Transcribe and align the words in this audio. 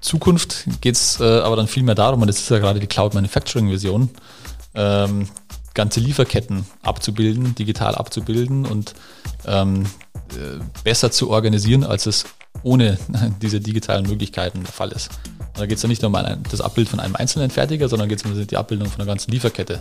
Zukunft 0.00 0.66
geht 0.80 0.96
es 0.96 1.20
äh, 1.20 1.40
aber 1.40 1.56
dann 1.56 1.68
viel 1.68 1.82
mehr 1.82 1.94
darum, 1.94 2.20
und 2.20 2.28
das 2.28 2.38
ist 2.38 2.50
ja 2.50 2.58
gerade 2.58 2.80
die 2.80 2.86
Cloud 2.86 3.14
Manufacturing 3.14 3.70
Vision, 3.70 4.10
ähm, 4.74 5.28
ganze 5.74 6.00
Lieferketten 6.00 6.66
abzubilden, 6.82 7.54
digital 7.54 7.94
abzubilden 7.94 8.64
und 8.64 8.94
ähm, 9.46 9.84
äh, 10.30 10.58
besser 10.84 11.10
zu 11.10 11.30
organisieren, 11.30 11.84
als 11.84 12.06
es 12.06 12.24
ohne 12.62 12.98
diese 13.42 13.60
digitalen 13.60 14.06
Möglichkeiten 14.06 14.64
der 14.64 14.72
Fall 14.72 14.92
ist. 14.92 15.10
Und 15.38 15.60
da 15.60 15.66
geht 15.66 15.76
es 15.76 15.82
ja 15.82 15.88
nicht 15.88 16.02
nur 16.02 16.08
um 16.08 16.14
ein, 16.14 16.42
das 16.50 16.60
Abbild 16.60 16.88
von 16.88 17.00
einem 17.00 17.16
einzelnen 17.16 17.50
Fertiger, 17.50 17.88
sondern 17.88 18.08
geht 18.08 18.24
es 18.24 18.30
um 18.30 18.46
die 18.46 18.56
Abbildung 18.56 18.88
von 18.88 18.98
der 18.98 19.06
ganzen 19.06 19.30
Lieferkette. 19.30 19.80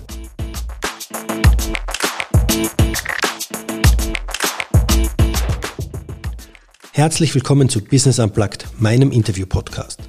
Herzlich 6.96 7.36
willkommen 7.36 7.68
zu 7.68 7.84
Business 7.84 8.20
Unplugged, 8.20 8.68
meinem 8.80 9.12
Interview-Podcast. 9.12 10.00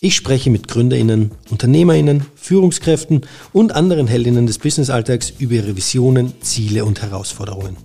Ich 0.00 0.16
spreche 0.16 0.48
mit 0.48 0.66
GründerInnen, 0.66 1.32
UnternehmerInnen, 1.50 2.24
Führungskräften 2.36 3.26
und 3.52 3.72
anderen 3.72 4.06
Heldinnen 4.06 4.46
des 4.46 4.58
Businessalltags 4.58 5.28
über 5.28 5.52
ihre 5.52 5.76
Visionen, 5.76 6.32
Ziele 6.40 6.86
und 6.86 7.02
Herausforderungen. 7.02 7.76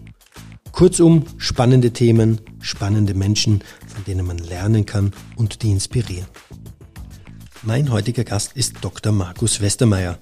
Kurzum, 0.72 1.26
spannende 1.38 1.92
Themen, 1.92 2.40
spannende 2.62 3.16
Menschen, 3.16 3.66
von 3.86 4.06
denen 4.06 4.26
man 4.26 4.38
lernen 4.38 4.86
kann 4.86 5.12
und 5.36 5.62
die 5.62 5.72
inspirieren. 5.72 6.28
Mein 7.64 7.92
heutiger 7.92 8.23
Gast 8.23 8.54
ist 8.56 8.76
Dr. 8.80 9.12
Markus 9.12 9.59
Westermeier, 9.59 10.20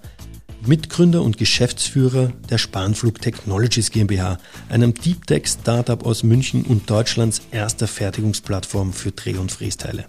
Mitgründer 0.67 1.21
und 1.21 1.37
Geschäftsführer 1.37 2.31
der 2.49 2.57
Spanflug 2.57 3.21
Technologies 3.21 3.91
GmbH, 3.91 4.39
einem 4.69 4.93
Deep 4.93 5.27
Tech 5.27 5.47
Startup 5.47 6.03
aus 6.05 6.23
München 6.23 6.63
und 6.63 6.89
Deutschlands 6.89 7.41
erster 7.51 7.87
Fertigungsplattform 7.87 8.91
für 8.91 9.11
Dreh- 9.11 9.37
und 9.37 9.51
Frästeile. 9.51 10.05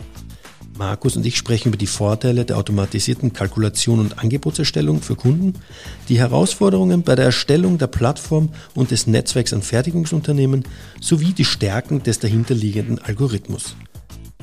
Markus 0.79 1.17
und 1.17 1.25
ich 1.27 1.37
sprechen 1.37 1.69
über 1.69 1.77
die 1.77 1.87
Vorteile 1.87 2.45
der 2.45 2.59
automatisierten 2.59 3.33
Kalkulation 3.33 3.99
und 3.99 4.19
Angebotserstellung 4.19 5.01
für 5.03 5.17
Kunden, 5.17 5.55
die 6.09 6.19
Herausforderungen 6.19 7.03
bei 7.03 7.15
der 7.15 7.27
Erstellung 7.27 7.79
der 7.79 7.87
Plattform 7.87 8.51
und 8.75 8.91
des 8.91 9.07
Netzwerks 9.07 9.53
an 9.53 9.63
Fertigungsunternehmen 9.63 10.65
sowie 11.01 11.33
die 11.33 11.45
Stärken 11.45 12.03
des 12.03 12.19
dahinterliegenden 12.19 12.99
Algorithmus. 12.99 13.77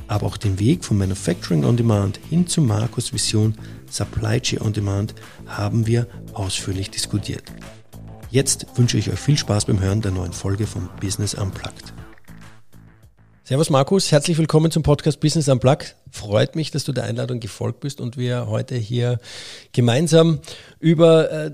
Aber 0.06 0.26
auch 0.26 0.36
den 0.36 0.58
Weg 0.58 0.84
von 0.84 0.98
Manufacturing 0.98 1.64
on 1.64 1.76
Demand 1.76 2.20
hin 2.28 2.46
zu 2.46 2.60
Markus 2.60 3.12
Vision 3.12 3.54
Supply 3.90 4.40
Chain 4.40 4.60
on 4.60 4.72
Demand 4.72 5.14
haben 5.46 5.86
wir 5.86 6.06
ausführlich 6.34 6.90
diskutiert. 6.90 7.44
Jetzt 8.30 8.66
wünsche 8.76 8.98
ich 8.98 9.10
euch 9.10 9.18
viel 9.18 9.38
Spaß 9.38 9.66
beim 9.66 9.80
Hören 9.80 10.02
der 10.02 10.10
neuen 10.10 10.32
Folge 10.32 10.66
von 10.66 10.88
Business 11.00 11.34
Unplugged. 11.34 11.94
Servus 13.44 13.68
Markus, 13.68 14.10
herzlich 14.10 14.38
willkommen 14.38 14.70
zum 14.70 14.82
Podcast 14.82 15.20
Business 15.20 15.48
Unplugged. 15.48 15.96
Freut 16.10 16.56
mich, 16.56 16.70
dass 16.70 16.84
du 16.84 16.92
der 16.92 17.04
Einladung 17.04 17.40
gefolgt 17.40 17.80
bist 17.80 18.00
und 18.00 18.16
wir 18.16 18.46
heute 18.46 18.74
hier 18.74 19.18
gemeinsam 19.72 20.40
über 20.80 21.30
äh, 21.30 21.50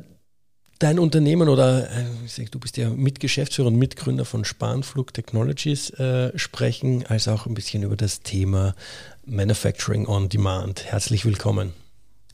dein 0.80 0.98
Unternehmen 0.98 1.48
oder 1.48 1.88
äh, 1.90 2.44
du 2.50 2.58
bist 2.58 2.76
ja 2.76 2.88
Mitgeschäftsführer 2.88 3.68
und 3.68 3.76
Mitgründer 3.76 4.24
von 4.24 4.44
Spanflug 4.44 5.14
Technologies 5.14 5.90
äh, 5.90 6.36
sprechen, 6.36 7.04
als 7.06 7.28
auch 7.28 7.46
ein 7.46 7.54
bisschen 7.54 7.84
über 7.84 7.96
das 7.96 8.20
Thema 8.22 8.74
Manufacturing 9.24 10.08
on 10.08 10.28
Demand. 10.28 10.86
Herzlich 10.86 11.24
willkommen. 11.24 11.72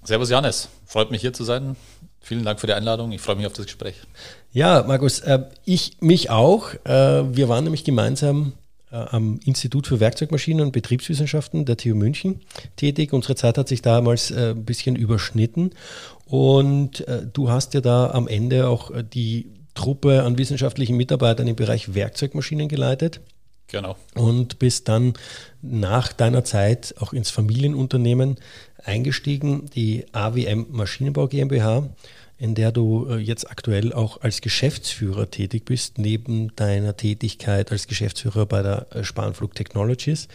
Servus 0.04 0.30
Janis, 0.30 0.68
freut 0.86 1.10
mich 1.10 1.20
hier 1.20 1.32
zu 1.32 1.44
sein. 1.44 1.76
Vielen 2.20 2.44
Dank 2.44 2.60
für 2.60 2.66
die 2.66 2.72
Einladung. 2.72 3.12
Ich 3.12 3.20
freue 3.20 3.36
mich 3.36 3.46
auf 3.46 3.52
das 3.52 3.66
Gespräch. 3.66 3.96
Ja, 4.52 4.84
Markus, 4.84 5.20
äh, 5.20 5.44
ich 5.64 5.98
mich 6.00 6.30
auch. 6.30 6.72
Äh, 6.84 7.36
wir 7.36 7.48
waren 7.48 7.64
nämlich 7.64 7.84
gemeinsam 7.84 8.52
am 9.04 9.40
Institut 9.44 9.86
für 9.86 10.00
Werkzeugmaschinen 10.00 10.66
und 10.66 10.72
Betriebswissenschaften 10.72 11.64
der 11.64 11.76
TU 11.76 11.94
München 11.94 12.40
tätig. 12.76 13.12
Unsere 13.12 13.34
Zeit 13.34 13.58
hat 13.58 13.68
sich 13.68 13.82
damals 13.82 14.30
äh, 14.30 14.50
ein 14.50 14.64
bisschen 14.64 14.96
überschnitten 14.96 15.70
und 16.24 17.06
äh, 17.08 17.26
du 17.32 17.50
hast 17.50 17.74
ja 17.74 17.80
da 17.80 18.10
am 18.10 18.28
Ende 18.28 18.68
auch 18.68 18.90
die 19.02 19.50
Truppe 19.74 20.22
an 20.22 20.38
wissenschaftlichen 20.38 20.96
Mitarbeitern 20.96 21.46
im 21.46 21.56
Bereich 21.56 21.94
Werkzeugmaschinen 21.94 22.68
geleitet. 22.68 23.20
Genau. 23.68 23.96
Und 24.14 24.58
bist 24.58 24.88
dann 24.88 25.14
nach 25.60 26.12
deiner 26.12 26.44
Zeit 26.44 26.94
auch 26.98 27.12
ins 27.12 27.30
Familienunternehmen 27.30 28.36
eingestiegen, 28.84 29.66
die 29.74 30.06
AWM 30.12 30.66
Maschinenbau 30.70 31.26
GmbH 31.26 31.88
in 32.38 32.54
der 32.54 32.70
du 32.70 33.06
äh, 33.08 33.16
jetzt 33.16 33.50
aktuell 33.50 33.92
auch 33.92 34.20
als 34.20 34.40
Geschäftsführer 34.40 35.30
tätig 35.30 35.64
bist, 35.64 35.98
neben 35.98 36.54
deiner 36.56 36.96
Tätigkeit 36.96 37.72
als 37.72 37.86
Geschäftsführer 37.86 38.44
bei 38.44 38.62
der 38.62 38.86
äh, 38.94 39.04
Spanflug 39.04 39.54
Technologies, 39.54 40.28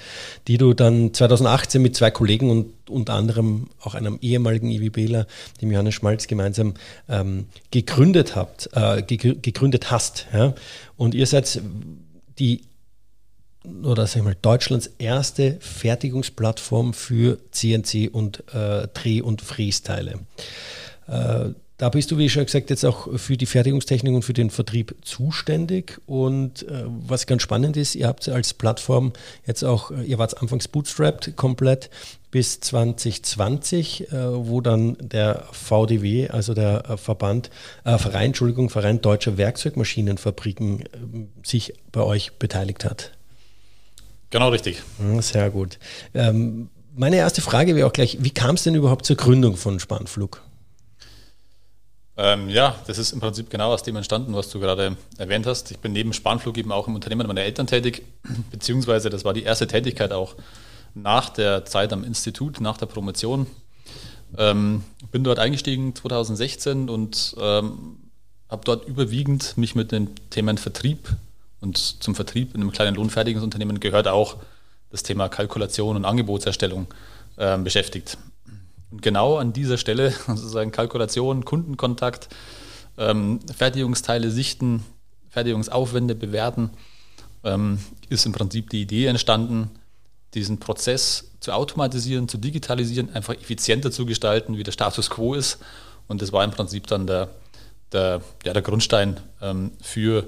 die 0.48 0.58
du 0.58 0.74
dann 0.74 1.14
2018 1.14 1.82
mit 1.82 1.96
zwei 1.96 2.10
Kollegen 2.10 2.50
und 2.50 2.74
unter 2.90 3.14
anderem 3.14 3.70
auch 3.82 3.94
einem 3.94 4.18
ehemaligen 4.22 4.72
IWBler, 4.72 5.28
dem 5.62 5.72
Johannes 5.72 5.94
Schmalz, 5.94 6.28
gemeinsam 6.28 6.74
ähm, 7.08 7.46
gegründet 7.70 8.36
habt, 8.36 8.70
äh, 8.74 9.04
gegründet 9.04 9.92
hast. 9.92 10.28
Ja? 10.34 10.56
Und 10.98 11.14
ihr 11.14 11.28
seid 11.28 11.62
die 12.40 12.62
oder 13.84 14.08
sag 14.08 14.18
ich 14.18 14.24
mal, 14.24 14.36
Deutschlands 14.42 14.90
erste 14.98 15.58
Fertigungsplattform 15.60 16.96
für 16.96 17.38
CNC 17.52 18.10
und 18.12 18.44
äh, 18.56 18.88
Dreh- 18.88 19.22
und 19.22 19.44
Frästeile. 19.44 20.20
Äh, 21.08 21.50
da 21.82 21.90
bist 21.90 22.12
du, 22.12 22.20
wie 22.20 22.30
schon 22.30 22.46
gesagt, 22.46 22.70
jetzt 22.70 22.86
auch 22.86 23.08
für 23.18 23.38
die 23.38 23.48
Fertigungstechnik 23.48 24.14
und 24.14 24.22
für 24.22 24.34
den 24.34 24.52
Vertrieb 24.52 24.94
zuständig. 25.02 26.00
Und 26.06 26.62
äh, 26.68 26.84
was 26.86 27.26
ganz 27.26 27.42
spannend 27.42 27.76
ist, 27.76 27.96
ihr 27.96 28.06
habt 28.06 28.30
als 28.30 28.54
Plattform 28.54 29.14
jetzt 29.48 29.64
auch, 29.64 29.90
äh, 29.90 30.04
ihr 30.04 30.20
wart 30.20 30.40
anfangs 30.40 30.68
bootstrapped 30.68 31.36
komplett 31.36 31.90
bis 32.30 32.60
2020, 32.60 34.12
äh, 34.12 34.46
wo 34.46 34.62
dann 34.62 34.96
der 35.00 35.48
VDW, 35.54 36.30
also 36.30 36.54
der 36.54 36.88
äh, 36.88 36.98
Verband, 36.98 37.50
äh, 37.84 37.98
Verein, 37.98 38.28
Entschuldigung, 38.28 38.70
Verein 38.70 39.02
Deutscher 39.02 39.38
Werkzeugmaschinenfabriken, 39.38 40.82
äh, 40.82 40.86
sich 41.42 41.74
bei 41.92 42.02
euch 42.02 42.34
beteiligt 42.34 42.86
hat. 42.86 43.14
Genau 44.30 44.50
richtig. 44.50 44.84
Sehr 45.22 45.50
gut. 45.50 45.80
Ähm, 46.14 46.70
meine 46.96 47.16
erste 47.16 47.42
Frage 47.42 47.76
wäre 47.76 47.88
auch 47.88 47.94
gleich, 47.94 48.20
wie 48.22 48.30
kam 48.30 48.54
es 48.54 48.62
denn 48.62 48.76
überhaupt 48.76 49.08
zur 49.08 49.16
Gründung 49.16 49.58
von 49.58 49.80
Spanflug? 49.80 50.44
Ähm, 52.18 52.50
ja, 52.50 52.76
das 52.88 52.98
ist 52.98 53.14
im 53.14 53.20
Prinzip 53.20 53.50
genau 53.50 53.72
aus 53.72 53.84
dem 53.84 53.96
entstanden, 53.96 54.34
was 54.34 54.50
du 54.50 54.60
gerade 54.60 54.98
erwähnt 55.18 55.46
hast. 55.46 55.72
Ich 55.72 55.80
bin 55.80 55.94
neben 55.94 56.14
Spanflug 56.14 56.58
eben 56.58 56.72
auch 56.72 56.88
im 56.88 56.96
Unternehmen 56.96 57.28
meiner 57.28 57.42
Eltern 57.42 57.68
tätig, 57.68 58.04
beziehungsweise 58.52 59.10
das 59.10 59.24
war 59.24 59.34
die 59.34 59.44
erste 59.44 59.68
Tätigkeit 59.68 60.12
auch 60.12 60.36
nach 60.94 61.30
der 61.30 61.66
Zeit 61.66 61.94
am 61.94 62.04
Institut, 62.04 62.60
nach 62.60 62.78
der 62.78 62.86
Promotion. 62.86 63.48
Ähm, 64.38 64.84
bin 65.12 65.24
dort 65.24 65.40
eingestiegen 65.40 65.96
2016 65.96 66.90
und 66.90 67.36
ähm, 67.40 67.98
habe 68.50 68.62
dort 68.66 68.88
überwiegend 68.88 69.58
mich 69.58 69.76
mit 69.76 69.92
den 69.92 70.10
Themen 70.30 70.58
Vertrieb 70.58 71.10
und 71.62 71.78
zum 71.78 72.16
Vertrieb 72.16 72.56
in 72.56 72.62
einem 72.62 72.72
kleinen 72.72 72.96
Lohnfertigungsunternehmen 72.96 73.80
gehört 73.80 74.08
auch 74.08 74.38
das 74.90 75.04
Thema 75.04 75.30
Kalkulation 75.30 75.96
und 75.96 76.06
Angebotserstellung 76.06 76.88
äh, 77.38 77.58
beschäftigt. 77.58 78.18
Und 78.92 79.02
genau 79.02 79.38
an 79.38 79.54
dieser 79.54 79.78
Stelle, 79.78 80.12
sozusagen 80.28 80.72
Kalkulation, 80.72 81.46
Kundenkontakt, 81.46 82.30
ähm, 82.98 83.40
Fertigungsteile 83.56 84.30
sichten, 84.30 84.84
Fertigungsaufwände 85.30 86.14
bewerten, 86.14 86.72
ähm, 87.44 87.80
ist 88.10 88.26
im 88.26 88.34
Prinzip 88.34 88.70
die 88.70 88.82
Idee 88.82 89.08
entstanden, 89.08 89.72
diesen 90.34 90.60
Prozess 90.60 91.32
zu 91.40 91.52
automatisieren, 91.52 92.28
zu 92.28 92.38
digitalisieren, 92.38 93.14
einfach 93.14 93.34
effizienter 93.34 93.92
zu 93.92 94.06
gestalten, 94.06 94.58
wie 94.58 94.64
der 94.64 94.72
Status 94.72 95.10
quo 95.10 95.34
ist. 95.34 95.60
Und 96.08 96.22
das 96.22 96.32
war 96.32 96.44
im 96.44 96.52
Prinzip 96.52 96.88
dann 96.88 97.08
der, 97.08 97.30
der, 97.92 98.22
ja, 98.44 98.54
der 98.54 98.62
Grundstein 98.62 99.20
ähm, 99.42 99.72
für 99.82 100.28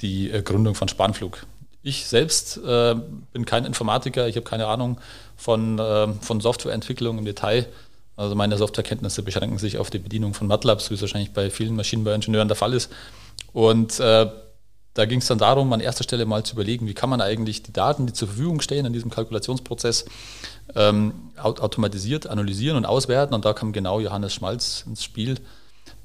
die 0.00 0.30
äh, 0.30 0.42
Gründung 0.42 0.74
von 0.74 0.88
Spanflug. 0.88 1.46
Ich 1.82 2.06
selbst 2.06 2.56
äh, 2.58 2.96
bin 3.32 3.44
kein 3.44 3.64
Informatiker, 3.64 4.26
ich 4.26 4.36
habe 4.36 4.44
keine 4.44 4.66
Ahnung 4.66 4.98
von, 5.36 5.78
äh, 5.78 6.08
von 6.14 6.40
Softwareentwicklung 6.40 7.18
im 7.18 7.24
Detail. 7.24 7.66
Also 8.16 8.34
meine 8.34 8.56
Softwarekenntnisse 8.56 9.22
beschränken 9.22 9.58
sich 9.58 9.78
auf 9.78 9.90
die 9.90 9.98
Bedienung 9.98 10.34
von 10.34 10.46
MATLAB, 10.46 10.88
wie 10.90 10.94
es 10.94 11.00
wahrscheinlich 11.00 11.32
bei 11.32 11.50
vielen 11.50 11.74
Maschinenbauingenieuren 11.74 12.48
der 12.48 12.56
Fall 12.56 12.72
ist. 12.72 12.90
Und 13.52 13.98
äh, 14.00 14.30
da 14.94 15.06
ging 15.06 15.18
es 15.18 15.26
dann 15.26 15.38
darum, 15.38 15.72
an 15.72 15.80
erster 15.80 16.04
Stelle 16.04 16.24
mal 16.24 16.44
zu 16.44 16.54
überlegen, 16.54 16.86
wie 16.86 16.94
kann 16.94 17.10
man 17.10 17.20
eigentlich 17.20 17.64
die 17.64 17.72
Daten, 17.72 18.06
die 18.06 18.12
zur 18.12 18.28
Verfügung 18.28 18.60
stehen 18.60 18.86
in 18.86 18.92
diesem 18.92 19.10
Kalkulationsprozess, 19.10 20.04
ähm, 20.76 21.12
automatisiert 21.36 22.28
analysieren 22.28 22.76
und 22.76 22.86
auswerten. 22.86 23.34
Und 23.34 23.44
da 23.44 23.52
kam 23.52 23.72
genau 23.72 23.98
Johannes 23.98 24.32
Schmalz 24.34 24.84
ins 24.86 25.02
Spiel. 25.02 25.40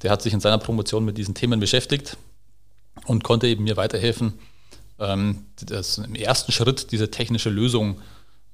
Der 0.02 0.10
hat 0.10 0.24
sich 0.24 0.34
in 0.34 0.40
seiner 0.40 0.58
Promotion 0.58 1.06
mit 1.06 1.20
diesen 1.20 1.36
Themen 1.36 1.60
beschäftigt 1.60 2.18
und 3.06 3.24
konnte 3.24 3.48
eben 3.48 3.64
mir 3.64 3.78
weiterhelfen, 3.78 4.34
ähm, 4.98 5.46
das 5.62 6.00
im 6.00 6.16
ersten 6.16 6.52
Schritt 6.52 6.92
diese 6.92 7.12
technische 7.12 7.52
Lösung 7.52 8.02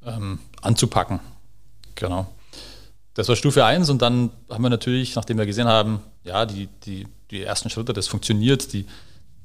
ähm, 0.05 0.39
anzupacken. 0.61 1.21
Genau. 1.95 2.27
Das 3.15 3.29
war 3.29 3.37
Stufe 3.37 3.63
1 3.63 3.89
und 3.89 4.01
dann 4.01 4.29
haben 4.49 4.61
wir 4.61 4.69
natürlich, 4.69 5.15
nachdem 5.15 5.37
wir 5.37 5.45
gesehen 5.45 5.69
haben, 5.69 6.01
ja, 6.25 6.45
die, 6.45 6.67
die, 6.85 7.07
die 7.31 7.41
ersten 7.41 7.69
Schritte, 7.69 7.93
das 7.93 8.07
funktioniert, 8.07 8.73
die, 8.73 8.85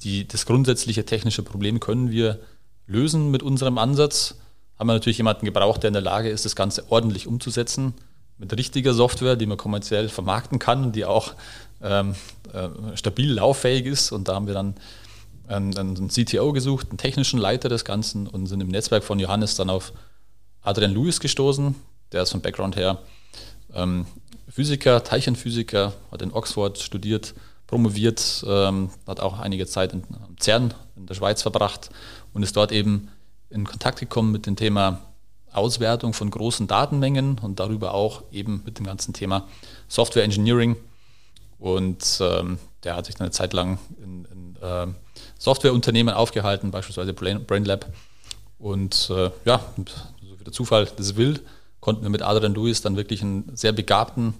die, 0.02 0.26
das 0.26 0.44
grundsätzliche 0.44 1.04
technische 1.04 1.44
Problem 1.44 1.78
können 1.78 2.10
wir 2.10 2.40
lösen 2.88 3.30
mit 3.30 3.44
unserem 3.44 3.78
Ansatz, 3.78 4.34
haben 4.76 4.88
wir 4.88 4.94
natürlich 4.94 5.18
jemanden 5.18 5.46
gebraucht, 5.46 5.84
der 5.84 5.88
in 5.88 5.94
der 5.94 6.02
Lage 6.02 6.28
ist, 6.30 6.44
das 6.44 6.56
Ganze 6.56 6.90
ordentlich 6.90 7.28
umzusetzen, 7.28 7.94
mit 8.38 8.56
richtiger 8.56 8.92
Software, 8.92 9.36
die 9.36 9.46
man 9.46 9.56
kommerziell 9.56 10.08
vermarkten 10.08 10.58
kann 10.58 10.86
und 10.86 10.96
die 10.96 11.04
auch 11.04 11.34
ähm, 11.80 12.16
äh, 12.52 12.96
stabil 12.96 13.32
lauffähig 13.32 13.86
ist. 13.86 14.10
Und 14.10 14.26
da 14.26 14.34
haben 14.34 14.48
wir 14.48 14.54
dann 14.54 14.74
ähm, 15.48 15.70
einen 15.76 16.08
CTO 16.08 16.52
gesucht, 16.52 16.88
einen 16.88 16.98
technischen 16.98 17.38
Leiter 17.38 17.68
des 17.68 17.84
Ganzen 17.84 18.26
und 18.26 18.46
sind 18.46 18.60
im 18.60 18.68
Netzwerk 18.68 19.04
von 19.04 19.20
Johannes 19.20 19.54
dann 19.54 19.70
auf 19.70 19.92
Adrian 20.62 20.92
Lewis 20.92 21.20
gestoßen. 21.20 21.76
Der 22.10 22.22
ist 22.22 22.30
vom 22.30 22.40
Background 22.40 22.74
her 22.74 22.98
ähm, 23.74 24.06
Physiker, 24.48 25.04
Teilchenphysiker, 25.04 25.92
hat 26.10 26.22
in 26.22 26.32
Oxford 26.32 26.78
studiert, 26.78 27.34
promoviert, 27.66 28.44
ähm, 28.46 28.90
hat 29.06 29.20
auch 29.20 29.38
einige 29.38 29.66
Zeit 29.66 29.92
in 29.92 30.02
CERN 30.40 30.74
in 30.96 31.06
der 31.06 31.14
Schweiz 31.14 31.42
verbracht 31.42 31.90
und 32.34 32.42
ist 32.42 32.56
dort 32.56 32.72
eben 32.72 33.08
in 33.48 33.64
Kontakt 33.64 34.00
gekommen 34.00 34.32
mit 34.32 34.46
dem 34.46 34.56
Thema 34.56 35.00
Auswertung 35.52 36.12
von 36.12 36.30
großen 36.30 36.66
Datenmengen 36.66 37.38
und 37.38 37.60
darüber 37.60 37.94
auch 37.94 38.22
eben 38.32 38.62
mit 38.64 38.78
dem 38.78 38.86
ganzen 38.86 39.12
Thema 39.14 39.48
Software 39.88 40.24
Engineering. 40.24 40.76
Und 41.58 42.18
ähm, 42.20 42.58
der 42.84 42.96
hat 42.96 43.06
sich 43.06 43.16
dann 43.16 43.26
eine 43.26 43.32
Zeit 43.32 43.52
lang 43.52 43.78
in, 44.02 44.24
in 44.24 44.56
äh, 44.62 44.86
Softwareunternehmen 45.38 46.14
aufgehalten, 46.14 46.70
beispielsweise 46.70 47.12
BrainLab. 47.12 47.86
Und 48.58 49.10
äh, 49.10 49.30
ja, 49.44 49.64
so 49.76 50.38
wie 50.38 50.44
der 50.44 50.52
Zufall 50.52 50.88
das 50.96 51.16
will, 51.16 51.40
konnten 51.80 52.02
wir 52.02 52.10
mit 52.10 52.22
Adrian 52.22 52.54
Lewis 52.54 52.82
dann 52.82 52.96
wirklich 52.96 53.22
einen 53.22 53.50
sehr 53.54 53.72
begabten 53.72 54.34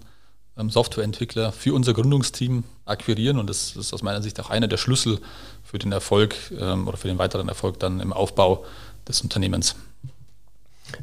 ähm, 0.57 0.69
Softwareentwickler 0.69 1.51
für 1.51 1.73
unser 1.73 1.93
Gründungsteam 1.93 2.63
akquirieren. 2.85 3.37
Und 3.37 3.49
das 3.49 3.75
ist 3.75 3.93
aus 3.93 4.03
meiner 4.03 4.21
Sicht 4.21 4.39
auch 4.39 4.49
einer 4.49 4.67
der 4.67 4.77
Schlüssel 4.77 5.19
für 5.63 5.79
den 5.79 5.91
Erfolg 5.91 6.35
ähm, 6.59 6.87
oder 6.87 6.97
für 6.97 7.07
den 7.07 7.17
weiteren 7.17 7.49
Erfolg 7.49 7.79
dann 7.79 7.99
im 7.99 8.13
Aufbau 8.13 8.65
des 9.07 9.21
Unternehmens. 9.21 9.75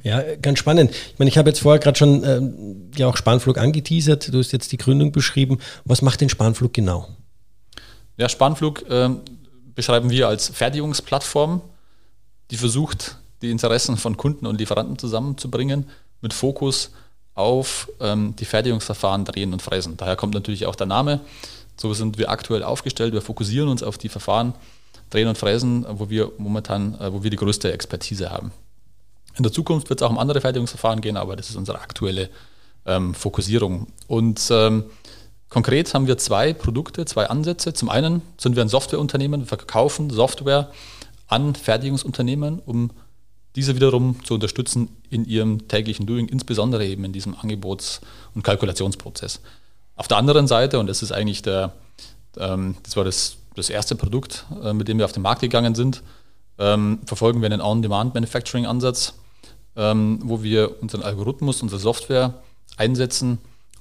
Ja, 0.03 0.23
ganz 0.37 0.59
spannend. 0.59 0.91
Ich 0.91 1.19
meine, 1.19 1.31
ich 1.31 1.39
habe 1.39 1.49
jetzt 1.49 1.61
vorher 1.61 1.81
gerade 1.81 1.99
schon 1.99 2.23
äh, 2.23 2.99
ja 2.99 3.07
auch 3.07 3.17
Spanflug 3.17 3.59
angeteasert. 3.59 4.33
Du 4.33 4.39
hast 4.39 4.53
jetzt 4.53 4.71
die 4.73 4.77
Gründung 4.77 5.13
beschrieben. 5.13 5.59
Was 5.85 6.03
macht 6.03 6.21
den 6.21 6.29
Spanflug 6.29 6.75
genau? 6.75 7.09
Ja, 8.19 8.29
Spanflug 8.29 8.89
äh, 8.91 9.11
beschreiben 9.75 10.11
wir 10.11 10.29
als 10.29 10.49
Fertigungsplattform, 10.49 11.63
die 12.51 12.57
versucht, 12.57 13.17
die 13.43 13.51
Interessen 13.51 13.97
von 13.97 14.17
Kunden 14.17 14.47
und 14.47 14.59
Lieferanten 14.59 14.99
zusammenzubringen, 14.99 15.87
mit 16.21 16.33
Fokus 16.33 16.91
auf 17.35 17.89
ähm, 18.01 18.35
die 18.37 18.45
Fertigungsverfahren 18.45 19.25
drehen 19.25 19.53
und 19.53 19.63
fräsen. 19.63 19.97
Daher 19.97 20.17
kommt 20.17 20.35
natürlich 20.35 20.67
auch 20.67 20.75
der 20.75 20.87
Name. 20.87 21.21
So 21.77 21.95
sind 21.95 22.19
wir 22.19 22.31
aktuell 22.31 22.65
aufgestellt. 22.65 23.13
Wir 23.13 23.23
fokussieren 23.23 23.69
uns 23.69 23.83
auf 23.83 23.99
die 23.99 24.09
Verfahren 24.09 24.55
drehen 25.11 25.29
und 25.29 25.39
fräsen, 25.39 25.87
wo 25.89 26.11
wir 26.11 26.33
momentan, 26.39 26.99
äh, 27.01 27.13
wo 27.13 27.23
wir 27.23 27.31
die 27.31 27.37
größte 27.37 27.73
Expertise 27.73 28.31
haben. 28.31 28.51
In 29.37 29.45
der 29.45 29.53
Zukunft 29.53 29.89
wird 29.89 30.01
es 30.01 30.07
auch 30.07 30.11
um 30.11 30.19
andere 30.19 30.41
Fertigungsverfahren 30.41 31.01
gehen, 31.01 31.17
aber 31.17 31.37
das 31.37 31.49
ist 31.49 31.57
unsere 31.57 31.81
aktuelle 31.81 32.29
ähm, 32.87 33.15
Fokussierung. 33.15 33.87
Und 34.09 34.49
ähm, 34.51 34.85
konkret 35.49 35.95
haben 35.95 36.09
wir 36.09 36.19
zwei 36.19 36.53
Produkte, 36.53 37.05
zwei 37.05 37.29
Ansätze. 37.29 37.73
Zum 37.73 37.89
einen 37.89 38.23
sind 38.37 38.57
wir 38.57 38.63
ein 38.63 38.69
Softwareunternehmen, 38.69 39.43
wir 39.43 39.47
verkaufen 39.47 40.11
Software 40.11 40.73
an 41.29 41.55
Fertigungsunternehmen, 41.55 42.61
um 42.67 42.91
diese 43.57 43.75
wiederum 43.75 44.23
zu 44.25 44.35
unterstützen 44.35 44.89
in 45.11 45.25
ihrem 45.25 45.69
täglichen 45.69 46.07
Doing, 46.07 46.29
insbesondere 46.29 46.87
eben 46.87 47.05
in 47.05 47.13
diesem 47.13 47.35
Angebots- 47.35 48.01
und 48.35 48.43
Kalkulationsprozess. 48.43 49.41
Auf 49.97 50.09
der 50.09 50.19
anderen 50.19 50.47
Seite, 50.47 50.79
und 50.79 50.87
das 50.87 51.03
ist 51.03 51.13
eigentlich 51.13 51.43
der, 51.43 51.73
ähm, 52.37 52.77
das 52.83 52.97
war 52.97 53.05
das, 53.05 53.37
das 53.57 53.71
erste 53.71 53.97
Produkt, 53.97 54.47
äh, 54.63 54.73
mit 54.73 54.87
dem 54.89 54.99
wir 54.99 55.05
auf 55.05 55.13
den 55.13 55.23
Markt 55.23 55.41
gegangen 55.41 55.75
sind, 55.75 56.03
ähm, 56.59 57.01
verfolgen 57.05 57.41
wir 57.41 57.47
einen 57.47 57.61
On-Demand-Manufacturing-Ansatz 57.61 59.15
ähm, 59.79 60.19
wo 60.25 60.43
wir 60.43 60.83
unseren 60.83 61.03
Algorithmus, 61.03 61.63
unsere 61.63 61.81
Software 61.81 62.35
einsetzen, 62.77 63.39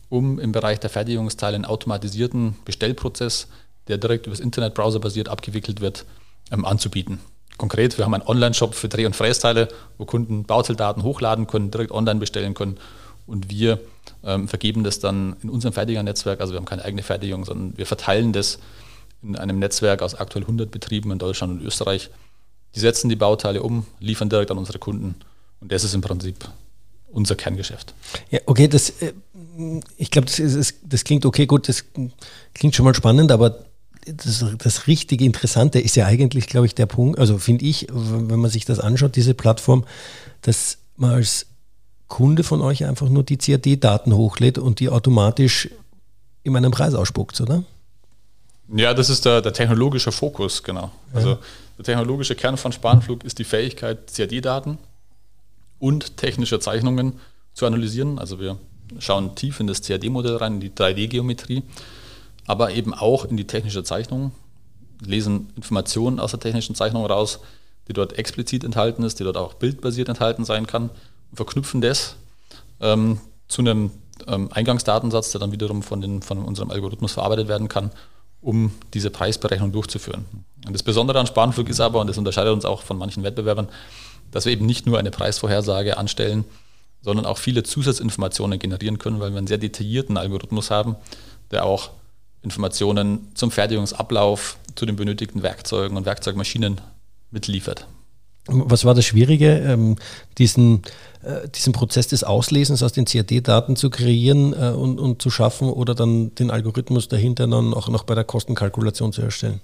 um 0.09 0.39
im 0.39 0.51
Bereich 0.51 0.79
der 0.79 0.91
Fertigungsteile 0.91 1.55
einen 1.55 1.65
automatisierten 1.65 2.55
Bestellprozess, 2.63 3.47
der 3.87 3.97
direkt 3.97 4.27
übers 4.27 4.39
Internetbrowser 4.39 4.99
basiert 4.99 5.27
abgewickelt 5.27 5.81
wird, 5.81 6.05
anzubieten. 6.49 7.19
Konkret, 7.57 7.97
wir 7.97 8.05
haben 8.05 8.13
einen 8.13 8.27
Online-Shop 8.27 8.75
für 8.75 8.87
Dreh- 8.87 9.05
und 9.05 9.15
Frästeile, 9.15 9.67
wo 9.97 10.05
Kunden 10.05 10.43
Bauteildaten 10.43 11.03
hochladen 11.03 11.47
können, 11.47 11.71
direkt 11.71 11.91
online 11.91 12.19
bestellen 12.19 12.53
können 12.53 12.77
und 13.25 13.49
wir 13.49 13.79
ähm, 14.23 14.47
vergeben 14.47 14.83
das 14.83 14.99
dann 14.99 15.35
in 15.43 15.49
unserem 15.49 15.73
Fertigernetzwerk. 15.73 16.39
Also 16.39 16.53
wir 16.53 16.57
haben 16.57 16.65
keine 16.65 16.85
eigene 16.85 17.03
Fertigung, 17.03 17.45
sondern 17.45 17.77
wir 17.77 17.85
verteilen 17.85 18.33
das 18.33 18.59
in 19.21 19.35
einem 19.35 19.59
Netzwerk 19.59 20.01
aus 20.01 20.15
aktuell 20.15 20.43
100 20.43 20.71
Betrieben 20.71 21.11
in 21.11 21.19
Deutschland 21.19 21.59
und 21.59 21.65
Österreich. 21.65 22.09
Die 22.75 22.79
setzen 22.79 23.09
die 23.09 23.15
Bauteile 23.15 23.63
um, 23.63 23.85
liefern 23.99 24.29
direkt 24.29 24.51
an 24.51 24.57
unsere 24.57 24.79
Kunden 24.79 25.15
und 25.59 25.71
das 25.71 25.83
ist 25.83 25.93
im 25.93 26.01
Prinzip 26.01 26.49
unser 27.11 27.35
Kerngeschäft. 27.35 27.93
Ja, 28.29 28.39
okay, 28.45 28.67
das, 28.67 28.89
äh, 29.01 29.13
ich 29.97 30.11
glaube, 30.11 30.27
das, 30.27 30.39
ist, 30.39 30.77
das 30.83 31.03
klingt 31.03 31.25
okay, 31.25 31.45
gut, 31.45 31.67
das 31.67 31.85
klingt 32.53 32.75
schon 32.75 32.85
mal 32.85 32.93
spannend, 32.93 33.31
aber 33.31 33.65
das, 34.13 34.45
das 34.57 34.87
richtige 34.87 35.25
Interessante 35.25 35.79
ist 35.79 35.95
ja 35.95 36.05
eigentlich, 36.05 36.47
glaube 36.47 36.65
ich, 36.65 36.75
der 36.75 36.85
Punkt, 36.85 37.19
also 37.19 37.37
finde 37.37 37.65
ich, 37.65 37.87
wenn 37.91 38.39
man 38.39 38.49
sich 38.49 38.65
das 38.65 38.79
anschaut, 38.79 39.15
diese 39.15 39.33
Plattform, 39.33 39.85
dass 40.41 40.77
man 40.95 41.11
als 41.11 41.47
Kunde 42.07 42.43
von 42.43 42.61
euch 42.61 42.85
einfach 42.85 43.09
nur 43.09 43.23
die 43.23 43.37
CAD-Daten 43.37 44.13
hochlädt 44.13 44.57
und 44.57 44.79
die 44.79 44.89
automatisch 44.89 45.69
in 46.43 46.53
meinem 46.53 46.71
Preis 46.71 46.93
ausspuckt, 46.93 47.39
oder? 47.41 47.63
Ja, 48.73 48.93
das 48.93 49.09
ist 49.09 49.25
der, 49.25 49.41
der 49.41 49.53
technologische 49.53 50.11
Fokus, 50.11 50.63
genau. 50.63 50.91
Also 51.13 51.31
ja. 51.31 51.39
der 51.77 51.85
technologische 51.85 52.35
Kern 52.35 52.57
von 52.57 52.71
Spanflug 52.71 53.23
ist 53.23 53.39
die 53.39 53.43
Fähigkeit, 53.43 54.13
CAD-Daten 54.13 54.77
und 55.79 56.17
technische 56.17 56.59
Zeichnungen 56.59 57.13
zu 57.53 57.65
analysieren. 57.65 58.19
Also 58.19 58.39
wir 58.39 58.57
schauen 58.99 59.35
tief 59.35 59.59
in 59.59 59.67
das 59.67 59.81
CAD-Modell 59.81 60.37
rein, 60.37 60.55
in 60.55 60.59
die 60.59 60.69
3D-Geometrie, 60.69 61.63
aber 62.47 62.71
eben 62.71 62.93
auch 62.93 63.25
in 63.25 63.37
die 63.37 63.45
technische 63.45 63.83
Zeichnung, 63.83 64.31
lesen 65.01 65.51
Informationen 65.55 66.19
aus 66.19 66.31
der 66.31 66.39
technischen 66.39 66.73
Zeichnung 66.73 67.05
raus, 67.05 67.39
die 67.87 67.93
dort 67.93 68.17
explizit 68.17 68.63
enthalten 68.63 69.03
ist, 69.03 69.19
die 69.19 69.23
dort 69.23 69.37
auch 69.37 69.53
bildbasiert 69.53 70.09
enthalten 70.09 70.43
sein 70.45 70.65
kann 70.65 70.89
und 71.29 71.35
verknüpfen 71.35 71.81
das 71.81 72.15
ähm, 72.79 73.19
zu 73.47 73.61
einem 73.61 73.91
ähm, 74.27 74.49
Eingangsdatensatz, 74.51 75.31
der 75.31 75.39
dann 75.39 75.51
wiederum 75.51 75.83
von, 75.83 76.01
den, 76.01 76.21
von 76.21 76.43
unserem 76.43 76.71
Algorithmus 76.71 77.13
verarbeitet 77.13 77.47
werden 77.47 77.67
kann, 77.67 77.91
um 78.41 78.71
diese 78.93 79.09
Preisberechnung 79.09 79.71
durchzuführen. 79.71 80.25
Und 80.65 80.73
das 80.73 80.83
Besondere 80.83 81.19
an 81.19 81.27
Spanflug 81.27 81.69
ist 81.69 81.79
aber, 81.79 81.99
und 81.99 82.07
das 82.07 82.17
unterscheidet 82.17 82.53
uns 82.53 82.65
auch 82.65 82.81
von 82.81 82.97
manchen 82.97 83.23
Wettbewerbern, 83.23 83.67
dass 84.31 84.45
wir 84.45 84.53
eben 84.53 84.65
nicht 84.65 84.85
nur 84.85 84.99
eine 84.99 85.11
Preisvorhersage 85.11 85.97
anstellen, 85.97 86.45
sondern 87.01 87.25
auch 87.25 87.37
viele 87.37 87.63
Zusatzinformationen 87.63 88.59
generieren 88.59 88.97
können, 88.97 89.19
weil 89.19 89.31
wir 89.31 89.37
einen 89.37 89.47
sehr 89.47 89.57
detaillierten 89.57 90.17
Algorithmus 90.17 90.71
haben, 90.71 90.95
der 91.51 91.65
auch 91.65 91.91
Informationen 92.47 93.27
zum 93.33 93.51
Fertigungsablauf, 93.51 94.57
zu 94.75 94.85
den 94.85 94.95
benötigten 94.95 95.43
Werkzeugen 95.43 95.97
und 95.97 96.05
Werkzeugmaschinen 96.05 96.79
mitliefert. 97.29 97.87
Was 98.47 98.85
war 98.85 98.95
das 98.95 99.05
Schwierige, 99.05 99.57
ähm, 99.57 99.97
diesen, 100.37 100.83
äh, 101.21 101.49
diesen 101.49 101.73
Prozess 101.73 102.07
des 102.07 102.23
Auslesens 102.23 102.81
aus 102.81 102.93
den 102.93 103.03
CAD-Daten 103.03 103.75
zu 103.75 103.89
kreieren 103.89 104.53
äh, 104.53 104.69
und, 104.69 104.99
und 104.99 105.21
zu 105.21 105.29
schaffen 105.29 105.69
oder 105.69 105.93
dann 105.93 106.33
den 106.35 106.49
Algorithmus 106.49 107.09
dahinter 107.09 107.47
dann 107.47 107.73
auch 107.73 107.89
noch 107.89 108.03
bei 108.03 108.15
der 108.15 108.23
Kostenkalkulation 108.23 109.11
zu 109.11 109.21
erstellen? 109.21 109.59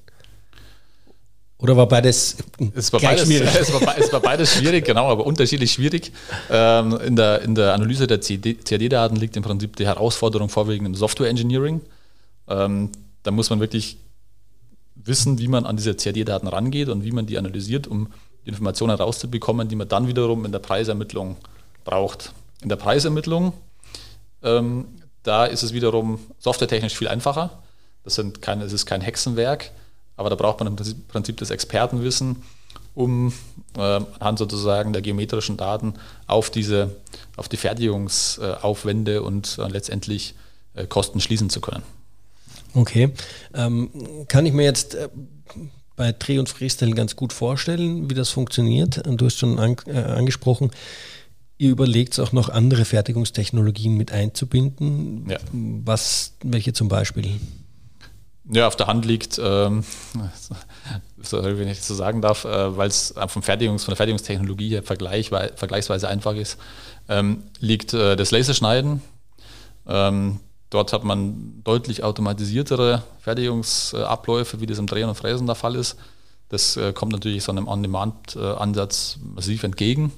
Oder 1.60 1.78
war 1.78 1.88
beides 1.88 2.36
es 2.75 2.92
war 2.92 3.00
beides, 3.00 3.25
schwierig? 3.25 3.50
Es 3.56 3.74
war, 3.74 3.98
es 3.98 4.12
war, 4.12 4.20
beides 4.20 4.54
schwierig, 4.54 4.84
genau, 4.84 5.08
aber 5.08 5.25
unterschiedlich 5.25 5.72
schwierig. 5.72 6.12
Ähm, 6.52 7.00
in, 7.06 7.16
der, 7.16 7.42
in 7.42 7.56
der 7.56 7.74
Analyse 7.74 8.06
der 8.06 8.20
CAD-Daten 8.20 9.16
liegt 9.16 9.38
im 9.38 9.44
Prinzip 9.44 9.78
die 9.78 9.86
Herausforderung 9.86 10.50
vorwiegend 10.50 10.88
im 10.88 10.96
Software 10.96 11.30
Engineering. 11.30 11.80
Ähm, 12.48 12.90
da 13.24 13.32
muss 13.32 13.50
man 13.50 13.60
wirklich 13.60 13.98
wissen, 14.96 15.40
wie 15.40 15.48
man 15.48 15.66
an 15.66 15.78
diese 15.78 15.96
CAD-Daten 15.96 16.48
rangeht 16.48 16.90
und 16.90 17.04
wie 17.04 17.12
man 17.12 17.26
die 17.26 17.38
analysiert, 17.38 17.88
um 17.88 18.12
die 18.46 18.50
Informationen 18.50 18.96
rauszubekommen, 18.96 19.68
die 19.68 19.76
man 19.76 19.88
dann 19.88 20.08
wiederum 20.08 20.46
in 20.46 20.52
der 20.52 20.60
Preisermittlung 20.60 21.38
braucht. 21.84 22.34
In 22.62 22.70
der 22.70 22.76
Preisermittlung, 22.76 23.54
ähm, 24.42 24.86
da 25.24 25.46
ist 25.46 25.64
es 25.64 25.74
wiederum 25.74 26.20
softwaretechnisch 26.40 26.98
viel 26.98 27.08
einfacher. 27.08 27.64
Das, 28.04 28.16
sind 28.16 28.42
keine, 28.42 28.64
das 28.64 28.74
ist 28.74 28.86
kein 28.86 29.02
Hexenwerk 29.02 29.72
aber 30.16 30.30
da 30.30 30.36
braucht 30.36 30.60
man 30.60 30.68
im 30.68 30.76
Prinzip 31.08 31.38
das 31.38 31.50
Expertenwissen, 31.50 32.44
um 32.96 33.34
äh, 33.76 33.82
anhand 33.82 34.40
sozusagen 34.40 34.94
der 34.94 35.02
geometrischen 35.02 35.58
Daten 35.58 35.96
auf 36.28 36.50
diese, 36.50 36.96
auf 37.36 37.50
die 37.50 37.58
Fertigungsaufwände 37.58 39.24
und 39.24 39.58
äh, 39.58 39.68
letztendlich 39.68 40.36
äh, 40.76 40.86
Kosten 40.86 41.20
schließen 41.20 41.50
zu 41.50 41.62
können. 41.62 41.84
Okay. 42.74 43.12
Ähm, 43.53 43.89
kann 44.27 44.46
ich 44.46 44.53
mir 44.53 44.63
jetzt 44.63 44.96
äh, 44.96 45.10
bei 45.96 46.12
Dreh- 46.12 46.39
und 46.39 46.50
Freestyle 46.50 46.94
ganz 46.96 47.15
gut 47.15 47.34
vorstellen, 47.34 48.10
wie 48.10 48.15
das 48.15 48.30
funktioniert? 48.30 49.01
Du 49.06 49.25
hast 49.25 49.38
schon 49.38 49.60
an, 49.60 49.75
äh, 49.86 50.00
angesprochen, 50.00 50.72
ihr 51.58 51.70
überlegt 51.70 52.20
auch 52.20 52.32
noch 52.32 52.50
andere 52.50 52.86
Fertigungstechnologien 52.86 53.96
mit 53.96 54.12
einzubinden. 54.12 55.30
Ja. 55.30 55.38
Was, 55.51 56.34
welche 56.44 56.74
zum 56.74 56.88
Beispiel? 56.88 57.39
Ja, 58.51 58.68
auf 58.68 58.75
der 58.75 58.88
Hand 58.88 59.06
liegt, 59.06 59.39
ähm, 59.42 59.86
wenn 61.32 61.68
ich 61.68 61.77
das 61.77 61.88
so 61.88 61.96
sagen 61.96 62.22
darf, 62.22 62.44
äh, 62.44 62.77
weil 62.77 62.89
es 62.89 63.13
vom 63.27 63.42
Fertigungs, 63.42 63.86
von 63.86 63.94
der 63.94 63.98
Fertigungstechnologie 63.98 64.70
her 64.70 64.84
vergleich, 64.84 65.30
vergleichsweise 65.30 66.10
einfach 66.10 66.36
ist, 66.36 66.58
ähm, 67.08 67.44
liegt 67.60 67.94
äh, 67.94 68.15
das 68.15 68.32
Laserschneiden. 68.32 69.01
Ähm, 69.88 70.39
dort 70.74 70.92
hat 70.92 71.03
man 71.03 71.62
deutlich 71.63 72.03
automatisiertere 72.03 73.03
Fertigungsabläufe, 73.20 74.60
wie 74.60 74.65
das 74.65 74.80
im 74.80 74.88
Drehen 74.88 75.08
und 75.08 75.15
Fräsen 75.15 75.46
der 75.46 75.56
Fall 75.56 75.75
ist. 75.75 75.98
Das 76.50 76.77
äh, 76.77 76.94
kommt 76.94 77.12
natürlich 77.12 77.44
so 77.44 77.51
einem 77.51 77.68
On-Demand-Ansatz 77.68 79.20
massiv 79.36 79.63
entgegen. 79.63 80.12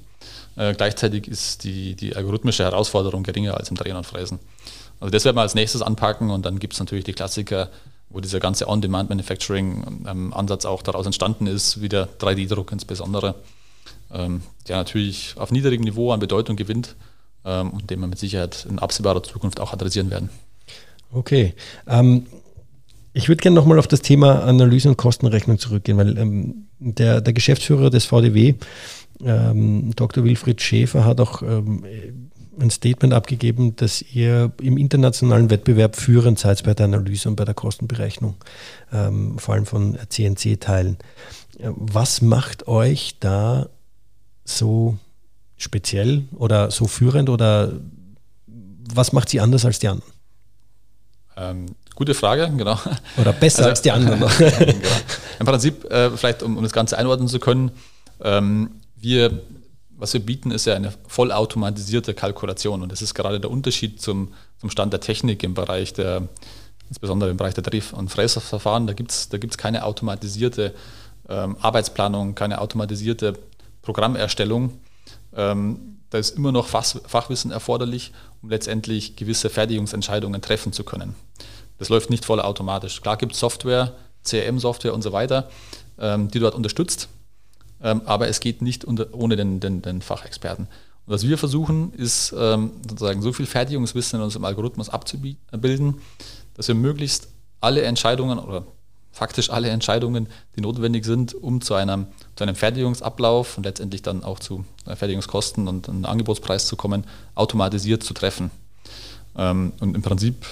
Äh, 0.56 0.74
gleichzeitig 0.74 1.28
ist 1.28 1.64
die, 1.64 1.94
die 1.94 2.16
algorithmische 2.16 2.64
Herausforderung 2.64 3.22
geringer 3.22 3.56
als 3.56 3.70
im 3.70 3.76
Drehen 3.76 3.96
und 3.96 4.06
Fräsen. 4.06 4.38
Also 4.98 5.10
das 5.10 5.24
werden 5.24 5.36
wir 5.36 5.42
als 5.42 5.54
nächstes 5.54 5.82
anpacken 5.82 6.30
und 6.30 6.46
dann 6.46 6.58
gibt 6.58 6.72
es 6.72 6.80
natürlich 6.80 7.04
die 7.04 7.12
Klassiker, 7.12 7.68
wo 8.08 8.20
dieser 8.20 8.40
ganze 8.40 8.68
On-Demand-Manufacturing-Ansatz 8.68 10.64
auch 10.64 10.82
daraus 10.82 11.04
entstanden 11.04 11.46
ist, 11.46 11.82
wie 11.82 11.88
der 11.88 12.08
3D-Druck 12.18 12.72
insbesondere, 12.72 13.34
ähm, 14.10 14.42
der 14.68 14.76
natürlich 14.76 15.34
auf 15.36 15.52
niedrigem 15.52 15.84
Niveau 15.84 16.12
an 16.12 16.20
Bedeutung 16.20 16.56
gewinnt 16.56 16.94
ähm, 17.44 17.70
und 17.70 17.90
den 17.90 18.00
wir 18.00 18.06
mit 18.06 18.18
Sicherheit 18.18 18.66
in 18.68 18.78
absehbarer 18.78 19.22
Zukunft 19.22 19.60
auch 19.60 19.72
adressieren 19.72 20.10
werden. 20.10 20.30
Okay. 21.12 21.54
Ähm, 21.86 22.26
ich 23.12 23.28
würde 23.28 23.40
gerne 23.40 23.54
nochmal 23.54 23.78
auf 23.78 23.88
das 23.88 24.02
Thema 24.02 24.42
Analyse 24.42 24.90
und 24.90 24.98
Kostenrechnung 24.98 25.58
zurückgehen, 25.58 25.96
weil 25.96 26.18
ähm, 26.18 26.66
der, 26.78 27.20
der 27.22 27.32
Geschäftsführer 27.32 27.88
des 27.88 28.04
VDW, 28.04 28.54
ähm, 29.24 29.92
Dr. 29.96 30.22
Wilfried 30.24 30.60
Schäfer, 30.60 31.04
hat 31.04 31.20
auch 31.20 31.40
ähm, 31.42 31.84
ein 32.60 32.70
Statement 32.70 33.14
abgegeben, 33.14 33.76
dass 33.76 34.02
ihr 34.02 34.52
im 34.60 34.76
internationalen 34.76 35.50
Wettbewerb 35.50 35.96
führend 35.96 36.38
seid 36.38 36.62
bei 36.64 36.74
der 36.74 36.86
Analyse 36.86 37.28
und 37.28 37.36
bei 37.36 37.44
der 37.44 37.54
Kostenberechnung, 37.54 38.34
ähm, 38.92 39.38
vor 39.38 39.54
allem 39.54 39.66
von 39.66 39.98
CNC-Teilen. 40.08 40.98
Was 41.58 42.20
macht 42.20 42.68
euch 42.68 43.16
da 43.20 43.68
so 44.44 44.98
speziell 45.56 46.24
oder 46.34 46.70
so 46.70 46.86
führend 46.86 47.30
oder 47.30 47.72
was 48.94 49.12
macht 49.12 49.30
sie 49.30 49.40
anders 49.40 49.64
als 49.64 49.78
die 49.78 49.88
anderen? 49.88 50.15
Ähm, 51.36 51.66
gute 51.94 52.14
Frage, 52.14 52.50
genau. 52.56 52.78
Oder 53.16 53.32
besser 53.32 53.58
also, 53.58 53.70
als 53.70 53.82
die 53.82 53.90
anderen. 53.90 54.20
genau. 54.38 54.74
Im 55.38 55.46
Prinzip, 55.46 55.84
äh, 55.90 56.10
vielleicht 56.10 56.42
um, 56.42 56.56
um, 56.56 56.62
das 56.62 56.72
Ganze 56.72 56.98
einordnen 56.98 57.28
zu 57.28 57.38
können, 57.38 57.70
ähm, 58.20 58.80
wir 58.96 59.42
was 59.98 60.12
wir 60.12 60.20
bieten, 60.20 60.50
ist 60.50 60.66
ja 60.66 60.74
eine 60.74 60.92
vollautomatisierte 61.06 62.14
Kalkulation. 62.14 62.82
Und 62.82 62.92
das 62.92 63.02
ist 63.02 63.14
gerade 63.14 63.40
der 63.40 63.50
Unterschied 63.50 64.00
zum, 64.00 64.32
zum 64.58 64.70
Stand 64.70 64.92
der 64.92 65.00
Technik 65.00 65.42
im 65.42 65.54
Bereich 65.54 65.92
der, 65.94 66.28
insbesondere 66.88 67.30
im 67.30 67.36
Bereich 67.36 67.54
der 67.54 67.62
Dreh- 67.62 67.82
und 67.92 68.10
Fräsverfahren. 68.10 68.86
Da 68.86 68.92
gibt 68.92 69.10
es 69.10 69.28
da 69.28 69.38
gibt's 69.38 69.58
keine 69.58 69.84
automatisierte 69.84 70.74
ähm, 71.28 71.56
Arbeitsplanung, 71.60 72.34
keine 72.34 72.60
automatisierte 72.60 73.34
Programmerstellung. 73.82 74.78
Ähm, 75.34 75.98
da 76.10 76.18
ist 76.18 76.36
immer 76.36 76.52
noch 76.52 76.68
Fach, 76.68 76.84
Fachwissen 77.06 77.50
erforderlich, 77.50 78.12
um 78.46 78.50
letztendlich 78.50 79.16
gewisse 79.16 79.50
Fertigungsentscheidungen 79.50 80.40
treffen 80.40 80.72
zu 80.72 80.84
können. 80.84 81.14
Das 81.78 81.88
läuft 81.88 82.10
nicht 82.10 82.24
vollautomatisch. 82.24 83.02
Klar 83.02 83.16
gibt 83.16 83.32
es 83.32 83.40
Software, 83.40 83.92
CRM-Software 84.24 84.94
und 84.94 85.02
so 85.02 85.12
weiter, 85.12 85.50
ähm, 85.98 86.30
die 86.30 86.38
dort 86.38 86.54
unterstützt. 86.54 87.08
Ähm, 87.82 88.02
aber 88.04 88.28
es 88.28 88.40
geht 88.40 88.62
nicht 88.62 88.84
unter, 88.84 89.12
ohne 89.12 89.36
den, 89.36 89.60
den, 89.60 89.82
den, 89.82 90.00
Fachexperten. 90.00 90.66
Und 90.66 91.12
was 91.12 91.26
wir 91.26 91.36
versuchen, 91.38 91.92
ist 91.92 92.34
ähm, 92.38 92.70
sozusagen 92.88 93.20
so 93.20 93.32
viel 93.32 93.46
Fertigungswissen 93.46 94.18
in 94.18 94.24
unserem 94.24 94.44
Algorithmus 94.44 94.88
abzubilden, 94.88 96.00
dass 96.54 96.68
wir 96.68 96.74
möglichst 96.76 97.28
alle 97.60 97.82
Entscheidungen 97.82 98.38
oder 98.38 98.64
faktisch 99.16 99.48
alle 99.48 99.70
Entscheidungen, 99.70 100.28
die 100.56 100.60
notwendig 100.60 101.06
sind, 101.06 101.32
um 101.32 101.62
zu 101.62 101.72
einem, 101.72 102.06
zu 102.36 102.44
einem 102.44 102.54
Fertigungsablauf 102.54 103.56
und 103.56 103.64
letztendlich 103.64 104.02
dann 104.02 104.22
auch 104.22 104.38
zu 104.38 104.66
Fertigungskosten 104.84 105.68
und 105.68 105.88
einem 105.88 106.04
Angebotspreis 106.04 106.66
zu 106.66 106.76
kommen, 106.76 107.04
automatisiert 107.34 108.02
zu 108.02 108.12
treffen. 108.12 108.50
Ähm, 109.34 109.72
und 109.80 109.94
im 109.94 110.02
Prinzip 110.02 110.44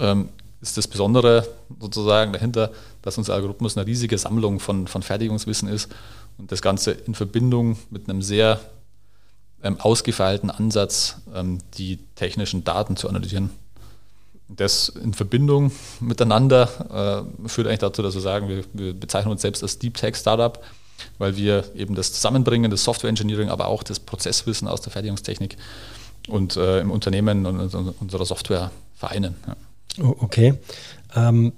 ähm, 0.00 0.30
ist 0.62 0.78
das 0.78 0.88
Besondere 0.88 1.46
sozusagen 1.78 2.32
dahinter, 2.32 2.70
dass 3.02 3.18
unser 3.18 3.34
Algorithmus 3.34 3.76
eine 3.76 3.86
riesige 3.86 4.16
Sammlung 4.16 4.58
von, 4.58 4.86
von 4.86 5.02
Fertigungswissen 5.02 5.68
ist 5.68 5.94
und 6.38 6.50
das 6.50 6.62
Ganze 6.62 6.92
in 6.92 7.14
Verbindung 7.14 7.76
mit 7.90 8.08
einem 8.08 8.22
sehr 8.22 8.58
ähm, 9.62 9.78
ausgefeilten 9.78 10.50
Ansatz, 10.50 11.16
ähm, 11.34 11.58
die 11.76 11.98
technischen 12.14 12.64
Daten 12.64 12.96
zu 12.96 13.06
analysieren. 13.06 13.50
Das 14.48 14.88
in 14.88 15.12
Verbindung 15.12 15.72
miteinander 16.00 17.26
äh, 17.44 17.48
führt 17.48 17.66
eigentlich 17.66 17.80
dazu, 17.80 18.02
dass 18.02 18.14
wir 18.14 18.22
sagen, 18.22 18.48
wir, 18.48 18.64
wir 18.72 18.94
bezeichnen 18.94 19.30
uns 19.30 19.42
selbst 19.42 19.62
als 19.62 19.78
Deep 19.78 19.94
Tech 19.94 20.16
Startup, 20.16 20.62
weil 21.18 21.36
wir 21.36 21.64
eben 21.74 21.94
das 21.94 22.12
Zusammenbringen 22.12 22.70
des 22.70 22.82
Software 22.82 23.10
Engineering, 23.10 23.50
aber 23.50 23.68
auch 23.68 23.82
das 23.82 24.00
Prozesswissen 24.00 24.66
aus 24.66 24.80
der 24.80 24.90
Fertigungstechnik 24.90 25.56
und 26.28 26.56
äh, 26.56 26.80
im 26.80 26.90
Unternehmen 26.90 27.44
und, 27.44 27.74
und 27.74 27.94
unserer 28.00 28.24
Software 28.24 28.70
vereinen. 28.94 29.34
Ja. 29.46 29.56
Okay. 30.20 30.54
Ähm, 31.14 31.52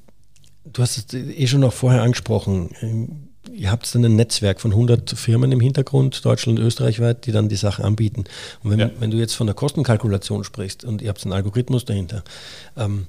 du 0.64 0.82
hast 0.82 0.96
es 0.96 1.14
eh 1.14 1.46
schon 1.46 1.60
noch 1.60 1.72
vorher 1.72 2.02
angesprochen 2.02 3.29
ihr 3.60 3.70
habt 3.70 3.94
dann 3.94 4.04
ein 4.06 4.16
Netzwerk 4.16 4.58
von 4.58 4.70
100 4.70 5.10
Firmen 5.10 5.52
im 5.52 5.60
Hintergrund, 5.60 6.24
Deutschland, 6.24 6.58
Österreichweit, 6.58 7.26
die 7.26 7.32
dann 7.32 7.50
die 7.50 7.56
Sache 7.56 7.84
anbieten. 7.84 8.24
Und 8.64 8.70
wenn, 8.70 8.78
ja. 8.78 8.90
wenn 8.98 9.10
du 9.10 9.18
jetzt 9.18 9.34
von 9.34 9.46
der 9.46 9.54
Kostenkalkulation 9.54 10.44
sprichst 10.44 10.82
und 10.82 11.02
ihr 11.02 11.10
habt 11.10 11.22
einen 11.24 11.34
Algorithmus 11.34 11.84
dahinter, 11.84 12.24
ähm, 12.78 13.06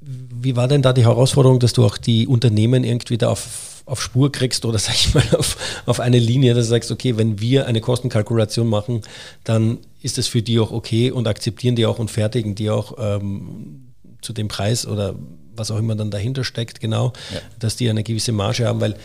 wie 0.00 0.56
war 0.56 0.66
denn 0.66 0.80
da 0.80 0.94
die 0.94 1.04
Herausforderung, 1.04 1.60
dass 1.60 1.74
du 1.74 1.84
auch 1.84 1.98
die 1.98 2.26
Unternehmen 2.26 2.84
irgendwie 2.84 3.18
da 3.18 3.28
auf, 3.28 3.82
auf 3.84 4.00
Spur 4.00 4.32
kriegst 4.32 4.64
oder 4.64 4.78
sag 4.78 4.94
ich 4.94 5.12
mal 5.12 5.24
auf, 5.36 5.58
auf 5.84 6.00
eine 6.00 6.18
Linie, 6.18 6.54
dass 6.54 6.66
du 6.66 6.70
sagst, 6.70 6.90
okay, 6.90 7.18
wenn 7.18 7.38
wir 7.38 7.66
eine 7.66 7.82
Kostenkalkulation 7.82 8.66
machen, 8.66 9.02
dann 9.44 9.78
ist 10.00 10.16
das 10.16 10.26
für 10.26 10.40
die 10.40 10.58
auch 10.58 10.72
okay 10.72 11.10
und 11.10 11.28
akzeptieren 11.28 11.76
die 11.76 11.84
auch 11.84 11.98
und 11.98 12.10
fertigen 12.10 12.54
die 12.54 12.70
auch 12.70 12.94
ähm, 12.98 13.92
zu 14.22 14.32
dem 14.32 14.48
Preis 14.48 14.86
oder 14.86 15.16
was 15.56 15.70
auch 15.70 15.78
immer 15.78 15.94
dann 15.94 16.10
dahinter 16.10 16.44
steckt, 16.44 16.80
genau, 16.80 17.12
ja. 17.32 17.40
dass 17.58 17.76
die 17.76 17.88
eine 17.88 18.02
gewisse 18.02 18.32
Marge 18.32 18.66
haben, 18.66 18.80
weil 18.80 18.96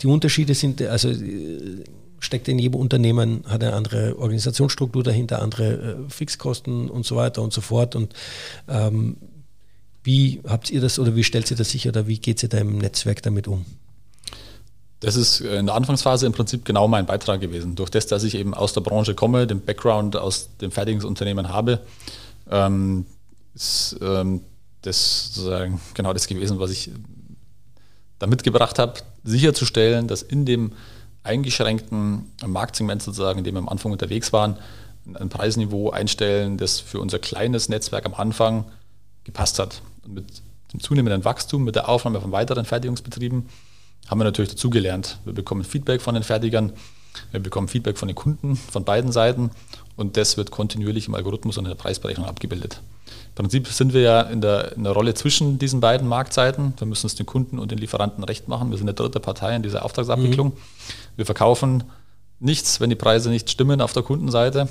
die 0.00 0.06
Unterschiede 0.06 0.54
sind, 0.54 0.80
also 0.82 1.08
äh, 1.08 1.84
steckt 2.20 2.48
in 2.48 2.58
jedem 2.58 2.80
Unternehmen, 2.80 3.44
hat 3.46 3.62
eine 3.62 3.74
andere 3.74 4.18
Organisationsstruktur 4.18 5.02
dahinter, 5.02 5.42
andere 5.42 5.72
äh, 5.72 6.10
Fixkosten 6.10 6.88
und 6.90 7.06
so 7.06 7.16
weiter 7.16 7.42
und 7.42 7.52
so 7.52 7.60
fort. 7.60 7.96
Und 7.96 8.14
ähm, 8.68 9.16
wie 10.02 10.40
habt 10.46 10.70
ihr 10.70 10.80
das 10.80 10.98
oder 10.98 11.16
wie 11.16 11.24
stellt 11.24 11.50
ihr 11.50 11.56
das 11.56 11.70
sicher 11.70 11.90
oder 11.90 12.06
wie 12.06 12.18
geht 12.18 12.42
ihr 12.42 12.48
da 12.48 12.58
im 12.58 12.78
Netzwerk 12.78 13.22
damit 13.22 13.48
um? 13.48 13.64
Das 15.00 15.14
ist 15.14 15.40
in 15.40 15.66
der 15.66 15.76
Anfangsphase 15.76 16.26
im 16.26 16.32
Prinzip 16.32 16.64
genau 16.64 16.88
mein 16.88 17.06
Beitrag 17.06 17.40
gewesen. 17.40 17.76
Durch 17.76 17.90
das, 17.90 18.08
dass 18.08 18.24
ich 18.24 18.34
eben 18.34 18.52
aus 18.52 18.72
der 18.72 18.80
Branche 18.80 19.14
komme, 19.14 19.46
den 19.46 19.60
Background 19.60 20.16
aus 20.16 20.48
dem 20.60 20.72
Fertigungsunternehmen 20.72 21.50
habe, 21.50 21.80
ähm, 22.50 23.06
ist 23.54 23.96
ähm, 24.00 24.40
das 24.82 25.32
sozusagen 25.32 25.80
genau 25.94 26.12
das 26.12 26.26
gewesen, 26.26 26.58
was 26.58 26.70
ich 26.70 26.90
da 28.18 28.26
mitgebracht 28.26 28.78
habe, 28.78 28.94
sicherzustellen, 29.24 30.08
dass 30.08 30.22
in 30.22 30.44
dem 30.44 30.72
eingeschränkten 31.22 32.30
Marktsegment 32.46 33.02
sozusagen, 33.02 33.38
in 33.38 33.44
dem 33.44 33.54
wir 33.54 33.60
am 33.60 33.68
Anfang 33.68 33.92
unterwegs 33.92 34.32
waren, 34.32 34.58
ein 35.14 35.28
Preisniveau 35.28 35.90
einstellen, 35.90 36.58
das 36.58 36.80
für 36.80 37.00
unser 37.00 37.18
kleines 37.18 37.68
Netzwerk 37.68 38.06
am 38.06 38.14
Anfang 38.14 38.66
gepasst 39.24 39.58
hat. 39.58 39.82
Und 40.04 40.14
mit 40.14 40.42
dem 40.72 40.80
zunehmenden 40.80 41.24
Wachstum, 41.24 41.64
mit 41.64 41.76
der 41.76 41.88
Aufnahme 41.88 42.20
von 42.20 42.32
weiteren 42.32 42.64
Fertigungsbetrieben, 42.64 43.48
haben 44.06 44.20
wir 44.20 44.24
natürlich 44.24 44.50
dazugelernt. 44.50 45.18
Wir 45.24 45.32
bekommen 45.32 45.64
Feedback 45.64 46.00
von 46.00 46.14
den 46.14 46.24
Fertigern, 46.24 46.72
wir 47.30 47.40
bekommen 47.40 47.68
Feedback 47.68 47.98
von 47.98 48.08
den 48.08 48.14
Kunden 48.14 48.56
von 48.56 48.84
beiden 48.84 49.12
Seiten 49.12 49.50
und 49.96 50.16
das 50.16 50.36
wird 50.36 50.50
kontinuierlich 50.50 51.08
im 51.08 51.14
Algorithmus 51.14 51.58
und 51.58 51.64
in 51.64 51.70
der 51.70 51.76
Preisberechnung 51.76 52.26
abgebildet. 52.26 52.80
Im 53.38 53.44
Prinzip 53.44 53.68
sind 53.68 53.94
wir 53.94 54.00
ja 54.00 54.20
in 54.22 54.40
der, 54.40 54.72
in 54.72 54.82
der 54.82 54.92
Rolle 54.92 55.14
zwischen 55.14 55.60
diesen 55.60 55.80
beiden 55.80 56.08
Marktseiten. 56.08 56.74
Wir 56.76 56.88
müssen 56.88 57.06
es 57.06 57.14
den 57.14 57.24
Kunden 57.24 57.60
und 57.60 57.70
den 57.70 57.78
Lieferanten 57.78 58.24
recht 58.24 58.48
machen. 58.48 58.70
Wir 58.70 58.78
sind 58.78 58.88
eine 58.88 58.94
dritte 58.94 59.20
Partei 59.20 59.54
in 59.54 59.62
dieser 59.62 59.84
Auftragsabwicklung. 59.84 60.48
Mhm. 60.48 60.52
Wir 61.14 61.24
verkaufen 61.24 61.84
nichts, 62.40 62.80
wenn 62.80 62.90
die 62.90 62.96
Preise 62.96 63.30
nicht 63.30 63.48
stimmen 63.48 63.80
auf 63.80 63.92
der 63.92 64.02
Kundenseite. 64.02 64.68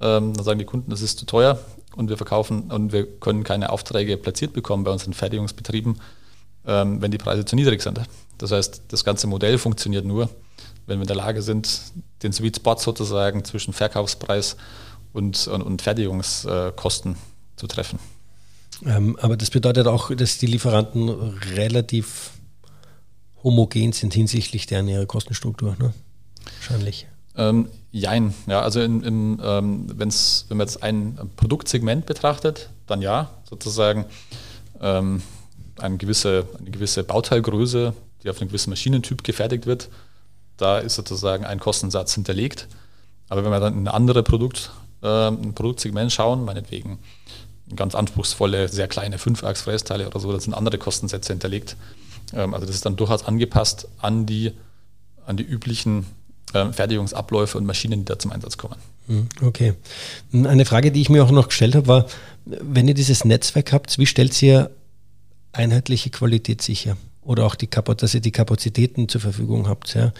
Ähm, 0.00 0.32
dann 0.32 0.44
sagen 0.44 0.58
die 0.58 0.64
Kunden, 0.64 0.90
das 0.90 1.02
ist 1.02 1.18
zu 1.18 1.26
teuer 1.26 1.58
und 1.94 2.08
wir 2.08 2.16
verkaufen 2.16 2.70
und 2.70 2.92
wir 2.92 3.06
können 3.20 3.44
keine 3.44 3.70
Aufträge 3.70 4.16
platziert 4.16 4.54
bekommen 4.54 4.84
bei 4.84 4.90
unseren 4.90 5.12
Fertigungsbetrieben, 5.12 6.00
ähm, 6.66 7.02
wenn 7.02 7.10
die 7.10 7.18
Preise 7.18 7.44
zu 7.44 7.54
niedrig 7.54 7.82
sind. 7.82 8.00
Das 8.38 8.50
heißt, 8.50 8.84
das 8.88 9.04
ganze 9.04 9.26
Modell 9.26 9.58
funktioniert 9.58 10.06
nur, 10.06 10.30
wenn 10.86 10.98
wir 10.98 11.02
in 11.02 11.08
der 11.08 11.16
Lage 11.16 11.42
sind, 11.42 11.80
den 12.22 12.32
Sweet 12.32 12.56
Spot 12.56 12.76
sozusagen 12.78 13.44
zwischen 13.44 13.74
Verkaufspreis 13.74 14.56
und, 15.12 15.46
und, 15.48 15.62
und 15.62 15.82
Fertigungskosten 15.82 17.16
zu 17.56 17.66
treffen. 17.66 17.98
Ähm, 18.84 19.16
aber 19.20 19.36
das 19.36 19.50
bedeutet 19.50 19.86
auch, 19.86 20.14
dass 20.14 20.38
die 20.38 20.46
Lieferanten 20.46 21.08
relativ 21.54 22.30
homogen 23.42 23.92
sind 23.92 24.14
hinsichtlich 24.14 24.66
deren 24.66 24.88
ihrer 24.88 25.06
Kostenstruktur, 25.06 25.76
ne? 25.78 25.92
wahrscheinlich. 26.56 27.06
Ähm, 27.36 27.68
jein, 27.92 28.34
ja, 28.46 28.60
also 28.60 28.80
in, 28.80 29.02
in, 29.02 29.40
ähm, 29.42 29.86
wenn's, 29.96 30.46
wenn 30.48 30.56
man 30.56 30.66
jetzt 30.66 30.82
ein 30.82 31.18
Produktsegment 31.36 32.06
betrachtet, 32.06 32.70
dann 32.86 33.02
ja, 33.02 33.30
sozusagen. 33.48 34.06
Ähm, 34.80 35.22
eine 35.78 35.96
gewisse, 35.96 36.46
eine 36.58 36.70
gewisse 36.70 37.04
Bauteilgröße, 37.04 37.94
die 38.22 38.30
auf 38.30 38.40
einem 38.40 38.48
gewissen 38.48 38.70
Maschinentyp 38.70 39.24
gefertigt 39.24 39.66
wird. 39.66 39.88
Da 40.56 40.78
ist 40.78 40.94
sozusagen 40.94 41.44
ein 41.44 41.58
Kostensatz 41.58 42.14
hinterlegt. 42.14 42.68
Aber 43.28 43.44
wenn 43.44 43.50
wir 43.50 43.60
dann 43.60 43.74
in 43.74 43.88
ein 43.88 43.94
anderes 43.94 44.24
Produkt, 44.24 44.70
äh, 45.02 45.28
ein 45.28 45.54
Produktsegment 45.54 46.12
schauen, 46.12 46.44
meinetwegen 46.44 46.98
ganz 47.74 47.94
anspruchsvolle, 47.94 48.68
sehr 48.68 48.88
kleine 48.88 49.16
5-Achs-Frästeile 49.16 50.06
oder 50.06 50.20
so, 50.20 50.32
da 50.32 50.40
sind 50.40 50.54
andere 50.54 50.78
Kostensätze 50.78 51.32
hinterlegt. 51.32 51.76
Ähm, 52.32 52.54
also 52.54 52.66
das 52.66 52.74
ist 52.74 52.86
dann 52.86 52.96
durchaus 52.96 53.24
angepasst 53.24 53.88
an 53.98 54.26
die, 54.26 54.52
an 55.26 55.36
die 55.36 55.44
üblichen 55.44 56.06
ähm, 56.54 56.72
Fertigungsabläufe 56.72 57.58
und 57.58 57.66
Maschinen, 57.66 58.00
die 58.00 58.04
da 58.04 58.18
zum 58.18 58.32
Einsatz 58.32 58.56
kommen. 58.56 58.76
Hm, 59.06 59.28
okay. 59.42 59.74
Eine 60.32 60.64
Frage, 60.64 60.92
die 60.92 61.00
ich 61.00 61.10
mir 61.10 61.24
auch 61.24 61.30
noch 61.30 61.48
gestellt 61.48 61.74
habe, 61.74 61.86
war, 61.86 62.06
wenn 62.44 62.88
ihr 62.88 62.94
dieses 62.94 63.24
Netzwerk 63.24 63.72
habt, 63.72 63.98
wie 63.98 64.06
stellt 64.06 64.40
ihr 64.42 64.70
einheitliche 65.52 66.10
Qualität 66.10 66.62
sicher? 66.62 66.96
Oder 67.22 67.46
auch 67.46 67.54
die 67.54 67.68
dass 67.68 68.14
ihr 68.14 68.20
die 68.20 68.32
Kapazitäten 68.32 69.08
zur 69.08 69.20
Verfügung 69.20 69.66
habt, 69.66 69.94
ja? 69.94 70.12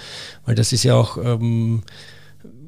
Weil 0.46 0.54
das 0.54 0.72
ist 0.72 0.84
ja 0.84 0.94
auch 0.94 1.18
ähm, 1.18 1.82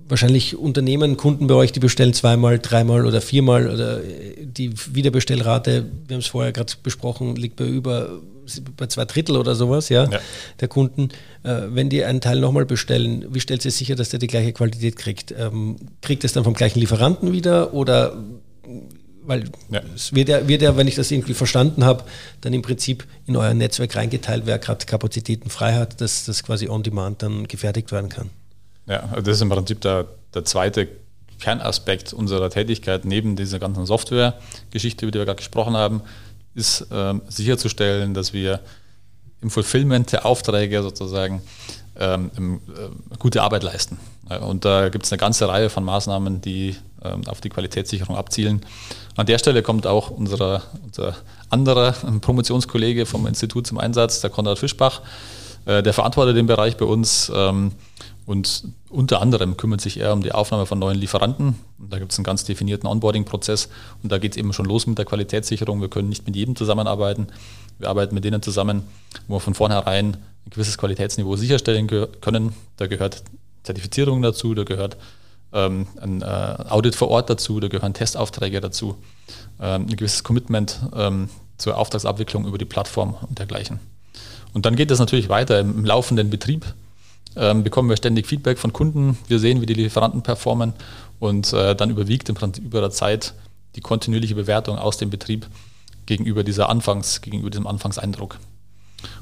wahrscheinlich 0.09 0.57
Unternehmen, 0.57 1.17
Kunden 1.17 1.47
bei 1.47 1.55
euch, 1.55 1.73
die 1.73 1.81
bestellen 1.81 2.15
zweimal, 2.15 2.59
dreimal 2.59 3.07
oder 3.07 3.21
viermal 3.21 3.69
oder 3.69 4.01
die 4.41 4.73
Wiederbestellrate, 4.95 5.87
wir 6.07 6.15
haben 6.15 6.21
es 6.21 6.27
vorher 6.27 6.53
gerade 6.53 6.73
besprochen, 6.83 7.37
liegt 7.37 7.57
bei 7.57 7.67
über 7.67 8.21
bei 8.77 8.87
zwei 8.87 9.05
Drittel 9.05 9.37
oder 9.37 9.55
sowas, 9.55 9.89
ja, 9.89 10.09
ja. 10.09 10.21
der 10.61 10.69
Kunden. 10.69 11.09
Äh, 11.43 11.63
wenn 11.71 11.89
die 11.89 12.05
einen 12.05 12.21
Teil 12.21 12.39
nochmal 12.39 12.65
bestellen, 12.65 13.27
wie 13.31 13.41
stellt 13.41 13.65
ihr 13.65 13.71
sicher, 13.71 13.97
dass 13.97 14.11
der 14.11 14.21
die 14.21 14.29
gleiche 14.29 14.53
Qualität 14.53 14.97
kriegt? 14.97 15.35
Ähm, 15.37 15.77
kriegt 16.01 16.25
es 16.25 16.33
dann 16.33 16.45
vom 16.45 16.55
gleichen 16.55 16.79
Lieferanten 16.79 17.33
wieder 17.33 17.75
oder 17.75 18.17
weil 19.27 19.45
ja. 19.71 19.83
es 19.95 20.15
wird 20.15 20.29
ja, 20.29 20.47
wird 20.47 20.63
ja, 20.63 20.77
wenn 20.77 20.87
ich 20.87 20.95
das 20.95 21.11
irgendwie 21.11 21.35
verstanden 21.35 21.85
habe, 21.85 22.05
dann 22.41 22.53
im 22.53 22.63
Prinzip 22.63 23.05
in 23.27 23.37
euer 23.37 23.55
Netzwerk 23.55 23.97
reingeteilt, 23.97 24.45
wer 24.47 24.59
gerade 24.59 24.87
Kapazitäten 24.87 25.51
frei 25.51 25.75
hat, 25.75 26.01
dass 26.01 26.25
das 26.25 26.45
quasi 26.45 26.69
on 26.69 26.85
demand 26.85 27.23
dann 27.23 27.49
gefertigt 27.49 27.91
werden 27.91 28.09
kann. 28.09 28.31
Ja, 28.87 29.01
also 29.11 29.23
das 29.23 29.37
ist 29.37 29.43
im 29.43 29.49
Prinzip 29.49 29.81
der, 29.81 30.07
der 30.35 30.45
zweite 30.45 30.89
Kernaspekt 31.41 32.13
unserer 32.13 32.51
Tätigkeit 32.51 33.05
neben 33.05 33.37
dieser 33.37 33.59
ganzen 33.59 33.85
Software-Geschichte, 33.87 35.05
über 35.05 35.13
die 35.13 35.19
wir 35.19 35.27
gerade 35.27 35.37
gesprochen 35.37 35.77
haben, 35.77 36.03
ist 36.55 36.87
ähm, 36.91 37.23
sicherzustellen, 37.29 38.15
dass 38.15 38.33
wir 38.33 38.61
im 39.43 39.51
Fulfillment 39.51 40.13
der 40.13 40.25
Aufträge 40.25 40.83
sozusagen 40.83 41.43
ähm, 41.99 42.31
äh, 42.69 43.17
gute 43.19 43.43
Arbeit 43.43 43.63
leisten. 43.63 43.99
Und 44.41 44.65
da 44.65 44.89
gibt 44.89 45.05
es 45.05 45.13
eine 45.13 45.19
ganze 45.19 45.49
Reihe 45.49 45.71
von 45.71 45.85
Maßnahmen, 45.85 46.41
die 46.41 46.75
ähm, 47.05 47.23
auf 47.29 47.41
die 47.41 47.49
Qualitätssicherung 47.49 48.17
abzielen. 48.17 48.65
An 49.15 49.27
der 49.27 49.39
Stelle 49.39 49.63
kommt 49.63 49.87
auch 49.87 50.11
unser, 50.11 50.63
unser 50.85 51.17
anderer 51.49 51.93
Promotionskollege 52.21 53.07
vom 53.07 53.27
Institut 53.27 53.67
zum 53.67 53.79
Einsatz, 53.79 54.21
der 54.21 54.31
Konrad 54.31 54.59
Fischbach. 54.59 55.03
Äh, 55.65 55.83
der 55.83 55.93
verantwortet 55.93 56.37
den 56.37 56.47
Bereich 56.47 56.77
bei 56.77 56.87
uns. 56.87 57.31
Und 58.27 58.65
unter 58.91 59.23
anderem 59.23 59.57
kümmert 59.57 59.81
sich 59.81 60.01
er 60.01 60.13
um 60.13 60.21
die 60.21 60.33
Aufnahme 60.33 60.67
von 60.67 60.81
neuen 60.81 60.99
Lieferanten. 60.99 61.55
Und 61.79 61.93
da 61.93 62.01
gibt 62.01 62.11
es 62.11 62.19
einen 62.19 62.25
ganz 62.25 62.45
definierten 62.45 62.89
Onboarding-Prozess. 62.89 63.69
Und 64.03 64.11
da 64.11 64.19
geht 64.19 64.33
es 64.33 64.37
eben 64.37 64.53
schon 64.53 64.67
los 64.67 64.89
mit 64.89 64.99
der 64.99 65.05
Qualitätssicherung. 65.05 65.81
Wir 65.81 65.89
können 65.89 66.09
nicht 66.09 66.27
mit 66.27 66.35
jedem 66.35 66.57
zusammenarbeiten. 66.57 67.29
Wir 67.79 67.89
arbeiten 67.89 68.15
mit 68.15 68.25
denen 68.25 68.43
zusammen, 68.43 68.83
wo 69.29 69.37
wir 69.37 69.41
von 69.41 69.55
vornherein 69.55 70.17
ein 70.47 70.51
gewisses 70.51 70.77
Qualitätsniveau 70.77 71.37
sicherstellen 71.37 71.87
können. 72.21 72.53
Da 72.77 72.89
gehört 72.89 73.23
Zertifizierung 73.63 74.23
dazu, 74.23 74.55
da 74.55 74.65
gehört 74.65 74.97
ähm, 75.53 75.87
ein 76.01 76.23
äh, 76.23 76.25
Audit 76.25 76.97
vor 76.97 77.09
Ort 77.09 77.31
dazu, 77.31 77.61
da 77.61 77.69
gehören 77.69 77.95
Testaufträge 77.95 78.61
dazu, 78.61 78.97
ähm, 79.61 79.83
ein 79.83 79.97
gewisses 79.97 80.25
Commitment 80.25 80.81
ähm, 80.95 81.29
zur 81.59 81.77
Auftragsabwicklung 81.79 82.47
über 82.47 82.59
die 82.59 82.65
Plattform 82.65 83.17
und 83.29 83.39
dergleichen. 83.39 83.79
Und 84.53 84.67
dann 84.67 84.75
geht 84.75 84.91
es 84.91 84.99
natürlich 84.99 85.29
weiter 85.29 85.61
im, 85.61 85.79
im 85.79 85.85
laufenden 85.85 86.31
Betrieb 86.31 86.65
ähm, 87.37 87.63
bekommen 87.63 87.89
wir 87.89 87.97
ständig 87.97 88.27
Feedback 88.27 88.59
von 88.59 88.73
Kunden. 88.73 89.19
Wir 89.29 89.39
sehen, 89.39 89.61
wie 89.61 89.67
die 89.67 89.75
Lieferanten 89.75 90.23
performen 90.23 90.73
und 91.19 91.53
äh, 91.53 91.75
dann 91.75 91.91
überwiegt 91.91 92.29
im 92.29 92.35
Prinzip 92.35 92.65
über 92.65 92.81
der 92.81 92.91
Zeit 92.91 93.35
die 93.77 93.81
kontinuierliche 93.81 94.35
Bewertung 94.35 94.79
aus 94.79 94.97
dem 94.97 95.11
Betrieb 95.11 95.47
gegenüber 96.07 96.45
dieser 96.45 96.69
Anfangs, 96.69 97.21
gegenüber 97.21 97.51
diesem 97.51 97.67
Anfangseindruck. 97.67 98.39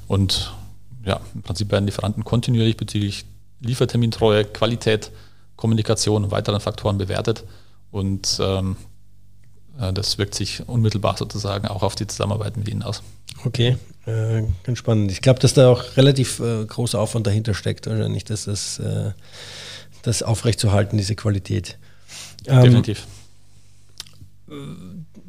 Und 0.07 0.53
ja, 1.05 1.21
im 1.35 1.43
Prinzip 1.43 1.71
werden 1.73 1.87
Lieferanten 1.87 2.25
kontinuierlich 2.25 2.77
bezüglich 2.77 3.25
Liefertermintreue, 3.61 4.45
Qualität, 4.45 5.11
Kommunikation 5.57 6.25
und 6.25 6.31
weiteren 6.31 6.61
Faktoren 6.61 6.99
bewertet. 6.99 7.45
Und 7.91 8.39
ähm, 8.41 8.77
äh, 8.77 8.94
das 9.79 10.19
wirkt 10.19 10.35
sich 10.35 10.67
unmittelbar 10.69 11.17
sozusagen 11.17 11.67
auch 11.67 11.83
auf 11.83 11.95
die 11.95 12.07
Zusammenarbeit 12.07 12.57
mit 12.57 12.69
ihnen 12.69 12.83
aus. 12.83 13.03
Okay, 13.45 13.77
äh, 14.07 14.43
ganz 14.63 14.79
spannend. 14.79 15.11
Ich 15.11 15.21
glaube, 15.21 15.41
dass 15.41 15.55
da 15.55 15.69
auch 15.69 15.97
relativ 15.97 16.41
äh, 16.41 16.65
großer 16.65 16.99
Aufwand 16.99 17.27
dahinter 17.27 17.55
steckt, 17.55 17.87
wahrscheinlich, 17.87 18.25
dass 18.25 18.45
das, 18.45 18.79
äh, 18.79 19.13
das 20.03 20.23
aufrechtzuerhalten, 20.23 20.99
diese 20.99 21.15
Qualität. 21.15 21.79
Ähm, 22.47 22.63
Definitiv. 22.63 23.07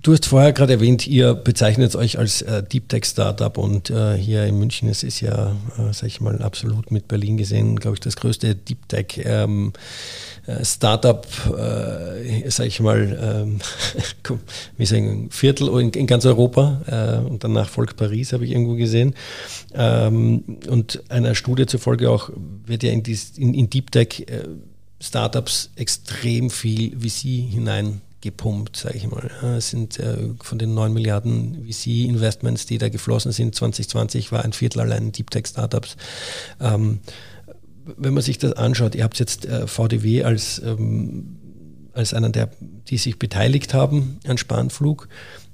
Du 0.01 0.11
hast 0.11 0.25
vorher 0.25 0.53
gerade 0.53 0.73
erwähnt, 0.73 1.07
ihr 1.07 1.33
bezeichnet 1.33 1.95
euch 1.95 2.19
als 2.19 2.41
äh, 2.41 2.61
Deep 2.61 2.89
Tech 2.89 3.05
Startup 3.05 3.57
und 3.57 3.89
äh, 3.89 4.15
hier 4.15 4.45
in 4.45 4.59
München 4.59 4.89
es 4.89 5.03
ist 5.03 5.21
ja, 5.21 5.55
äh, 5.77 5.93
sag 5.93 6.07
ich 6.07 6.21
mal, 6.21 6.41
absolut 6.41 6.91
mit 6.91 7.07
Berlin 7.07 7.37
gesehen, 7.37 7.77
glaube 7.77 7.95
ich, 7.95 8.01
das 8.01 8.17
größte 8.17 8.55
Deep 8.55 8.87
Tech 8.89 9.21
ähm, 9.23 9.73
äh, 9.73 10.34
Startup, 10.63 11.25
äh, 11.57 12.49
sag 12.49 12.67
ich 12.67 12.79
mal, 12.79 13.17
ähm, 13.21 13.59
wie 14.77 14.85
sagen, 14.85 15.29
Viertel 15.31 15.69
in, 15.79 15.89
in 15.91 16.07
ganz 16.07 16.25
Europa 16.25 16.81
äh, 17.23 17.27
und 17.27 17.43
danach 17.43 17.69
folgt 17.69 17.97
Paris, 17.97 18.33
habe 18.33 18.45
ich 18.45 18.51
irgendwo 18.51 18.75
gesehen. 18.75 19.15
Ähm, 19.73 20.43
und 20.69 21.03
einer 21.09 21.35
Studie 21.35 21.65
zufolge 21.65 22.09
auch 22.09 22.29
wird 22.65 22.83
ja 22.83 22.91
in, 22.91 23.01
dies, 23.01 23.37
in, 23.37 23.53
in 23.53 23.69
Deep 23.69 23.91
Tech 23.91 24.25
äh, 24.27 24.43
Startups 25.01 25.71
extrem 25.75 26.49
viel 26.49 26.97
VC 26.99 27.51
hinein 27.51 28.01
gepumpt, 28.21 28.75
sage 28.75 28.97
ich 28.97 29.07
mal. 29.07 29.29
Es 29.57 29.69
sind 29.69 29.99
äh, 29.99 30.17
von 30.41 30.57
den 30.57 30.73
9 30.73 30.91
Milliarden 30.93 31.65
VC-Investments, 31.67 32.65
die 32.65 32.79
da 32.79 32.89
geflossen 32.89 33.31
sind, 33.31 33.53
2020 33.53 34.31
war 34.31 34.43
ein 34.43 34.51
Viertel 34.51 34.79
allein 34.81 35.11
Deep 35.11 35.29
Tech-Startups. 35.29 35.95
Ähm, 36.59 37.01
wenn 37.97 38.13
man 38.13 38.23
sich 38.23 38.37
das 38.37 38.53
anschaut, 38.53 38.95
ihr 38.95 39.03
habt 39.03 39.19
jetzt 39.19 39.45
äh, 39.45 39.67
VDW 39.67 40.23
als, 40.23 40.59
ähm, 40.59 41.37
als 41.93 42.13
einer 42.13 42.29
der, 42.29 42.49
die 42.59 42.97
sich 42.97 43.19
beteiligt 43.19 43.73
haben 43.73 44.19
an 44.27 44.37
Spanflug. 44.37 45.07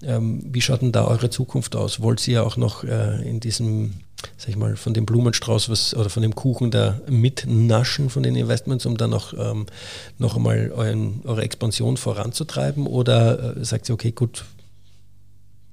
Ähm, 0.04 0.44
wie 0.52 0.62
schaut 0.62 0.82
denn 0.82 0.92
da 0.92 1.06
eure 1.06 1.30
Zukunft 1.30 1.76
aus? 1.76 2.02
Wollt 2.02 2.28
ihr 2.28 2.46
auch 2.46 2.58
noch 2.58 2.84
äh, 2.84 3.22
in 3.28 3.40
diesem 3.40 3.94
sag 4.38 4.50
ich 4.50 4.58
mal, 4.58 4.76
von 4.76 4.94
dem 4.94 5.06
Blumenstrauß 5.06 5.70
was, 5.70 5.96
oder 5.96 6.10
von 6.10 6.22
dem 6.22 6.36
Kuchen 6.36 6.72
da 6.72 7.00
mitnaschen 7.10 8.10
von 8.10 8.24
den 8.24 8.36
Investments, 8.36 8.86
um 8.86 8.98
dann 8.98 9.14
auch 9.14 9.34
ähm, 9.34 9.66
noch 10.18 10.36
einmal 10.36 10.72
euren, 10.72 11.22
eure 11.24 11.42
Expansion 11.42 11.98
voranzutreiben? 11.98 12.88
Oder 12.88 13.58
äh, 13.58 13.66
sagt 13.66 13.90
ihr, 13.90 13.94
okay, 13.94 14.12
gut, 14.12 14.46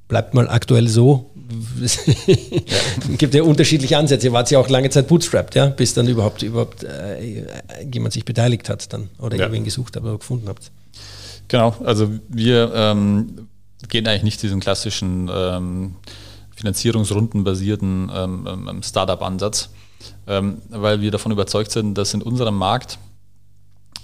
bleibt 0.08 0.34
mal 0.34 0.48
aktuell 0.48 0.88
so? 0.88 1.30
Es 1.82 2.00
gibt 3.18 3.34
ja 3.34 3.42
unterschiedliche 3.42 3.96
Ansätze. 3.96 4.26
Ihr 4.26 4.32
wart 4.32 4.50
ja 4.50 4.58
auch 4.58 4.68
lange 4.68 4.90
Zeit 4.90 5.08
bootstrapped, 5.08 5.54
ja, 5.54 5.66
bis 5.66 5.94
dann 5.94 6.08
überhaupt, 6.08 6.42
überhaupt 6.42 6.82
äh, 6.84 7.46
jemand 7.92 8.12
sich 8.12 8.24
beteiligt 8.24 8.68
hat 8.68 8.92
dann 8.92 9.08
oder 9.18 9.36
ja. 9.36 9.44
irgendwen 9.44 9.64
gesucht 9.64 9.96
habt 9.96 10.04
oder 10.04 10.18
gefunden 10.18 10.48
habt. 10.48 10.70
Genau, 11.48 11.74
also 11.84 12.10
wir 12.28 12.72
ähm, 12.74 13.48
gehen 13.88 14.06
eigentlich 14.06 14.24
nicht 14.24 14.42
diesen 14.42 14.60
klassischen 14.60 15.30
ähm, 15.32 15.96
finanzierungsrundenbasierten 16.56 18.10
ähm, 18.14 18.66
ähm, 18.68 18.82
Startup-Ansatz, 18.82 19.70
ähm, 20.26 20.60
weil 20.68 21.00
wir 21.00 21.10
davon 21.10 21.32
überzeugt 21.32 21.70
sind, 21.70 21.96
dass 21.96 22.12
in 22.12 22.20
unserem 22.20 22.56
Markt 22.56 22.98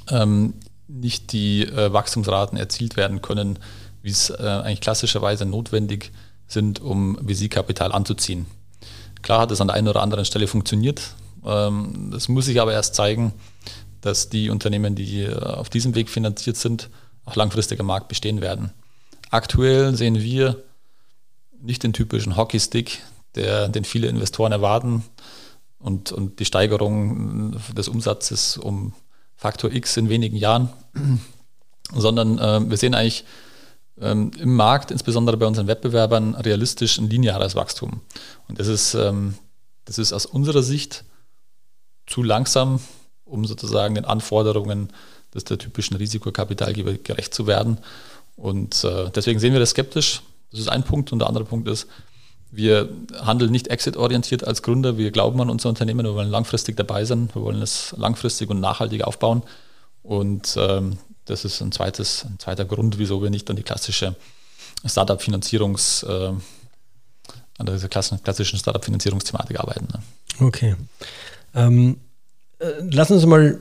ähm, 0.08 0.54
nicht 0.88 1.32
die 1.32 1.64
äh, 1.64 1.92
Wachstumsraten 1.92 2.56
erzielt 2.56 2.96
werden 2.96 3.20
können, 3.20 3.58
wie 4.04 4.10
es 4.10 4.28
äh, 4.28 4.34
eigentlich 4.34 4.82
klassischerweise 4.82 5.46
notwendig 5.46 6.12
sind, 6.46 6.78
um 6.82 7.18
VC-Kapital 7.26 7.90
anzuziehen. 7.90 8.44
Klar 9.22 9.40
hat 9.40 9.50
es 9.50 9.62
an 9.62 9.68
der 9.68 9.76
einen 9.76 9.88
oder 9.88 10.02
anderen 10.02 10.26
Stelle 10.26 10.46
funktioniert. 10.46 11.14
Ähm, 11.42 12.10
das 12.12 12.28
muss 12.28 12.44
sich 12.44 12.60
aber 12.60 12.74
erst 12.74 12.94
zeigen, 12.94 13.32
dass 14.02 14.28
die 14.28 14.50
Unternehmen, 14.50 14.94
die 14.94 15.22
äh, 15.22 15.34
auf 15.34 15.70
diesem 15.70 15.94
Weg 15.94 16.10
finanziert 16.10 16.58
sind, 16.58 16.90
auch 17.24 17.34
langfristig 17.34 17.80
am 17.80 17.86
Markt 17.86 18.08
bestehen 18.08 18.42
werden. 18.42 18.74
Aktuell 19.30 19.96
sehen 19.96 20.20
wir 20.20 20.62
nicht 21.62 21.82
den 21.82 21.94
typischen 21.94 22.36
Hockeystick, 22.36 23.00
der, 23.36 23.68
den 23.68 23.84
viele 23.84 24.08
Investoren 24.08 24.52
erwarten 24.52 25.02
und, 25.78 26.12
und 26.12 26.40
die 26.40 26.44
Steigerung 26.44 27.56
des 27.74 27.88
Umsatzes 27.88 28.58
um 28.58 28.92
Faktor 29.34 29.72
X 29.72 29.96
in 29.96 30.10
wenigen 30.10 30.36
Jahren, 30.36 30.68
sondern 31.94 32.38
äh, 32.38 32.68
wir 32.68 32.76
sehen 32.76 32.94
eigentlich 32.94 33.24
ähm, 34.00 34.30
im 34.38 34.54
Markt, 34.54 34.90
insbesondere 34.90 35.36
bei 35.36 35.46
unseren 35.46 35.66
Wettbewerbern, 35.66 36.34
realistisch 36.34 36.98
ein 36.98 37.08
lineares 37.08 37.54
Wachstum. 37.54 38.00
Und 38.48 38.58
das 38.58 38.66
ist, 38.66 38.94
ähm, 38.94 39.34
das 39.84 39.98
ist 39.98 40.12
aus 40.12 40.26
unserer 40.26 40.62
Sicht 40.62 41.04
zu 42.06 42.22
langsam, 42.22 42.80
um 43.24 43.44
sozusagen 43.44 43.94
den 43.94 44.04
Anforderungen 44.04 44.88
des 45.34 45.44
der 45.44 45.58
typischen 45.58 45.96
Risikokapitalgeber 45.96 46.94
gerecht 46.94 47.34
zu 47.34 47.46
werden. 47.46 47.78
Und 48.36 48.84
äh, 48.84 49.10
deswegen 49.14 49.40
sehen 49.40 49.52
wir 49.52 49.60
das 49.60 49.70
skeptisch. 49.70 50.22
Das 50.50 50.60
ist 50.60 50.68
ein 50.68 50.84
Punkt. 50.84 51.12
Und 51.12 51.20
der 51.20 51.28
andere 51.28 51.44
Punkt 51.44 51.68
ist, 51.68 51.88
wir 52.50 52.88
handeln 53.20 53.50
nicht 53.50 53.68
exit-orientiert 53.68 54.44
als 54.46 54.62
Gründer. 54.62 54.96
Wir 54.96 55.10
glauben 55.10 55.40
an 55.40 55.50
unser 55.50 55.68
Unternehmen, 55.68 56.06
wir 56.06 56.14
wollen 56.14 56.30
langfristig 56.30 56.76
dabei 56.76 57.04
sein, 57.04 57.28
wir 57.32 57.42
wollen 57.42 57.60
es 57.60 57.94
langfristig 57.96 58.48
und 58.50 58.60
nachhaltig 58.60 59.02
aufbauen. 59.02 59.42
Und 60.02 60.56
ähm, 60.56 60.98
das 61.26 61.44
ist 61.44 61.60
ein, 61.60 61.72
zweites, 61.72 62.24
ein 62.24 62.38
zweiter 62.38 62.64
Grund, 62.64 62.98
wieso 62.98 63.22
wir 63.22 63.30
nicht 63.30 63.48
an 63.50 63.56
die 63.56 63.62
klassische 63.62 64.14
Startup-Finanzierungs, 64.84 66.02
äh, 66.02 66.32
an 67.58 67.66
dieser 67.66 67.88
klassischen 67.88 68.58
Startup-Finanzierungsthematik 68.58 69.58
arbeiten. 69.58 69.88
Ne? 69.92 70.46
Okay. 70.46 70.76
Ähm, 71.54 71.98
äh, 72.58 72.80
lassen 72.90 73.18
Sie 73.18 73.26
mal 73.26 73.60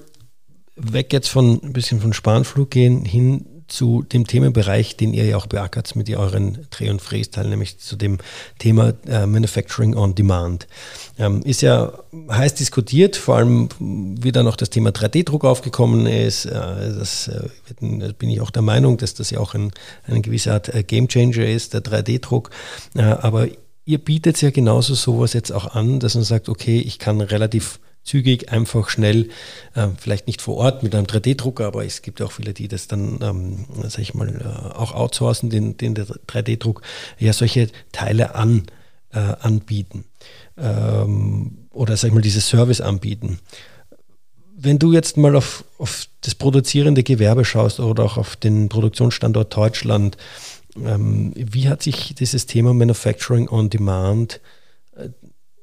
weg 0.75 1.13
jetzt 1.13 1.29
von 1.29 1.61
ein 1.63 1.73
bisschen 1.73 2.01
von 2.01 2.13
Spanflug 2.13 2.71
gehen 2.71 3.05
hin 3.05 3.45
zu 3.73 4.03
dem 4.03 4.27
Themenbereich, 4.27 4.97
den 4.97 5.13
ihr 5.13 5.25
ja 5.25 5.37
auch 5.37 5.47
beackert 5.47 5.95
mit 5.95 6.07
euren 6.11 6.67
Dreh- 6.69 6.91
und 6.91 7.01
Frästeilen, 7.01 7.49
nämlich 7.49 7.79
zu 7.79 7.95
dem 7.95 8.19
Thema 8.59 8.93
äh, 9.07 9.25
Manufacturing 9.25 9.95
on 9.95 10.13
Demand. 10.13 10.67
Ähm, 11.17 11.41
ist 11.41 11.61
ja 11.61 11.91
heiß 12.29 12.53
diskutiert, 12.53 13.15
vor 13.15 13.37
allem 13.37 13.69
wie 13.79 14.31
da 14.31 14.43
noch 14.43 14.55
das 14.55 14.69
Thema 14.69 14.91
3D-Druck 14.91 15.43
aufgekommen 15.43 16.05
ist. 16.05 16.45
Äh, 16.45 16.51
das, 16.51 17.27
äh, 17.27 17.49
bin 17.79 18.29
ich 18.29 18.41
auch 18.41 18.51
der 18.51 18.61
Meinung, 18.61 18.97
dass 18.97 19.15
das 19.15 19.31
ja 19.31 19.39
auch 19.39 19.55
ein, 19.55 19.71
eine 20.05 20.21
gewisse 20.21 20.53
Art 20.53 20.73
äh, 20.73 20.83
Gamechanger 20.83 21.45
ist, 21.45 21.73
der 21.73 21.83
3D-Druck. 21.83 22.51
Äh, 22.95 23.01
aber 23.01 23.47
ihr 23.85 23.97
bietet 23.97 24.39
ja 24.41 24.51
genauso 24.51 24.93
sowas 24.93 25.33
jetzt 25.33 25.51
auch 25.51 25.73
an, 25.73 25.99
dass 25.99 26.13
man 26.13 26.23
sagt, 26.23 26.47
okay, 26.47 26.79
ich 26.79 26.99
kann 26.99 27.21
relativ 27.21 27.79
zügig, 28.03 28.51
einfach, 28.51 28.89
schnell, 28.89 29.29
äh, 29.75 29.87
vielleicht 29.97 30.27
nicht 30.27 30.41
vor 30.41 30.57
Ort 30.57 30.83
mit 30.83 30.93
einem 30.93 31.05
3D-Drucker, 31.05 31.65
aber 31.65 31.85
es 31.85 32.01
gibt 32.01 32.21
auch 32.21 32.31
viele, 32.31 32.53
die 32.53 32.67
das 32.67 32.87
dann, 32.87 33.19
ähm, 33.21 33.65
sag 33.83 33.99
ich 33.99 34.13
mal, 34.13 34.29
äh, 34.29 34.75
auch 34.75 34.93
outsourcen, 34.93 35.49
den, 35.49 35.77
den 35.77 35.95
3D-Druck, 35.95 36.81
ja 37.19 37.33
solche 37.33 37.69
Teile 37.91 38.35
an, 38.35 38.63
äh, 39.13 39.19
anbieten 39.19 40.05
ähm, 40.57 41.67
oder 41.71 41.97
sag 41.97 42.09
ich 42.09 42.13
mal, 42.13 42.21
dieses 42.21 42.47
Service 42.47 42.81
anbieten. 42.81 43.39
Wenn 44.55 44.79
du 44.79 44.93
jetzt 44.93 45.17
mal 45.17 45.35
auf, 45.35 45.65
auf 45.77 46.07
das 46.21 46.35
produzierende 46.35 47.03
Gewerbe 47.03 47.43
schaust 47.43 47.79
oder 47.79 48.03
auch 48.03 48.17
auf 48.17 48.35
den 48.35 48.69
Produktionsstandort 48.69 49.55
Deutschland, 49.55 50.17
ähm, 50.83 51.33
wie 51.35 51.69
hat 51.69 51.83
sich 51.83 52.15
dieses 52.15 52.45
Thema 52.45 52.73
Manufacturing 52.73 53.49
on 53.49 53.69
Demand 53.69 54.39
äh, 54.95 55.09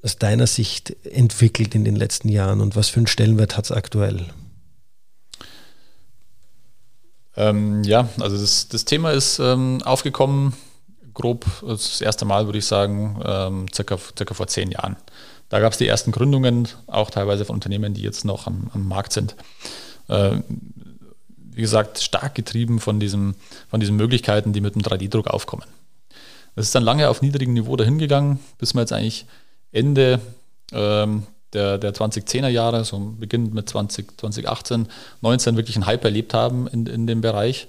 aus 0.03 0.17
deiner 0.17 0.47
Sicht 0.47 0.97
entwickelt 1.05 1.75
in 1.75 1.85
den 1.85 1.97
letzten 1.97 2.29
Jahren 2.29 2.61
und 2.61 2.77
was 2.77 2.89
für 2.89 2.99
einen 2.99 3.07
Stellenwert 3.07 3.57
hat 3.57 3.67
es 3.67 3.73
aktuell? 3.73 4.27
Ähm, 7.37 7.85
ja, 7.85 8.09
also 8.19 8.37
das, 8.37 8.69
das 8.69 8.85
Thema 8.85 9.13
ist 9.13 9.39
ähm, 9.39 9.83
aufgekommen, 9.85 10.55
grob 11.15 11.47
das 11.67 12.01
erste 12.01 12.25
Mal, 12.25 12.47
würde 12.47 12.59
ich 12.59 12.67
sagen, 12.67 13.21
ähm, 13.25 13.67
circa, 13.73 13.99
circa 14.17 14.35
vor 14.35 14.47
zehn 14.47 14.71
Jahren. 14.71 14.97
Da 15.49 15.61
gab 15.61 15.73
es 15.73 15.79
die 15.79 15.87
ersten 15.87 16.13
Gründungen, 16.13 16.69
auch 16.87 17.11
teilweise 17.11 17.45
von 17.45 17.55
Unternehmen, 17.55 17.95
die 17.95 18.03
jetzt 18.03 18.25
noch 18.25 18.47
am, 18.47 18.71
am 18.73 18.87
Markt 18.87 19.13
sind. 19.13 19.37
Äh, 20.09 20.39
wie 21.53 21.61
gesagt, 21.61 22.01
stark 22.01 22.35
getrieben 22.35 22.79
von, 22.79 23.01
diesem, 23.01 23.35
von 23.69 23.81
diesen 23.81 23.97
Möglichkeiten, 23.97 24.53
die 24.53 24.61
mit 24.61 24.77
dem 24.77 24.83
3D-Druck 24.83 25.27
aufkommen. 25.27 25.67
Das 26.55 26.67
ist 26.67 26.75
dann 26.75 26.85
lange 26.85 27.09
auf 27.09 27.23
niedrigem 27.23 27.55
Niveau 27.55 27.77
dahingegangen, 27.77 28.39
bis 28.59 28.75
wir 28.75 28.81
jetzt 28.81 28.93
eigentlich 28.93 29.27
Ende 29.73 30.21
ähm, 30.73 31.25
der, 31.53 31.79
der 31.79 31.95
2010er 31.95 32.49
Jahre, 32.49 32.85
so 32.85 32.99
beginnend 33.19 33.55
mit 33.55 33.69
20, 33.69 34.19
2018, 34.19 34.89
19 35.21 35.57
wirklich 35.57 35.77
einen 35.77 35.87
Hype 35.87 36.05
erlebt 36.05 36.35
haben 36.35 36.69
in, 36.69 36.87
in 36.87 37.07
dem 37.07 37.21
Bereich. 37.21 37.69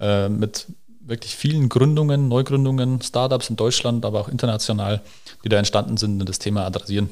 Äh, 0.00 0.28
mit 0.28 0.66
wirklich 1.00 1.36
vielen 1.36 1.68
Gründungen, 1.68 2.28
Neugründungen, 2.28 3.00
Startups 3.00 3.50
in 3.50 3.56
Deutschland, 3.56 4.04
aber 4.04 4.20
auch 4.20 4.28
international, 4.28 5.02
die 5.44 5.48
da 5.48 5.58
entstanden 5.58 5.96
sind 5.96 6.20
und 6.20 6.28
das 6.28 6.38
Thema 6.38 6.64
adressieren. 6.64 7.10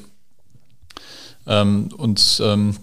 Ähm, 1.47 1.89
und 1.97 2.41
ähm, 2.43 2.75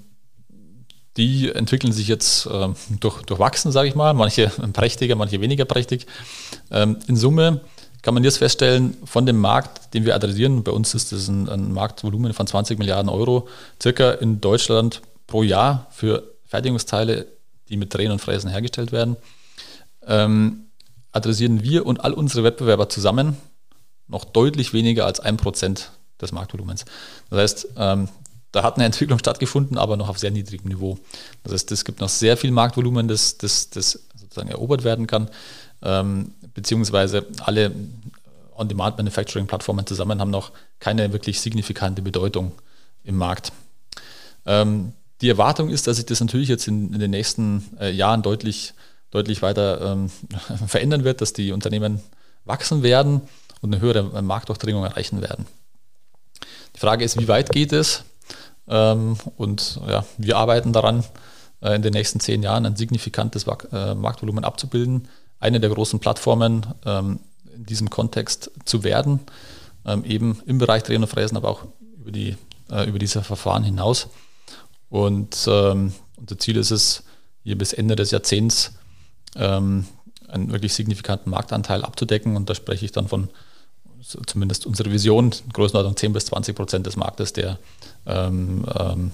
die 1.16 1.50
entwickeln 1.50 1.92
sich 1.92 2.08
jetzt 2.08 2.46
äh, 2.46 2.68
durch, 3.00 3.22
durchwachsen, 3.22 3.72
sage 3.72 3.88
ich 3.88 3.94
mal, 3.94 4.14
manche 4.14 4.48
prächtiger, 4.72 5.16
manche 5.16 5.40
weniger 5.40 5.64
prächtig. 5.64 6.06
Ähm, 6.70 6.98
in 7.06 7.16
Summe 7.16 7.60
kann 8.02 8.14
man 8.14 8.24
jetzt 8.24 8.38
feststellen, 8.38 8.96
von 9.04 9.26
dem 9.26 9.38
Markt, 9.38 9.92
den 9.94 10.04
wir 10.04 10.14
adressieren, 10.14 10.62
bei 10.62 10.72
uns 10.72 10.94
ist 10.94 11.12
das 11.12 11.28
ein, 11.28 11.48
ein 11.48 11.72
Marktvolumen 11.72 12.32
von 12.32 12.46
20 12.46 12.78
Milliarden 12.78 13.08
Euro, 13.08 13.48
circa 13.82 14.12
in 14.12 14.40
Deutschland 14.40 15.02
pro 15.26 15.42
Jahr 15.42 15.86
für 15.90 16.34
Fertigungsteile, 16.46 17.26
die 17.68 17.76
mit 17.76 17.92
Drehen 17.92 18.12
und 18.12 18.20
Fräsen 18.20 18.50
hergestellt 18.50 18.92
werden, 18.92 19.16
ähm, 20.06 20.66
adressieren 21.12 21.62
wir 21.62 21.86
und 21.86 22.04
all 22.04 22.12
unsere 22.12 22.44
Wettbewerber 22.44 22.88
zusammen 22.88 23.36
noch 24.06 24.24
deutlich 24.24 24.72
weniger 24.72 25.04
als 25.04 25.20
ein 25.20 25.36
Prozent 25.36 25.90
des 26.20 26.32
Marktvolumens. 26.32 26.84
Das 27.30 27.38
heißt, 27.38 27.68
ähm, 27.76 28.08
da 28.52 28.62
hat 28.62 28.76
eine 28.76 28.86
Entwicklung 28.86 29.18
stattgefunden, 29.18 29.76
aber 29.76 29.96
noch 29.96 30.08
auf 30.08 30.18
sehr 30.18 30.30
niedrigem 30.30 30.68
Niveau. 30.68 30.98
Das 31.42 31.52
heißt, 31.52 31.72
es 31.72 31.84
gibt 31.84 32.00
noch 32.00 32.08
sehr 32.08 32.36
viel 32.38 32.50
Marktvolumen, 32.50 33.08
das, 33.08 33.36
das, 33.36 33.68
das 33.68 34.00
sozusagen 34.14 34.48
erobert 34.48 34.84
werden 34.84 35.06
kann 35.06 35.28
ähm, 35.82 36.32
beziehungsweise 36.58 37.24
alle 37.44 37.72
On-Demand-Manufacturing-Plattformen 38.56 39.86
zusammen 39.86 40.20
haben 40.20 40.30
noch 40.30 40.50
keine 40.80 41.12
wirklich 41.12 41.40
signifikante 41.40 42.02
Bedeutung 42.02 42.50
im 43.04 43.16
Markt. 43.16 43.52
Ähm, 44.44 44.92
die 45.20 45.28
Erwartung 45.28 45.68
ist, 45.68 45.86
dass 45.86 45.98
sich 45.98 46.06
das 46.06 46.18
natürlich 46.18 46.48
jetzt 46.48 46.66
in, 46.66 46.92
in 46.92 46.98
den 46.98 47.12
nächsten 47.12 47.64
äh, 47.78 47.90
Jahren 47.92 48.22
deutlich, 48.22 48.74
deutlich 49.12 49.40
weiter 49.40 49.92
ähm, 49.92 50.10
verändern 50.66 51.04
wird, 51.04 51.20
dass 51.20 51.32
die 51.32 51.52
Unternehmen 51.52 52.00
wachsen 52.44 52.82
werden 52.82 53.20
und 53.60 53.72
eine 53.72 53.80
höhere 53.80 54.20
Marktdurchdringung 54.20 54.82
erreichen 54.82 55.22
werden. 55.22 55.46
Die 56.74 56.80
Frage 56.80 57.04
ist, 57.04 57.20
wie 57.20 57.28
weit 57.28 57.50
geht 57.50 57.72
es? 57.72 58.02
Ähm, 58.66 59.16
und 59.36 59.80
ja, 59.86 60.04
wir 60.16 60.36
arbeiten 60.36 60.72
daran, 60.72 61.04
äh, 61.62 61.76
in 61.76 61.82
den 61.82 61.92
nächsten 61.92 62.18
zehn 62.18 62.42
Jahren 62.42 62.66
ein 62.66 62.74
signifikantes 62.74 63.46
äh, 63.72 63.94
Marktvolumen 63.94 64.44
abzubilden, 64.44 65.08
eine 65.40 65.60
der 65.60 65.70
großen 65.70 66.00
Plattformen 66.00 66.66
ähm, 66.84 67.20
in 67.54 67.66
diesem 67.66 67.90
Kontext 67.90 68.50
zu 68.64 68.84
werden, 68.84 69.20
ähm, 69.84 70.04
eben 70.04 70.40
im 70.46 70.58
Bereich 70.58 70.82
Drehen 70.82 71.02
und 71.02 71.08
Fräsen, 71.08 71.36
aber 71.36 71.48
auch 71.48 71.64
über, 71.98 72.12
die, 72.12 72.36
äh, 72.70 72.88
über 72.88 72.98
diese 72.98 73.22
Verfahren 73.22 73.64
hinaus. 73.64 74.08
Und 74.90 75.46
ähm, 75.48 75.92
unser 76.16 76.38
Ziel 76.38 76.56
ist 76.56 76.70
es, 76.70 77.04
hier 77.44 77.56
bis 77.56 77.72
Ende 77.72 77.96
des 77.96 78.10
Jahrzehnts 78.10 78.72
ähm, 79.34 79.86
einen 80.28 80.52
wirklich 80.52 80.74
signifikanten 80.74 81.30
Marktanteil 81.30 81.82
abzudecken. 81.84 82.36
Und 82.36 82.50
da 82.50 82.54
spreche 82.54 82.84
ich 82.84 82.92
dann 82.92 83.08
von 83.08 83.30
zumindest 84.26 84.66
unsere 84.66 84.92
Vision, 84.92 85.32
Größenordnung 85.52 85.96
10 85.96 86.12
bis 86.12 86.26
20 86.26 86.54
Prozent 86.54 86.86
des 86.86 86.96
Marktes, 86.96 87.32
der, 87.32 87.58
ähm, 88.06 88.66
ähm, 88.78 89.12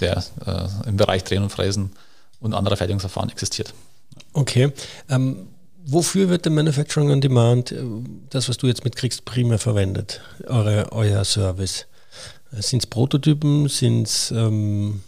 der 0.00 0.22
äh, 0.46 0.88
im 0.88 0.96
Bereich 0.96 1.24
Drehen 1.24 1.42
und 1.42 1.50
Fräsen 1.50 1.92
und 2.40 2.54
anderer 2.54 2.76
Fertigungsverfahren 2.76 3.30
existiert. 3.30 3.74
Okay. 4.32 4.72
Ähm, 5.08 5.48
wofür 5.84 6.28
wird 6.28 6.44
der 6.44 6.52
Manufacturing 6.52 7.10
on 7.10 7.20
Demand, 7.20 7.72
äh, 7.72 7.82
das, 8.30 8.48
was 8.48 8.56
du 8.56 8.66
jetzt 8.66 8.84
mitkriegst, 8.84 9.24
primär 9.24 9.58
verwendet, 9.58 10.20
eure, 10.46 10.92
euer 10.92 11.24
Service? 11.24 11.86
Sind 12.50 12.84
es 12.84 12.86
Prototypen? 12.86 13.68
Sind 13.68 14.06
es 14.06 14.30
ähm, 14.30 15.02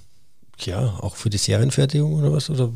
ja, 0.61 0.99
auch 1.01 1.17
für 1.17 1.31
die 1.31 1.39
Serienfertigung 1.39 2.15
oder 2.15 2.33
was? 2.33 2.51
Oder 2.51 2.71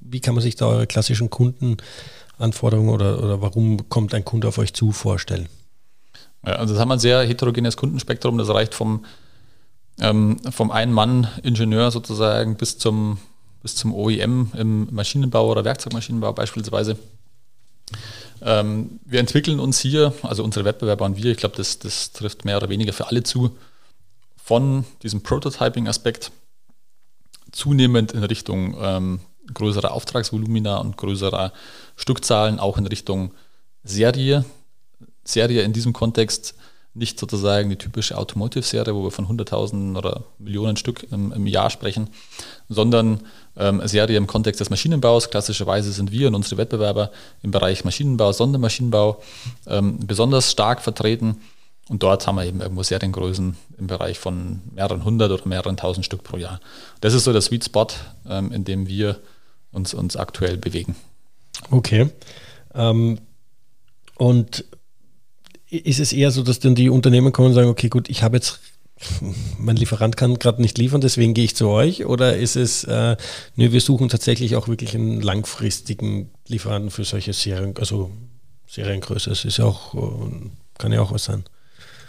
wie 0.00 0.20
kann 0.20 0.34
man 0.34 0.42
sich 0.42 0.56
da 0.56 0.66
eure 0.66 0.86
klassischen 0.86 1.30
Kundenanforderungen 1.30 2.90
oder, 2.90 3.22
oder 3.22 3.40
warum 3.40 3.88
kommt 3.88 4.14
ein 4.14 4.24
Kunde 4.24 4.48
auf 4.48 4.58
euch 4.58 4.74
zu 4.74 4.92
vorstellen? 4.92 5.48
Ja, 6.46 6.54
also 6.54 6.74
das 6.74 6.80
haben 6.80 6.88
wir 6.88 6.94
ein 6.94 7.00
sehr 7.00 7.22
heterogenes 7.22 7.76
Kundenspektrum. 7.76 8.38
Das 8.38 8.48
reicht 8.48 8.74
vom, 8.74 9.04
ähm, 10.00 10.38
vom 10.50 10.70
Ein-Mann-Ingenieur 10.70 11.90
sozusagen 11.90 12.56
bis 12.56 12.78
zum 12.78 13.18
bis 13.64 13.74
zum 13.74 13.94
OEM 13.94 14.52
im 14.56 14.88
Maschinenbau 14.94 15.50
oder 15.50 15.64
Werkzeugmaschinenbau 15.64 16.34
beispielsweise. 16.34 16.98
Ähm, 18.42 19.00
wir 19.06 19.20
entwickeln 19.20 19.58
uns 19.58 19.80
hier, 19.80 20.12
also 20.22 20.44
unsere 20.44 20.66
Wettbewerber 20.66 21.06
und 21.06 21.16
wir, 21.16 21.32
ich 21.32 21.38
glaube, 21.38 21.56
das, 21.56 21.78
das 21.78 22.12
trifft 22.12 22.44
mehr 22.44 22.58
oder 22.58 22.68
weniger 22.68 22.92
für 22.92 23.06
alle 23.06 23.22
zu, 23.22 23.56
von 24.36 24.84
diesem 25.02 25.22
Prototyping-Aspekt 25.22 26.30
zunehmend 27.52 28.12
in 28.12 28.22
Richtung 28.22 28.76
ähm, 28.78 29.20
größerer 29.52 29.92
Auftragsvolumina 29.92 30.76
und 30.76 30.98
größerer 30.98 31.54
Stückzahlen, 31.96 32.58
auch 32.58 32.76
in 32.76 32.86
Richtung 32.86 33.32
Serie. 33.82 34.44
Serie 35.24 35.62
in 35.62 35.72
diesem 35.72 35.94
Kontext 35.94 36.54
nicht 36.94 37.18
sozusagen 37.18 37.68
die 37.70 37.76
typische 37.76 38.16
Automotive-Serie, 38.16 38.94
wo 38.94 39.02
wir 39.02 39.10
von 39.10 39.26
100.000 39.26 39.98
oder 39.98 40.24
Millionen 40.38 40.76
Stück 40.76 41.06
im, 41.10 41.32
im 41.32 41.46
Jahr 41.46 41.68
sprechen, 41.70 42.08
sondern 42.68 43.20
ähm, 43.56 43.82
Serie 43.86 44.16
im 44.16 44.28
Kontext 44.28 44.60
des 44.60 44.70
Maschinenbaus. 44.70 45.30
Klassischerweise 45.30 45.92
sind 45.92 46.12
wir 46.12 46.28
und 46.28 46.36
unsere 46.36 46.56
Wettbewerber 46.56 47.10
im 47.42 47.50
Bereich 47.50 47.84
Maschinenbau, 47.84 48.32
Sondermaschinenbau 48.32 49.20
ähm, 49.66 49.98
besonders 50.06 50.52
stark 50.52 50.80
vertreten. 50.80 51.40
Und 51.88 52.02
dort 52.02 52.26
haben 52.26 52.36
wir 52.36 52.46
eben 52.46 52.60
irgendwo 52.60 52.82
Seriengrößen 52.82 53.56
im 53.76 53.86
Bereich 53.86 54.18
von 54.18 54.62
mehreren 54.72 55.04
hundert 55.04 55.32
oder 55.32 55.46
mehreren 55.46 55.76
tausend 55.76 56.06
Stück 56.06 56.22
pro 56.22 56.36
Jahr. 56.36 56.60
Das 57.00 57.12
ist 57.12 57.24
so 57.24 57.32
der 57.32 57.42
Sweet 57.42 57.64
Spot, 57.64 57.88
ähm, 58.28 58.52
in 58.52 58.64
dem 58.64 58.86
wir 58.86 59.20
uns, 59.72 59.92
uns 59.92 60.16
aktuell 60.16 60.56
bewegen. 60.56 60.94
Okay. 61.70 62.08
Ähm, 62.74 63.18
und 64.16 64.64
ist 65.78 66.00
es 66.00 66.12
eher 66.12 66.30
so, 66.30 66.42
dass 66.42 66.60
dann 66.60 66.74
die 66.74 66.90
Unternehmen 66.90 67.32
kommen 67.32 67.48
und 67.48 67.54
sagen, 67.54 67.68
okay, 67.68 67.88
gut, 67.88 68.08
ich 68.08 68.22
habe 68.22 68.36
jetzt 68.36 68.60
mein 69.58 69.76
Lieferant 69.76 70.16
kann 70.16 70.38
gerade 70.38 70.62
nicht 70.62 70.78
liefern, 70.78 71.00
deswegen 71.00 71.34
gehe 71.34 71.44
ich 71.44 71.56
zu 71.56 71.68
euch? 71.68 72.06
Oder 72.06 72.36
ist 72.36 72.56
es, 72.56 72.84
äh, 72.84 73.16
nö, 73.56 73.72
wir 73.72 73.80
suchen 73.80 74.08
tatsächlich 74.08 74.56
auch 74.56 74.68
wirklich 74.68 74.94
einen 74.94 75.20
langfristigen 75.20 76.30
Lieferanten 76.46 76.90
für 76.90 77.04
solche 77.04 77.32
Serien, 77.32 77.74
also 77.78 78.10
Seriengröße? 78.66 79.30
Es 79.30 79.44
ist 79.44 79.60
auch, 79.60 79.94
äh, 79.94 80.50
kann 80.78 80.92
ja 80.92 81.00
auch 81.00 81.12
was 81.12 81.24
sein. 81.24 81.44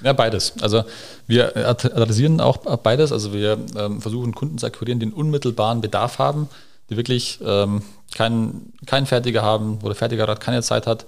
Ja, 0.03 0.13
beides. 0.13 0.53
Also 0.61 0.83
wir 1.25 1.55
adressieren 1.55 2.41
auch 2.41 2.57
beides. 2.57 3.11
Also 3.11 3.33
wir 3.33 3.57
ähm, 3.77 4.01
versuchen 4.01 4.35
Kunden 4.35 4.57
zu 4.57 4.65
akquirieren, 4.65 4.99
die 4.99 5.05
einen 5.05 5.13
unmittelbaren 5.13 5.81
Bedarf 5.81 6.19
haben, 6.19 6.49
die 6.89 6.97
wirklich 6.97 7.39
ähm, 7.43 7.81
keinen, 8.13 8.73
keinen 8.85 9.05
Fertiger 9.05 9.41
haben, 9.41 9.81
wo 9.81 9.87
der 9.87 9.95
Fertiger 9.95 10.25
gerade 10.25 10.41
keine 10.41 10.61
Zeit 10.61 10.85
hat, 10.85 11.05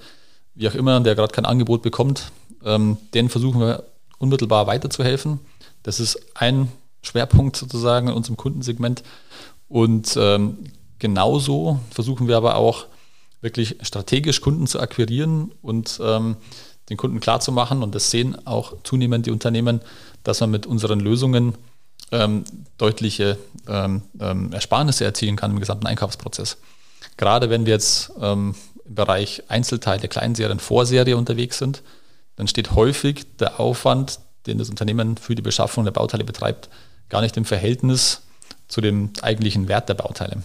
wie 0.56 0.68
auch 0.68 0.74
immer, 0.74 1.00
der 1.02 1.16
gerade 1.16 1.34
kein 1.34 1.46
Angebot 1.46 1.84
bekommt. 1.84 2.32
Ähm, 2.64 2.98
den 3.14 3.30
versuchen 3.30 3.60
wir 3.60 3.84
unmittelbar 4.18 4.68
weiterzuhelfen. 4.68 5.40
Das 5.84 6.00
ist 6.00 6.20
ein 6.36 6.72
Schwerpunkt 7.02 7.56
sozusagen 7.56 8.10
in 8.10 8.14
unserem 8.14 8.38
Kundensegment. 8.38 9.04
Und 9.70 10.18
ähm, 10.20 10.58
genauso 11.00 11.80
versuchen 11.92 12.28
wir 12.28 12.38
aber 12.38 12.56
auch 12.56 12.86
wirklich 13.42 13.78
strategisch 13.82 14.42
Kunden 14.42 14.68
zu 14.68 14.80
akquirieren 14.80 15.52
und 15.62 16.00
ähm, 16.04 16.38
den 16.90 16.98
Kunden 16.98 17.20
klarzumachen. 17.20 17.84
Und 17.84 17.96
das 17.96 18.12
sehen 18.12 18.48
auch 18.48 18.74
zunehmend 18.84 19.26
die 19.26 19.32
Unternehmen, 19.32 19.82
dass 20.24 20.40
man 20.40 20.52
mit 20.52 20.66
unseren 20.66 21.00
Lösungen 21.00 21.56
ähm, 22.12 22.44
deutliche 22.78 23.38
ähm, 23.68 24.02
ähm, 24.20 24.54
Ersparnisse 24.54 25.04
erzielen 25.06 25.36
kann 25.36 25.52
im 25.52 25.60
gesamten 25.60 25.88
Einkaufsprozess. 25.88 26.58
Gerade 27.18 27.50
wenn 27.50 27.66
wir 27.66 27.74
jetzt 27.74 28.12
ähm, 28.22 28.56
im 28.86 28.96
Bereich 28.96 29.44
Einzelteile, 29.50 30.08
Kleinserien, 30.08 30.60
Vorserie 30.60 31.18
unterwegs 31.18 31.58
sind, 31.58 31.84
dann 32.38 32.48
steht 32.48 32.72
häufig 32.72 33.26
der 33.38 33.60
Aufwand 33.60 34.20
den 34.48 34.58
das 34.58 34.70
Unternehmen 34.70 35.18
für 35.18 35.36
die 35.36 35.42
Beschaffung 35.42 35.84
der 35.84 35.92
Bauteile 35.92 36.24
betreibt, 36.24 36.70
gar 37.10 37.22
nicht 37.22 37.38
im 37.38 37.46
Verhältnis 37.46 38.24
zu 38.68 38.82
dem 38.82 39.12
eigentlichen 39.22 39.68
Wert 39.68 39.90
der 39.90 39.94
Bauteile. 39.94 40.42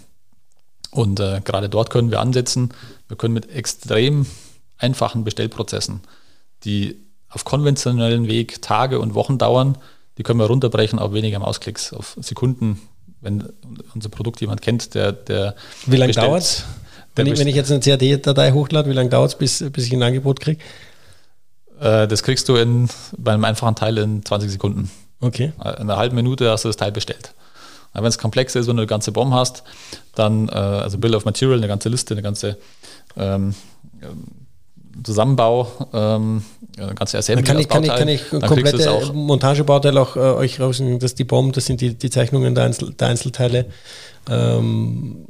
Und 0.90 1.20
äh, 1.20 1.40
gerade 1.42 1.68
dort 1.68 1.90
können 1.90 2.10
wir 2.10 2.20
ansetzen. 2.20 2.74
Wir 3.08 3.16
können 3.16 3.32
mit 3.32 3.50
extrem 3.50 4.26
einfachen 4.76 5.24
Bestellprozessen, 5.24 6.00
die 6.64 6.96
auf 7.30 7.44
konventionellen 7.44 8.26
Weg 8.26 8.60
Tage 8.60 8.98
und 8.98 9.14
Wochen 9.14 9.38
dauern, 9.38 9.78
die 10.18 10.22
können 10.22 10.38
wir 10.38 10.46
runterbrechen 10.46 10.98
auf 10.98 11.14
weniger 11.14 11.38
Mausklicks, 11.38 11.94
auf 11.94 12.16
Sekunden. 12.20 12.82
Wenn 13.22 13.48
unser 13.94 14.10
Produkt 14.10 14.40
jemand 14.40 14.60
kennt, 14.60 14.94
der, 14.94 15.12
der 15.12 15.54
Wie 15.86 15.96
lange 15.96 16.12
dauert 16.12 16.42
es? 16.42 16.64
Wenn, 17.14 17.26
wenn, 17.26 17.46
ich 17.46 17.54
jetzt 17.54 17.70
eine 17.70 17.80
CAD-Datei 17.80 18.52
hochlade, 18.52 18.90
wie 18.90 18.94
lange 18.94 19.10
dauert 19.10 19.30
es, 19.30 19.38
bis, 19.38 19.64
bis 19.70 19.86
ich 19.86 19.92
ein 19.92 20.02
Angebot 20.02 20.40
kriege? 20.40 20.62
Äh, 21.82 22.06
das 22.06 22.22
kriegst 22.22 22.48
du 22.48 22.56
in, 22.56 22.88
bei 23.18 23.32
einem 23.32 23.44
einfachen 23.44 23.74
Teil 23.74 23.98
in 23.98 24.24
20 24.24 24.50
Sekunden. 24.50 24.90
Okay. 25.20 25.52
In 25.58 25.62
einer 25.62 25.96
halben 25.96 26.16
Minute 26.16 26.50
hast 26.50 26.64
du 26.64 26.68
das 26.68 26.76
Teil 26.76 26.92
bestellt. 26.92 27.34
Wenn 27.94 28.04
es 28.06 28.16
komplex 28.16 28.54
ist 28.54 28.68
und 28.68 28.76
du 28.76 28.82
eine 28.82 28.86
ganze 28.86 29.12
Bombe 29.12 29.36
hast, 29.36 29.64
dann, 30.14 30.48
äh, 30.48 30.52
also 30.52 30.96
Bill 30.98 31.14
of 31.14 31.24
Material, 31.24 31.58
eine 31.58 31.68
ganze 31.68 31.90
Liste, 31.90 32.14
eine 32.14 32.22
ganze 32.22 32.56
ähm, 33.16 33.54
Zusammenbau, 35.02 35.70
ähm, 35.92 36.42
eine 36.78 36.94
ganze 36.94 37.18
Assembly 37.18 37.44
kann 37.44 37.58
ich, 37.58 37.68
kann 37.68 37.84
ich, 37.84 37.90
kann 37.90 38.08
ich 38.08 38.28
komplette 38.30 39.12
Montagebauteile 39.12 40.00
auch 40.00 40.16
äh, 40.16 40.20
euch 40.20 40.58
rausnehmen, 40.58 41.00
dass 41.00 41.14
die 41.14 41.24
Bomben, 41.24 41.52
das 41.52 41.66
sind 41.66 41.80
die, 41.82 41.94
die 41.94 42.08
Zeichnungen 42.08 42.54
der, 42.54 42.64
Einzel, 42.64 42.94
der 42.94 43.08
Einzelteile. 43.08 43.66
Ähm, 44.30 45.26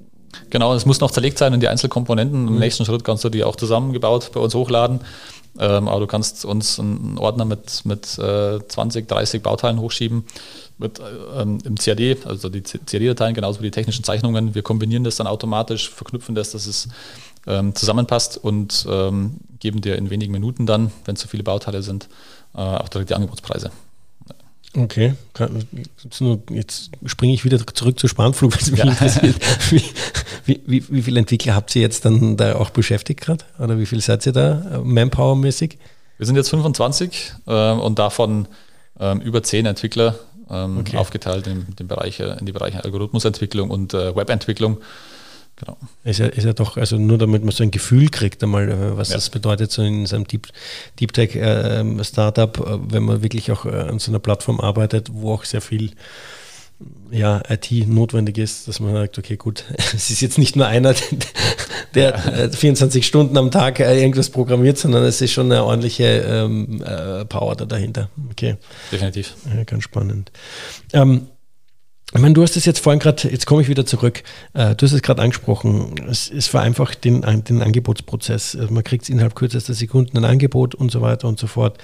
Genau, 0.50 0.74
es 0.74 0.86
muss 0.86 1.00
noch 1.00 1.10
zerlegt 1.10 1.38
sein 1.38 1.52
in 1.52 1.60
die 1.60 1.68
Einzelkomponenten. 1.68 2.46
Im 2.46 2.54
mhm. 2.54 2.58
nächsten 2.58 2.84
Schritt 2.84 3.04
kannst 3.04 3.24
du 3.24 3.28
die 3.28 3.44
auch 3.44 3.56
zusammengebaut 3.56 4.30
bei 4.32 4.40
uns 4.40 4.54
hochladen. 4.54 5.00
Ähm, 5.58 5.88
aber 5.88 6.00
du 6.00 6.06
kannst 6.06 6.44
uns 6.44 6.80
einen 6.80 7.18
Ordner 7.18 7.44
mit, 7.44 7.84
mit 7.84 8.18
äh, 8.18 8.66
20, 8.66 9.06
30 9.06 9.42
Bauteilen 9.42 9.80
hochschieben 9.80 10.24
mit, 10.78 11.00
ähm, 11.36 11.58
im 11.64 11.76
CAD, 11.76 12.26
also 12.26 12.48
die 12.48 12.62
CAD-Dateien, 12.62 13.34
genauso 13.34 13.60
wie 13.60 13.64
die 13.64 13.70
technischen 13.70 14.04
Zeichnungen. 14.04 14.54
Wir 14.54 14.62
kombinieren 14.62 15.04
das 15.04 15.16
dann 15.16 15.26
automatisch, 15.26 15.90
verknüpfen 15.90 16.34
das, 16.34 16.52
dass 16.52 16.66
es 16.66 16.88
ähm, 17.46 17.74
zusammenpasst 17.74 18.38
und 18.38 18.86
ähm, 18.88 19.36
geben 19.58 19.80
dir 19.80 19.96
in 19.96 20.10
wenigen 20.10 20.32
Minuten 20.32 20.66
dann, 20.66 20.90
wenn 21.04 21.16
es 21.16 21.20
so 21.20 21.28
viele 21.28 21.42
Bauteile 21.42 21.82
sind, 21.82 22.08
äh, 22.54 22.58
auch 22.58 22.88
direkt 22.88 23.10
die 23.10 23.14
Angebotspreise. 23.14 23.70
Okay, 24.74 25.12
jetzt 26.50 26.90
springe 27.04 27.34
ich 27.34 27.44
wieder 27.44 27.66
zurück 27.66 28.00
zu 28.00 28.08
Spanflug, 28.08 28.54
was 28.54 28.70
mich 28.70 28.80
ja. 28.80 28.86
interessiert. 28.86 29.36
Wie, 30.44 30.60
wie, 30.66 30.84
wie, 30.88 31.02
viele 31.02 31.20
Entwickler 31.20 31.54
habt 31.54 31.76
ihr 31.76 31.82
jetzt 31.82 32.04
dann 32.04 32.36
da 32.36 32.56
auch 32.56 32.70
beschäftigt 32.70 33.20
gerade? 33.20 33.44
Oder 33.58 33.78
wie 33.78 33.86
viel 33.86 34.00
seid 34.00 34.26
ihr 34.26 34.32
da, 34.32 34.80
Manpower-mäßig? 34.82 35.78
Wir 36.16 36.26
sind 36.26 36.36
jetzt 36.36 36.48
25 36.48 37.34
äh, 37.46 37.72
und 37.72 37.98
davon 37.98 38.48
äh, 38.98 39.16
über 39.18 39.42
10 39.42 39.66
Entwickler 39.66 40.18
ähm, 40.50 40.78
okay. 40.78 40.96
aufgeteilt 40.96 41.46
in, 41.46 41.66
in, 41.78 41.86
Bereiche, 41.86 42.36
in 42.40 42.46
die 42.46 42.52
Bereiche 42.52 42.82
Algorithmusentwicklung 42.82 43.70
und 43.70 43.94
äh, 43.94 44.16
Webentwicklung. 44.16 44.78
Genau. 45.56 45.76
Ist 46.02 46.18
ja, 46.18 46.26
ist 46.26 46.44
ja 46.44 46.52
doch, 46.52 46.76
also 46.76 46.96
nur 46.96 47.18
damit 47.18 47.44
man 47.44 47.52
so 47.52 47.62
ein 47.62 47.70
Gefühl 47.70 48.08
kriegt, 48.08 48.42
einmal, 48.42 48.68
äh, 48.68 48.96
was 48.96 49.10
ja. 49.10 49.16
das 49.16 49.30
bedeutet, 49.30 49.70
so 49.70 49.82
in 49.82 50.06
seinem 50.06 50.26
Deep, 50.26 50.48
Deep 50.98 51.12
Tech 51.12 51.36
äh, 51.36 52.04
Startup, 52.04 52.58
äh, 52.58 52.78
wenn 52.92 53.04
man 53.04 53.22
wirklich 53.22 53.52
auch 53.52 53.64
äh, 53.66 53.70
an 53.70 53.98
so 53.98 54.10
einer 54.10 54.18
Plattform 54.18 54.60
arbeitet, 54.60 55.10
wo 55.12 55.32
auch 55.32 55.44
sehr 55.44 55.60
viel 55.60 55.92
ja, 57.12 57.42
IT 57.48 57.70
notwendig 57.86 58.38
ist, 58.38 58.66
dass 58.66 58.80
man 58.80 58.92
sagt, 58.94 59.18
okay, 59.18 59.36
gut, 59.36 59.64
es 59.94 60.10
ist 60.10 60.20
jetzt 60.20 60.38
nicht 60.38 60.56
nur 60.56 60.66
einer, 60.66 60.94
der 61.94 62.48
ja. 62.48 62.48
24 62.50 63.06
Stunden 63.06 63.36
am 63.36 63.50
Tag 63.50 63.78
irgendwas 63.78 64.30
programmiert, 64.30 64.78
sondern 64.78 65.04
es 65.04 65.20
ist 65.20 65.32
schon 65.32 65.52
eine 65.52 65.62
ordentliche 65.62 66.04
ähm, 66.26 66.82
Power 67.28 67.54
da 67.54 67.66
dahinter. 67.66 68.08
Okay. 68.30 68.56
Definitiv. 68.90 69.34
Ja, 69.54 69.62
ganz 69.64 69.84
spannend. 69.84 70.32
Ähm, 70.92 71.28
ich 72.14 72.20
meine, 72.20 72.34
du 72.34 72.42
hast 72.42 72.56
es 72.56 72.66
jetzt 72.66 72.80
vorhin 72.80 73.00
gerade, 73.00 73.28
jetzt 73.28 73.46
komme 73.46 73.62
ich 73.62 73.68
wieder 73.68 73.86
zurück, 73.86 74.22
äh, 74.52 74.74
du 74.74 74.84
hast 74.84 74.92
es 74.92 75.02
gerade 75.02 75.22
angesprochen, 75.22 75.94
es, 76.10 76.30
es 76.30 76.46
vereinfacht 76.46 77.04
den, 77.04 77.22
den 77.44 77.62
Angebotsprozess. 77.62 78.54
Also 78.56 78.72
man 78.72 78.84
kriegt 78.84 79.08
innerhalb 79.08 79.34
kürzester 79.34 79.72
Sekunden 79.72 80.18
ein 80.18 80.24
Angebot 80.24 80.74
und 80.74 80.90
so 80.90 81.00
weiter 81.00 81.26
und 81.28 81.38
so 81.38 81.46
fort. 81.46 81.78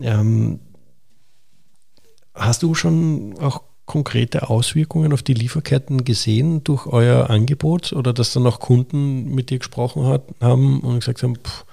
Ähm, 0.00 0.60
hast 2.34 2.62
du 2.62 2.74
schon 2.74 3.36
auch 3.40 3.62
konkrete 3.86 4.48
Auswirkungen 4.48 5.12
auf 5.12 5.22
die 5.22 5.34
Lieferketten 5.34 6.04
gesehen 6.04 6.64
durch 6.64 6.86
euer 6.86 7.28
Angebot 7.28 7.92
oder 7.92 8.12
dass 8.12 8.32
dann 8.32 8.46
auch 8.46 8.60
Kunden 8.60 9.34
mit 9.34 9.50
dir 9.50 9.58
gesprochen 9.58 10.06
hat, 10.06 10.22
haben 10.40 10.80
und 10.80 11.00
gesagt 11.00 11.22
haben, 11.22 11.36
pff, 11.36 11.64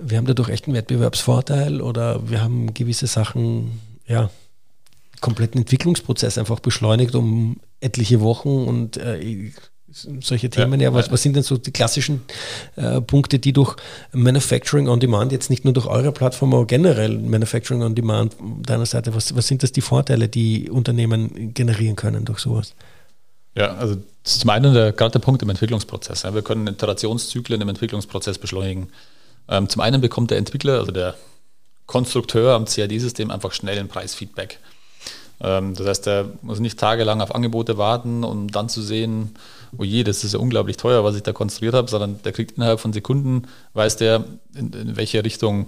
wir 0.00 0.18
haben 0.18 0.26
dadurch 0.26 0.48
echt 0.48 0.66
einen 0.66 0.74
Wettbewerbsvorteil 0.74 1.80
oder 1.80 2.28
wir 2.28 2.42
haben 2.42 2.74
gewisse 2.74 3.06
Sachen, 3.06 3.80
ja, 4.06 4.30
kompletten 5.24 5.62
Entwicklungsprozess 5.62 6.36
einfach 6.36 6.60
beschleunigt 6.60 7.14
um 7.14 7.56
etliche 7.80 8.20
Wochen 8.20 8.50
und 8.50 8.98
äh, 8.98 9.52
solche 9.90 10.50
Themen. 10.50 10.80
Ja, 10.80 10.90
ja 10.90 10.94
was, 10.94 11.10
was, 11.10 11.22
sind 11.22 11.34
denn 11.34 11.42
so 11.42 11.56
die 11.56 11.70
klassischen 11.70 12.20
äh, 12.76 13.00
Punkte, 13.00 13.38
die 13.38 13.54
durch 13.54 13.74
Manufacturing 14.12 14.86
on 14.86 15.00
Demand, 15.00 15.32
jetzt 15.32 15.48
nicht 15.48 15.64
nur 15.64 15.72
durch 15.72 15.86
eure 15.86 16.12
Plattform, 16.12 16.52
aber 16.52 16.66
generell 16.66 17.16
Manufacturing 17.16 17.82
on 17.82 17.94
Demand 17.94 18.36
deiner 18.66 18.84
Seite, 18.84 19.14
was, 19.14 19.34
was 19.34 19.46
sind 19.46 19.62
das 19.62 19.72
die 19.72 19.80
Vorteile, 19.80 20.28
die 20.28 20.68
Unternehmen 20.68 21.54
generieren 21.54 21.96
können 21.96 22.26
durch 22.26 22.40
sowas? 22.40 22.74
Ja, 23.54 23.74
also 23.76 23.96
zum 24.24 24.50
einen 24.50 24.74
der, 24.74 24.92
gerade 24.92 25.12
der 25.12 25.20
Punkt 25.20 25.42
im 25.42 25.48
Entwicklungsprozess. 25.48 26.24
Ja. 26.24 26.34
Wir 26.34 26.42
können 26.42 26.66
Iterationszyklen 26.66 27.62
im 27.62 27.68
Entwicklungsprozess 27.70 28.36
beschleunigen. 28.36 28.88
Ähm, 29.48 29.70
zum 29.70 29.80
einen 29.80 30.02
bekommt 30.02 30.32
der 30.32 30.36
Entwickler, 30.36 30.80
also 30.80 30.92
der 30.92 31.14
Konstrukteur 31.86 32.52
am 32.52 32.66
CAD-System 32.66 33.30
einfach 33.30 33.52
schnell 33.52 33.78
ein 33.78 33.88
Preisfeedback. 33.88 34.58
Ähm, 35.40 35.74
das 35.74 35.86
heißt, 35.86 36.06
er 36.06 36.30
muss 36.42 36.60
nicht 36.60 36.78
tagelang 36.78 37.20
auf 37.20 37.34
Angebote 37.34 37.78
warten, 37.78 38.24
um 38.24 38.50
dann 38.50 38.68
zu 38.68 38.82
sehen, 38.82 39.34
oh 39.76 39.84
je, 39.84 40.04
das 40.04 40.24
ist 40.24 40.34
ja 40.34 40.38
unglaublich 40.38 40.76
teuer, 40.76 41.04
was 41.04 41.16
ich 41.16 41.22
da 41.22 41.32
konstruiert 41.32 41.74
habe, 41.74 41.88
sondern 41.88 42.20
der 42.22 42.32
kriegt 42.32 42.56
innerhalb 42.56 42.80
von 42.80 42.92
Sekunden, 42.92 43.48
weiß 43.74 43.96
der, 43.96 44.24
in, 44.54 44.72
in 44.72 44.96
welche 44.96 45.24
Richtung 45.24 45.66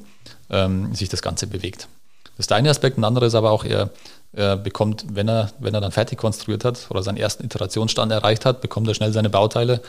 ähm, 0.51 0.95
sich 0.95 1.09
das 1.09 1.23
Ganze 1.23 1.47
bewegt. 1.47 1.89
Das 2.37 2.45
ist 2.45 2.51
der 2.51 2.59
eine 2.59 2.71
Aspekt. 2.71 2.99
Ein 2.99 3.05
anderer 3.05 3.27
ist 3.27 3.35
aber 3.35 3.51
auch, 3.51 3.65
er, 3.65 3.91
er 4.33 4.57
bekommt, 4.57 5.07
wenn 5.13 5.29
er, 5.29 5.51
wenn 5.59 5.75
er 5.75 5.81
dann 5.81 5.93
fertig 5.93 6.19
konstruiert 6.19 6.65
hat 6.65 6.87
oder 6.91 7.03
seinen 7.03 7.17
ersten 7.17 7.45
Iterationsstand 7.45 8.13
erreicht 8.13 8.45
hat, 8.45 8.61
bekommt 8.61 8.87
er 8.89 8.95
schnell 8.95 9.13
seine 9.13 9.31
Bauteile, 9.31 9.81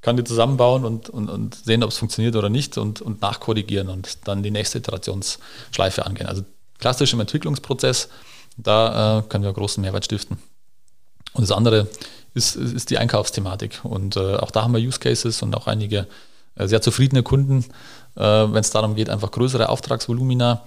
kann 0.00 0.16
die 0.16 0.24
zusammenbauen 0.24 0.84
und, 0.84 1.08
und, 1.08 1.30
und 1.30 1.54
sehen, 1.54 1.82
ob 1.82 1.90
es 1.90 1.96
funktioniert 1.96 2.36
oder 2.36 2.50
nicht 2.50 2.76
und, 2.76 3.00
und 3.00 3.22
nachkorrigieren 3.22 3.88
und 3.88 4.28
dann 4.28 4.42
die 4.42 4.50
nächste 4.50 4.78
Iterationsschleife 4.78 6.04
angehen. 6.04 6.26
Also 6.26 6.42
klassisch 6.78 7.12
im 7.14 7.20
Entwicklungsprozess 7.20 8.08
da 8.56 9.18
äh, 9.18 9.22
können 9.22 9.44
wir 9.44 9.52
großen 9.52 9.80
Mehrwert 9.80 10.04
stiften. 10.04 10.38
Und 11.32 11.42
das 11.42 11.50
andere 11.50 11.88
ist, 12.34 12.56
ist 12.56 12.90
die 12.90 12.98
Einkaufsthematik. 12.98 13.80
Und 13.84 14.16
äh, 14.16 14.36
auch 14.36 14.50
da 14.50 14.62
haben 14.62 14.74
wir 14.74 14.80
Use 14.80 15.00
Cases 15.00 15.42
und 15.42 15.54
auch 15.56 15.66
einige 15.66 16.06
äh, 16.56 16.68
sehr 16.68 16.82
zufriedene 16.82 17.22
Kunden, 17.22 17.64
äh, 18.16 18.20
wenn 18.22 18.60
es 18.60 18.70
darum 18.70 18.94
geht, 18.94 19.10
einfach 19.10 19.30
größere 19.30 19.68
Auftragsvolumina 19.68 20.64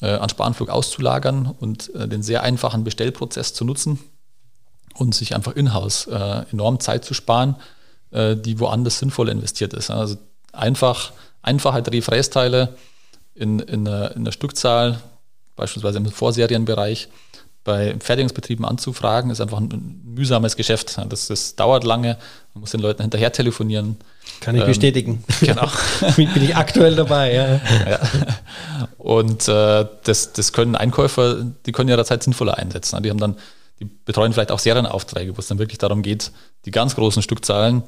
äh, 0.00 0.10
an 0.10 0.28
Spanflug 0.28 0.68
auszulagern 0.68 1.54
und 1.58 1.90
den 1.94 2.22
sehr 2.22 2.42
einfachen 2.42 2.84
Bestellprozess 2.84 3.54
zu 3.54 3.64
nutzen 3.64 3.98
und 4.94 5.14
sich 5.14 5.34
einfach 5.34 5.54
in-house 5.54 6.06
enorm 6.52 6.80
Zeit 6.80 7.04
zu 7.04 7.14
sparen, 7.14 7.56
die 8.12 8.58
woanders 8.58 8.98
sinnvoll 8.98 9.28
investiert 9.28 9.74
ist. 9.74 9.90
Also 9.90 10.16
einfach, 10.52 11.12
einfache 11.42 11.82
Drehfrästeile 11.82 12.76
in, 13.34 13.60
in, 13.60 13.86
in 13.86 13.88
einer 13.88 14.32
Stückzahl, 14.32 15.00
beispielsweise 15.56 15.98
im 15.98 16.06
Vorserienbereich, 16.06 17.08
bei 17.68 17.94
Fertigungsbetrieben 18.00 18.64
anzufragen, 18.64 19.30
ist 19.30 19.42
einfach 19.42 19.58
ein 19.58 20.00
mühsames 20.14 20.56
Geschäft. 20.56 20.98
Das, 21.10 21.28
das 21.28 21.54
dauert 21.54 21.84
lange, 21.84 22.16
man 22.54 22.62
muss 22.62 22.70
den 22.70 22.80
Leuten 22.80 23.02
hinterher 23.02 23.30
telefonieren. 23.30 23.98
Kann 24.40 24.56
ich 24.56 24.62
ähm, 24.62 24.68
bestätigen. 24.68 25.24
Genau. 25.40 25.68
Bin 26.16 26.42
ich 26.42 26.56
aktuell 26.56 26.96
dabei, 26.96 27.34
ja. 27.34 27.60
ja. 27.90 28.00
Und 28.96 29.48
äh, 29.48 29.86
das, 30.02 30.32
das 30.32 30.54
können 30.54 30.76
Einkäufer, 30.76 31.44
die 31.66 31.72
können 31.72 31.90
ihre 31.90 32.06
Zeit 32.06 32.22
sinnvoller 32.22 32.56
einsetzen. 32.56 33.02
Die 33.02 33.10
haben 33.10 33.20
dann, 33.20 33.36
die 33.80 33.84
betreuen 33.84 34.32
vielleicht 34.32 34.50
auch 34.50 34.58
Serienaufträge, 34.58 35.36
wo 35.36 35.40
es 35.40 35.48
dann 35.48 35.58
wirklich 35.58 35.78
darum 35.78 36.00
geht, 36.00 36.32
die 36.64 36.70
ganz 36.70 36.94
großen 36.94 37.22
Stückzahlen 37.22 37.82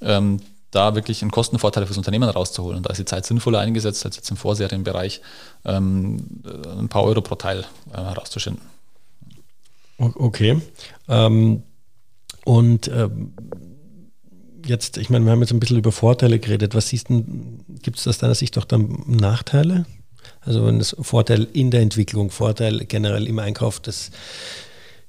ähm, 0.00 0.40
da 0.70 0.94
wirklich 0.94 1.22
einen 1.22 1.32
Kostenvorteil 1.32 1.86
fürs 1.86 1.98
Unternehmen 1.98 2.28
rauszuholen. 2.28 2.76
Und 2.76 2.86
da 2.86 2.90
ist 2.90 2.98
die 2.98 3.04
Zeit 3.04 3.26
sinnvoller 3.26 3.58
eingesetzt, 3.58 4.06
als 4.06 4.14
jetzt 4.14 4.30
im 4.30 4.36
Vorserienbereich 4.36 5.22
ähm, 5.64 6.42
ein 6.78 6.88
paar 6.88 7.02
Euro 7.02 7.20
pro 7.20 7.34
Teil 7.34 7.64
äh, 7.92 7.96
herauszuschinden. 7.96 8.73
Okay. 9.98 10.60
Ähm, 11.08 11.62
und 12.44 12.88
ähm, 12.88 13.32
jetzt, 14.66 14.96
ich 14.96 15.10
meine, 15.10 15.24
wir 15.24 15.32
haben 15.32 15.40
jetzt 15.40 15.52
ein 15.52 15.60
bisschen 15.60 15.78
über 15.78 15.92
Vorteile 15.92 16.38
geredet. 16.38 16.74
Was 16.74 16.88
siehst 16.88 17.08
du, 17.08 17.24
gibt 17.82 17.98
es 17.98 18.06
aus 18.06 18.18
deiner 18.18 18.34
Sicht 18.34 18.58
auch 18.58 18.64
dann 18.64 19.04
Nachteile? 19.06 19.86
Also 20.40 20.66
wenn 20.66 20.78
das 20.78 20.96
Vorteil 21.00 21.46
in 21.52 21.70
der 21.70 21.80
Entwicklung, 21.80 22.30
Vorteil 22.30 22.84
generell 22.86 23.26
im 23.26 23.38
Einkauf, 23.38 23.80
dass 23.80 24.10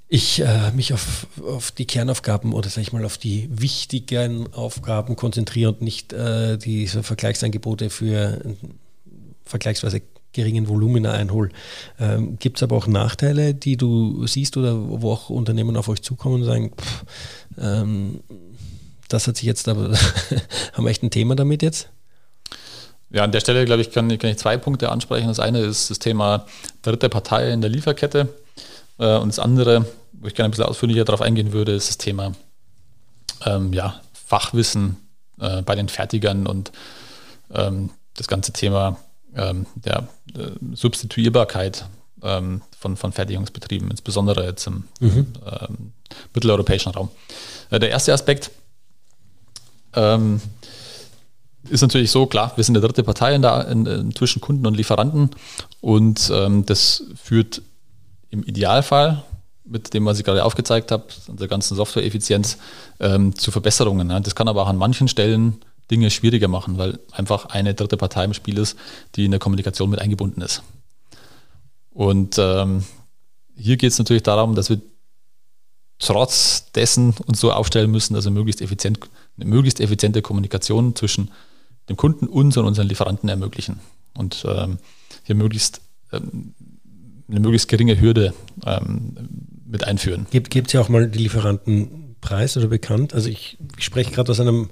ich 0.07 0.41
äh, 0.41 0.71
mich 0.71 0.93
auf, 0.93 1.27
auf 1.43 1.71
die 1.71 1.85
Kernaufgaben 1.85 2.53
oder 2.53 2.69
sag 2.69 2.81
ich 2.81 2.93
mal 2.93 3.05
auf 3.05 3.17
die 3.17 3.49
wichtigen 3.51 4.51
Aufgaben 4.53 5.15
konzentriere 5.15 5.71
und 5.71 5.81
nicht 5.81 6.13
äh, 6.13 6.57
diese 6.57 7.01
Vergleichsangebote 7.01 7.89
für 7.89 8.41
vergleichsweise 9.45 10.01
geringen 10.35 10.67
Volumina 10.67 11.11
einhole. 11.11 11.49
Ähm, 11.99 12.37
Gibt 12.37 12.57
es 12.57 12.63
aber 12.63 12.75
auch 12.75 12.87
Nachteile, 12.87 13.53
die 13.53 13.77
du 13.77 14.27
siehst 14.27 14.57
oder 14.57 14.75
wo 14.77 15.11
auch 15.11 15.29
Unternehmen 15.29 15.77
auf 15.77 15.89
euch 15.89 16.01
zukommen 16.03 16.35
und 16.35 16.43
sagen, 16.43 16.71
pff, 16.77 17.05
ähm, 17.57 18.19
das 19.07 19.27
hat 19.27 19.37
sich 19.37 19.45
jetzt 19.45 19.67
aber, 19.67 19.93
haben 20.73 20.83
wir 20.83 20.91
echt 20.91 21.03
ein 21.03 21.09
Thema 21.09 21.35
damit 21.35 21.63
jetzt? 21.63 21.89
Ja, 23.11 23.23
an 23.23 23.31
der 23.31 23.39
Stelle, 23.39 23.65
glaube 23.65 23.81
ich, 23.81 23.91
kann, 23.91 24.09
kann, 24.17 24.29
ich 24.29 24.37
zwei 24.37 24.57
Punkte 24.57 24.91
ansprechen. 24.91 25.27
Das 25.27 25.39
eine 25.39 25.59
ist 25.59 25.89
das 25.89 25.99
Thema 25.99 26.45
dritte 26.81 27.07
Partei 27.07 27.51
in 27.51 27.61
der 27.61 27.69
Lieferkette. 27.69 28.27
Äh, 28.99 29.17
und 29.17 29.29
das 29.29 29.39
andere, 29.39 29.85
wo 30.13 30.27
ich 30.27 30.35
gerne 30.35 30.49
ein 30.49 30.51
bisschen 30.51 30.65
ausführlicher 30.65 31.05
darauf 31.05 31.21
eingehen 31.21 31.53
würde, 31.53 31.73
ist 31.73 31.87
das 31.87 31.97
Thema 31.97 32.33
ähm, 33.45 33.71
ja, 33.73 34.01
Fachwissen 34.13 34.97
äh, 35.39 35.61
bei 35.61 35.75
den 35.75 35.87
Fertigern 35.87 36.45
und 36.45 36.71
ähm, 37.53 37.91
das 38.15 38.27
ganze 38.27 38.51
Thema 38.53 38.97
ähm, 39.35 39.65
der 39.75 40.07
äh, 40.35 40.51
Substituierbarkeit 40.73 41.85
ähm, 42.23 42.61
von, 42.77 42.97
von 42.97 43.11
Fertigungsbetrieben, 43.11 43.89
insbesondere 43.91 44.45
jetzt 44.45 44.67
im 44.67 44.85
mhm. 44.99 45.27
ähm, 45.45 45.91
mitteleuropäischen 46.33 46.91
Raum. 46.91 47.09
Äh, 47.69 47.79
der 47.79 47.89
erste 47.89 48.13
Aspekt 48.13 48.51
ähm, 49.93 50.41
ist 51.69 51.81
natürlich 51.81 52.11
so, 52.11 52.25
klar, 52.25 52.53
wir 52.55 52.63
sind 52.63 52.77
eine 52.77 52.85
dritte 52.85 53.03
Partei 53.03 53.35
in 53.35 53.41
der, 53.41 53.67
in, 53.67 53.85
in, 53.85 54.15
zwischen 54.15 54.41
Kunden 54.41 54.65
und 54.65 54.75
Lieferanten 54.75 55.31
und 55.81 56.31
ähm, 56.33 56.65
das 56.65 57.03
führt 57.21 57.61
im 58.29 58.43
Idealfall 58.43 59.23
mit 59.63 59.93
dem, 59.93 60.05
was 60.05 60.19
ich 60.19 60.25
gerade 60.25 60.43
aufgezeigt 60.43 60.91
habe, 60.91 61.05
der 61.27 61.47
ganzen 61.47 61.75
Software-Effizienz, 61.75 62.57
ähm, 62.99 63.35
zu 63.35 63.49
Verbesserungen. 63.49 64.09
Das 64.23 64.35
kann 64.35 64.47
aber 64.47 64.61
auch 64.61 64.67
an 64.67 64.77
manchen 64.77 65.07
Stellen 65.07 65.59
Dinge 65.91 66.09
schwieriger 66.09 66.47
machen, 66.47 66.77
weil 66.77 66.99
einfach 67.11 67.45
eine 67.45 67.73
dritte 67.73 67.97
Partei 67.97 68.25
im 68.25 68.33
Spiel 68.33 68.57
ist, 68.57 68.77
die 69.15 69.25
in 69.25 69.31
der 69.31 69.39
Kommunikation 69.39 69.89
mit 69.89 69.99
eingebunden 69.99 70.41
ist. 70.41 70.63
Und 71.91 72.37
ähm, 72.39 72.83
hier 73.55 73.77
geht 73.77 73.91
es 73.91 73.99
natürlich 73.99 74.23
darum, 74.23 74.55
dass 74.55 74.69
wir 74.69 74.81
trotz 75.99 76.71
dessen 76.73 77.13
uns 77.25 77.39
so 77.39 77.51
aufstellen 77.51 77.91
müssen, 77.91 78.13
dass 78.13 78.25
wir 78.25 78.31
möglichst 78.31 78.61
effizient, 78.61 78.99
eine 79.37 79.45
möglichst 79.45 79.79
effiziente 79.79 80.21
Kommunikation 80.21 80.95
zwischen 80.95 81.31
dem 81.87 81.95
Kunden 81.95 82.27
uns 82.27 82.57
und 82.57 82.65
unseren 82.65 82.87
Lieferanten 82.87 83.29
ermöglichen. 83.29 83.79
Und 84.13 84.45
ähm, 84.47 84.79
hier 85.23 85.35
möglichst 85.35 85.81
ähm, 86.11 86.53
eine 87.27 87.39
möglichst 87.39 87.67
geringe 87.67 87.99
Hürde 87.99 88.33
ähm, 88.65 89.15
mit 89.65 89.83
einführen. 89.83 90.27
Gibt 90.29 90.67
es 90.67 90.73
ja 90.73 90.81
auch 90.81 90.89
mal 90.89 91.09
die 91.09 91.19
Lieferantenpreis 91.19 92.57
oder 92.57 92.67
bekannt? 92.67 93.13
Also 93.13 93.29
ich, 93.29 93.57
ich 93.77 93.85
spreche 93.85 94.11
gerade 94.11 94.31
aus 94.31 94.39
einem 94.39 94.69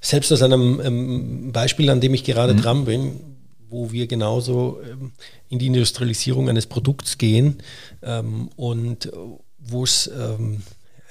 selbst 0.00 0.32
aus 0.32 0.42
einem 0.42 0.80
ähm, 0.82 1.52
Beispiel, 1.52 1.90
an 1.90 2.00
dem 2.00 2.14
ich 2.14 2.24
gerade 2.24 2.54
mhm. 2.54 2.60
dran 2.60 2.84
bin, 2.84 3.20
wo 3.68 3.92
wir 3.92 4.06
genauso 4.06 4.80
ähm, 4.82 5.12
in 5.48 5.58
die 5.58 5.66
Industrialisierung 5.66 6.48
eines 6.48 6.66
Produkts 6.66 7.18
gehen 7.18 7.58
ähm, 8.02 8.48
und 8.56 9.10
wo 9.58 9.84
es 9.84 10.10
ähm, 10.18 10.62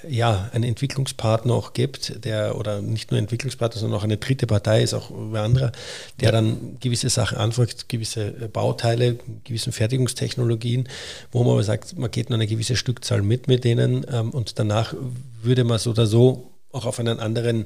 ja, 0.08 0.50
einen 0.54 0.64
Entwicklungspartner 0.64 1.54
auch 1.54 1.74
gibt, 1.74 2.24
der 2.24 2.58
oder 2.58 2.82
nicht 2.82 3.12
nur 3.12 3.20
Entwicklungspartner, 3.20 3.80
sondern 3.80 4.00
auch 4.00 4.04
eine 4.04 4.18
dritte 4.18 4.48
Partei 4.48 4.82
ist, 4.82 4.94
auch 4.94 5.12
wer 5.14 5.44
anderer, 5.44 5.72
der 6.20 6.32
dann 6.32 6.78
gewisse 6.80 7.10
Sachen 7.10 7.38
anfragt, 7.38 7.90
gewisse 7.90 8.28
äh, 8.28 8.48
Bauteile, 8.48 9.18
gewissen 9.44 9.74
Fertigungstechnologien, 9.74 10.88
wo 11.32 11.44
man 11.44 11.54
aber 11.54 11.64
sagt, 11.64 11.98
man 11.98 12.12
geht 12.12 12.30
nur 12.30 12.38
eine 12.38 12.48
gewisse 12.48 12.76
Stückzahl 12.76 13.22
mit 13.22 13.48
mit 13.48 13.64
denen 13.64 14.06
ähm, 14.12 14.32
und 14.32 14.60
danach 14.60 14.94
würde 15.42 15.64
man 15.64 15.80
so 15.80 15.92
oder 15.92 16.06
so 16.06 16.52
auch 16.72 16.86
auf 16.86 17.00
einen 17.00 17.20
anderen 17.20 17.66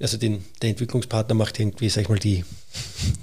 also 0.00 0.16
den, 0.16 0.44
der 0.62 0.70
Entwicklungspartner 0.70 1.34
macht 1.34 1.58
irgendwie, 1.58 1.88
sag 1.88 2.02
ich 2.02 2.08
mal, 2.08 2.18
die, 2.18 2.44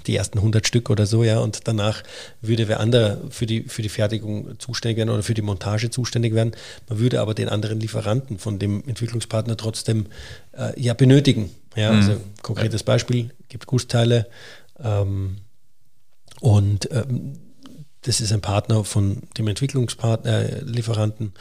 die 0.06 0.16
ersten 0.16 0.38
100 0.38 0.66
Stück 0.66 0.90
oder 0.90 1.06
so, 1.06 1.24
ja, 1.24 1.38
und 1.38 1.66
danach 1.66 2.02
würde 2.42 2.68
wer 2.68 2.80
anderer 2.80 3.18
für 3.30 3.46
die, 3.46 3.62
für 3.62 3.82
die 3.82 3.88
Fertigung 3.88 4.58
zuständig 4.58 4.98
werden 4.98 5.10
oder 5.10 5.22
für 5.22 5.34
die 5.34 5.42
Montage 5.42 5.90
zuständig 5.90 6.34
werden. 6.34 6.52
Man 6.88 6.98
würde 6.98 7.20
aber 7.20 7.34
den 7.34 7.48
anderen 7.48 7.80
Lieferanten 7.80 8.38
von 8.38 8.58
dem 8.58 8.84
Entwicklungspartner 8.86 9.56
trotzdem 9.56 10.06
äh, 10.52 10.78
ja 10.80 10.92
benötigen. 10.94 11.50
Ja, 11.74 11.92
mhm. 11.92 11.98
also 11.98 12.20
konkretes 12.42 12.82
Beispiel, 12.82 13.30
gibt 13.48 13.66
Gussteile 13.66 14.26
ähm, 14.78 15.38
und 16.40 16.90
ähm, 16.92 17.38
das 18.02 18.20
ist 18.20 18.32
ein 18.32 18.40
Partner 18.40 18.84
von 18.84 19.22
dem 19.36 19.48
Entwicklungspartner, 19.48 20.62
Lieferanten 20.62 21.32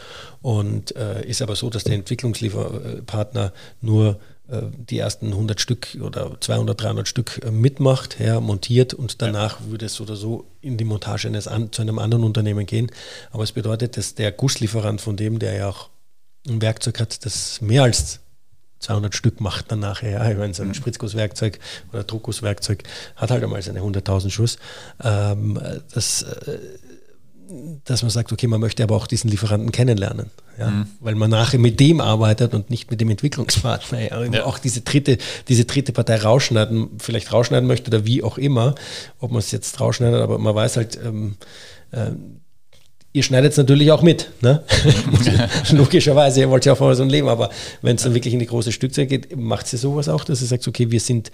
und 0.42 0.96
äh, 0.96 1.24
ist 1.26 1.44
aber 1.44 1.56
so, 1.56 1.70
dass 1.70 1.84
der 1.84 1.94
Entwicklungspartner 1.94 3.54
nur 3.82 4.10
äh, 4.10 4.35
die 4.48 5.00
ersten 5.00 5.28
100 5.28 5.60
Stück 5.60 5.98
oder 6.02 6.40
200, 6.40 6.82
300 6.82 7.08
Stück 7.08 7.42
äh, 7.44 7.52
mitmacht, 7.52 8.20
ja, 8.20 8.40
montiert 8.40 8.94
und 8.94 9.22
danach 9.22 9.60
ja. 9.60 9.72
würde 9.72 9.86
es 9.88 10.00
oder 10.00 10.16
so 10.16 10.46
in 10.62 10.78
die 10.78 10.84
Montage 10.84 11.28
eines 11.28 11.48
an, 11.48 11.72
zu 11.72 11.82
einem 11.82 12.00
anderen 12.00 12.24
Unternehmen 12.24 12.66
gehen. 12.66 12.92
Aber 13.32 13.44
es 13.44 13.52
bedeutet, 13.52 13.98
dass 13.98 14.16
der 14.16 14.32
Gusslieferant 14.32 15.02
von 15.02 15.18
dem, 15.18 15.40
der 15.40 15.54
ja 15.54 15.70
auch 15.70 15.90
ein 16.48 16.62
Werkzeug 16.62 17.00
hat, 17.00 17.26
das 17.26 17.62
mehr 17.62 17.84
als 17.84 18.20
200 18.80 19.16
Stück 19.16 19.42
macht 19.42 19.72
dann 19.72 19.80
nachher, 19.80 20.12
ja, 20.12 20.30
ich 20.30 20.38
meine, 20.38 20.54
so 20.54 20.62
ein 20.62 20.70
mhm. 20.70 20.74
Spritzgusswerkzeug 20.76 21.60
oder 21.92 22.04
Druckgusswerkzeug 22.04 22.84
hat 23.16 23.32
halt 23.32 23.44
einmal 23.44 23.62
seine 23.62 23.80
100.000 23.80 24.30
Schuss. 24.30 24.58
Ähm, 25.04 25.60
das 25.94 26.22
äh, 26.22 26.60
dass 27.84 28.02
man 28.02 28.10
sagt, 28.10 28.32
okay, 28.32 28.48
man 28.48 28.60
möchte 28.60 28.84
aber 28.84 28.96
auch 28.96 29.08
diesen 29.08 29.30
Lieferanten 29.30 29.72
kennenlernen, 29.72 30.32
ja, 30.58 30.70
mhm. 30.70 30.88
weil 31.00 31.16
man 31.16 31.30
nachher 31.30 31.60
mit 31.60 31.80
dem 31.80 32.02
arbeitet 32.02 32.54
und 32.54 32.70
nicht 32.70 32.90
mit 32.90 33.02
dem 33.02 33.10
Entwicklungspartner. 33.10 34.02
Ja, 34.02 34.24
ja. 34.24 34.46
Auch 34.46 34.58
diese 34.58 34.82
dritte, 34.82 35.18
diese 35.48 35.66
dritte 35.66 35.92
Partei 35.92 36.18
rausschneiden, 36.18 36.92
vielleicht 36.98 37.32
rausschneiden 37.32 37.68
möchte 37.68 37.90
oder 37.90 38.06
wie 38.06 38.24
auch 38.24 38.38
immer, 38.38 38.76
ob 39.20 39.32
man 39.32 39.40
es 39.40 39.52
jetzt 39.52 39.80
rausschneidet, 39.80 40.22
aber 40.22 40.40
man 40.40 40.56
weiß 40.56 40.78
halt, 40.78 41.00
ähm, 41.04 41.36
äh, 41.92 42.12
ihr 43.14 43.24
schneidet 43.24 43.52
es 43.52 43.58
natürlich 43.58 43.92
auch 43.92 44.02
mit, 44.02 44.32
ne? 44.42 44.64
logischerweise, 45.72 46.42
ihr 46.42 46.50
wollt 46.50 46.66
ja 46.66 46.74
auch 46.74 46.80
mal 46.80 46.96
so 46.96 47.04
ein 47.04 47.10
Leben, 47.10 47.30
aber 47.30 47.50
wenn 47.82 47.96
es 47.96 48.04
dann 48.04 48.14
wirklich 48.14 48.34
in 48.34 48.40
die 48.40 48.48
große 48.48 48.72
Stückzahl 48.72 49.06
geht, 49.06 49.36
macht 49.38 49.68
sie 49.68 49.78
sowas 49.78 50.10
auch, 50.10 50.24
dass 50.24 50.42
ihr 50.42 50.48
sagt, 50.48 50.68
okay, 50.68 50.92
wir 50.92 51.00
sind 51.00 51.32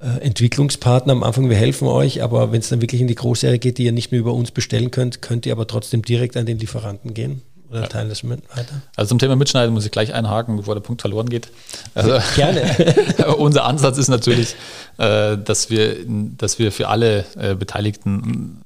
Entwicklungspartner 0.00 1.12
am 1.12 1.22
Anfang, 1.22 1.50
wir 1.50 1.56
helfen 1.56 1.86
euch, 1.86 2.22
aber 2.22 2.52
wenn 2.52 2.60
es 2.60 2.70
dann 2.70 2.80
wirklich 2.80 3.02
in 3.02 3.06
die 3.06 3.14
Großserie 3.14 3.58
geht, 3.58 3.76
die 3.76 3.84
ihr 3.84 3.92
nicht 3.92 4.12
mehr 4.12 4.20
über 4.20 4.32
uns 4.32 4.50
bestellen 4.50 4.90
könnt, 4.90 5.20
könnt 5.20 5.44
ihr 5.44 5.52
aber 5.52 5.66
trotzdem 5.66 6.00
direkt 6.02 6.38
an 6.38 6.46
den 6.46 6.58
Lieferanten 6.58 7.12
gehen 7.12 7.42
oder 7.68 7.82
ja. 7.82 7.86
teilen 7.86 8.08
das 8.08 8.22
mit 8.22 8.42
weiter? 8.56 8.80
Also 8.96 9.10
zum 9.10 9.18
Thema 9.18 9.36
Mitschneiden 9.36 9.74
muss 9.74 9.84
ich 9.84 9.90
gleich 9.90 10.14
einhaken, 10.14 10.56
bevor 10.56 10.74
der 10.74 10.80
Punkt 10.80 11.02
verloren 11.02 11.28
geht. 11.28 11.48
Also, 11.94 12.18
Gerne. 12.34 12.96
unser 13.36 13.66
Ansatz 13.66 13.98
ist 13.98 14.08
natürlich, 14.08 14.56
äh, 14.96 15.36
dass, 15.36 15.68
wir, 15.68 15.96
dass 16.06 16.58
wir 16.58 16.72
für 16.72 16.88
alle 16.88 17.26
äh, 17.38 17.54
Beteiligten 17.54 18.62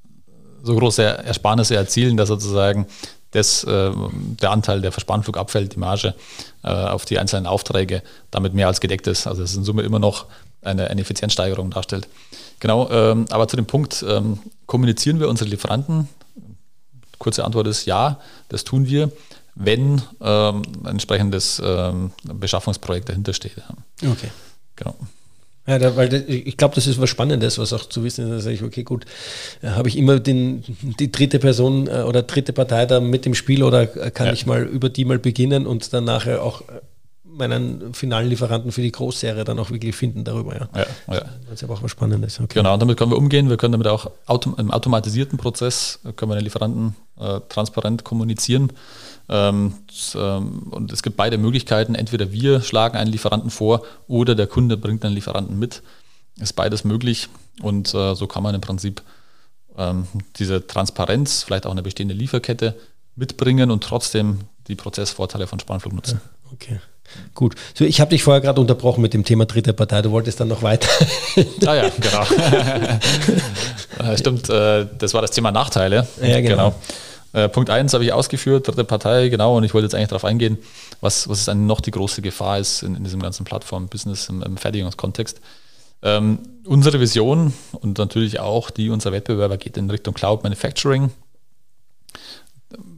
so 0.63 0.77
große 0.77 1.03
Ersparnisse 1.03 1.75
erzielen, 1.75 2.17
dass 2.17 2.29
sozusagen 2.29 2.87
das, 3.33 3.67
der 3.67 4.51
Anteil, 4.51 4.81
der 4.81 4.93
Verspanflug 4.93 5.37
abfällt, 5.37 5.75
die 5.75 5.79
Marge 5.79 6.15
auf 6.63 7.05
die 7.05 7.19
einzelnen 7.19 7.47
Aufträge, 7.47 8.01
damit 8.31 8.55
mehr 8.55 8.69
als 8.69 8.81
gedeckt 8.81 9.09
ist. 9.09 9.27
Also 9.27 9.43
es 9.43 9.51
ist 9.51 9.57
in 9.57 9.65
Summe 9.65 9.83
immer 9.83 9.99
noch 9.99 10.27
eine, 10.65 10.91
eine 10.91 11.01
Effizienzsteigerung 11.01 11.71
darstellt. 11.71 12.09
Genau, 12.61 12.91
ähm, 12.91 13.27
aber 13.31 13.49
zu 13.49 13.57
dem 13.57 13.67
Punkt, 13.67 14.05
ähm, 14.09 14.39
kommunizieren 14.67 15.21
wir 15.21 15.29
unsere 15.29 15.51
Lieferanten? 15.51 16.09
Kurze 17.19 17.45
Antwort 17.45 17.67
ist 17.67 17.87
ja, 17.87 18.21
das 18.49 18.65
tun 18.65 18.87
wir, 18.87 19.11
wenn 19.55 20.03
ähm, 20.21 20.63
ein 20.83 20.87
entsprechendes 20.87 21.61
ähm, 21.65 22.13
Beschaffungsprojekt 22.25 23.09
dahinter 23.09 23.33
steht. 23.33 23.53
Okay. 24.03 24.31
Genau. 24.77 24.97
Ja, 25.67 25.79
da, 25.79 25.97
weil 25.97 26.13
ich 26.29 26.59
glaube, 26.59 26.75
das 26.75 26.87
ist 26.87 27.01
was 27.01 27.09
Spannendes, 27.09 27.59
was 27.59 27.73
auch 27.73 27.89
zu 27.89 28.05
wissen 28.05 28.27
ist. 28.27 28.31
Da 28.31 28.41
sage 28.41 28.55
ich, 28.57 28.63
okay, 28.63 28.83
gut, 28.83 29.07
äh, 29.63 29.69
habe 29.69 29.89
ich 29.89 29.97
immer 29.97 30.21
den, 30.21 30.63
die 30.99 31.11
dritte 31.11 31.39
Person 31.39 31.87
äh, 31.87 32.03
oder 32.03 32.23
dritte 32.23 32.53
Partei 32.53 32.85
da 32.85 33.01
mit 33.01 33.25
dem 33.25 33.35
Spiel 33.35 33.63
oder 33.63 33.87
kann 33.87 34.27
ja. 34.27 34.33
ich 34.35 34.45
mal 34.45 34.63
über 34.63 34.91
die 34.91 35.07
mal 35.07 35.19
beginnen 35.19 35.67
und 35.67 35.93
dann 35.95 36.05
nachher 36.05 36.43
auch 36.43 36.63
äh, 36.63 36.81
meinen 37.37 37.95
finalen 37.95 38.29
Lieferanten 38.29 38.73
für 38.73 38.83
die 38.83 38.93
Großserie 38.93 39.45
dann 39.45 39.59
auch 39.59 39.71
wirklich 39.71 39.95
finden 39.95 40.25
darüber. 40.25 40.55
Ja, 40.55 40.69
ja, 40.75 41.15
ja. 41.15 41.21
Das 41.45 41.55
ist 41.55 41.65
aber 41.65 41.75
auch 41.75 41.83
was 41.83 41.91
Spannendes. 41.91 42.41
Okay. 42.41 42.55
Genau, 42.55 42.75
und 42.75 42.81
damit 42.81 42.97
können 42.97 43.11
wir 43.11 43.19
umgehen. 43.19 43.49
Wir 43.49 43.57
können 43.57 43.73
damit 43.73 43.87
auch 43.89 44.11
autom 44.27 44.55
im 44.59 44.71
automatisierten 44.71 45.39
Prozess, 45.39 46.01
können 46.17 46.31
wir 46.31 46.37
den 46.37 46.45
Lieferanten 46.45 46.97
äh, 47.19 47.41
transparent 47.49 48.05
kommunizieren. 48.05 48.73
Ähm, 49.29 49.75
ähm, 50.15 50.59
und 50.71 50.93
es 50.93 51.03
gibt 51.03 51.17
beide 51.17 51.39
Möglichkeiten. 51.39 51.95
Entweder 51.95 52.33
wir 52.33 52.61
schlagen 52.61 52.97
einen 52.97 53.11
Lieferanten 53.11 53.51
vor 53.51 53.83
oder 54.07 54.35
der 54.35 54.47
Kunde 54.47 54.77
bringt 54.77 55.05
einen 55.05 55.15
Lieferanten 55.15 55.59
mit. 55.59 55.83
Ist 56.39 56.55
beides 56.55 56.85
möglich 56.85 57.29
und 57.63 57.95
äh, 57.95 58.15
so 58.15 58.27
kann 58.27 58.43
man 58.43 58.55
im 58.55 58.61
Prinzip 58.61 59.03
ähm, 59.77 60.07
diese 60.37 60.67
Transparenz, 60.67 61.43
vielleicht 61.43 61.67
auch 61.67 61.71
eine 61.71 61.83
bestehende 61.83 62.15
Lieferkette 62.15 62.75
mitbringen 63.17 63.71
und 63.71 63.85
trotzdem 63.85 64.41
die 64.67 64.75
Prozessvorteile 64.75 65.47
von 65.47 65.61
Spanflug 65.61 65.93
nutzen. 65.93 66.21
Okay. 66.53 66.81
Gut. 67.35 67.55
So, 67.75 67.85
ich 67.85 68.01
habe 68.01 68.11
dich 68.11 68.23
vorher 68.23 68.41
gerade 68.41 68.61
unterbrochen 68.61 69.01
mit 69.01 69.15
dem 69.15 69.25
Thema 69.25 69.47
dritte 69.47 69.73
Partei. 69.73 70.03
Du 70.03 70.11
wolltest 70.11 70.41
dann 70.41 70.49
noch 70.49 70.63
weiter. 70.63 70.89
ah 71.67 71.75
ja, 71.75 71.91
genau. 71.91 72.25
Stimmt, 74.17 74.49
äh, 74.49 74.87
das 74.99 75.15
war 75.15 75.23
das 75.23 75.31
Thema 75.31 75.51
Nachteile. 75.51 76.07
Ja, 76.21 76.41
genau. 76.41 76.71
genau. 76.71 76.75
Äh, 77.35 77.49
Punkt 77.49 77.69
1 77.69 77.93
habe 77.95 78.05
ich 78.05 78.13
ausgeführt, 78.13 78.69
dritte 78.69 78.85
Partei, 78.85 79.29
genau, 79.29 79.57
und 79.57 79.65
ich 79.65 79.75
wollte 79.75 79.87
jetzt 79.87 79.95
eigentlich 79.95 80.09
darauf 80.09 80.25
eingehen, 80.25 80.57
was, 81.01 81.29
was 81.29 81.45
dann 81.47 81.67
noch 81.67 81.81
die 81.81 81.91
große 81.91 82.23
Gefahr 82.23 82.61
ist 82.61 82.85
in, 82.85 82.95
in 82.95 83.03
diesem 83.03 83.21
ganzen 83.21 83.45
Plattform-Business 83.45 84.29
im, 84.29 84.43
im 84.43 84.57
Fertigungskontext. 84.57 85.41
Ähm, 86.03 86.39
unsere 86.65 87.01
Vision 87.01 87.53
und 87.73 87.99
natürlich 87.99 88.39
auch 88.39 88.71
die 88.71 88.89
unserer 88.89 89.15
Wettbewerber 89.15 89.57
geht 89.57 89.77
in 89.77 89.91
Richtung 89.91 90.15
Cloud 90.15 90.45
Manufacturing, 90.45 91.11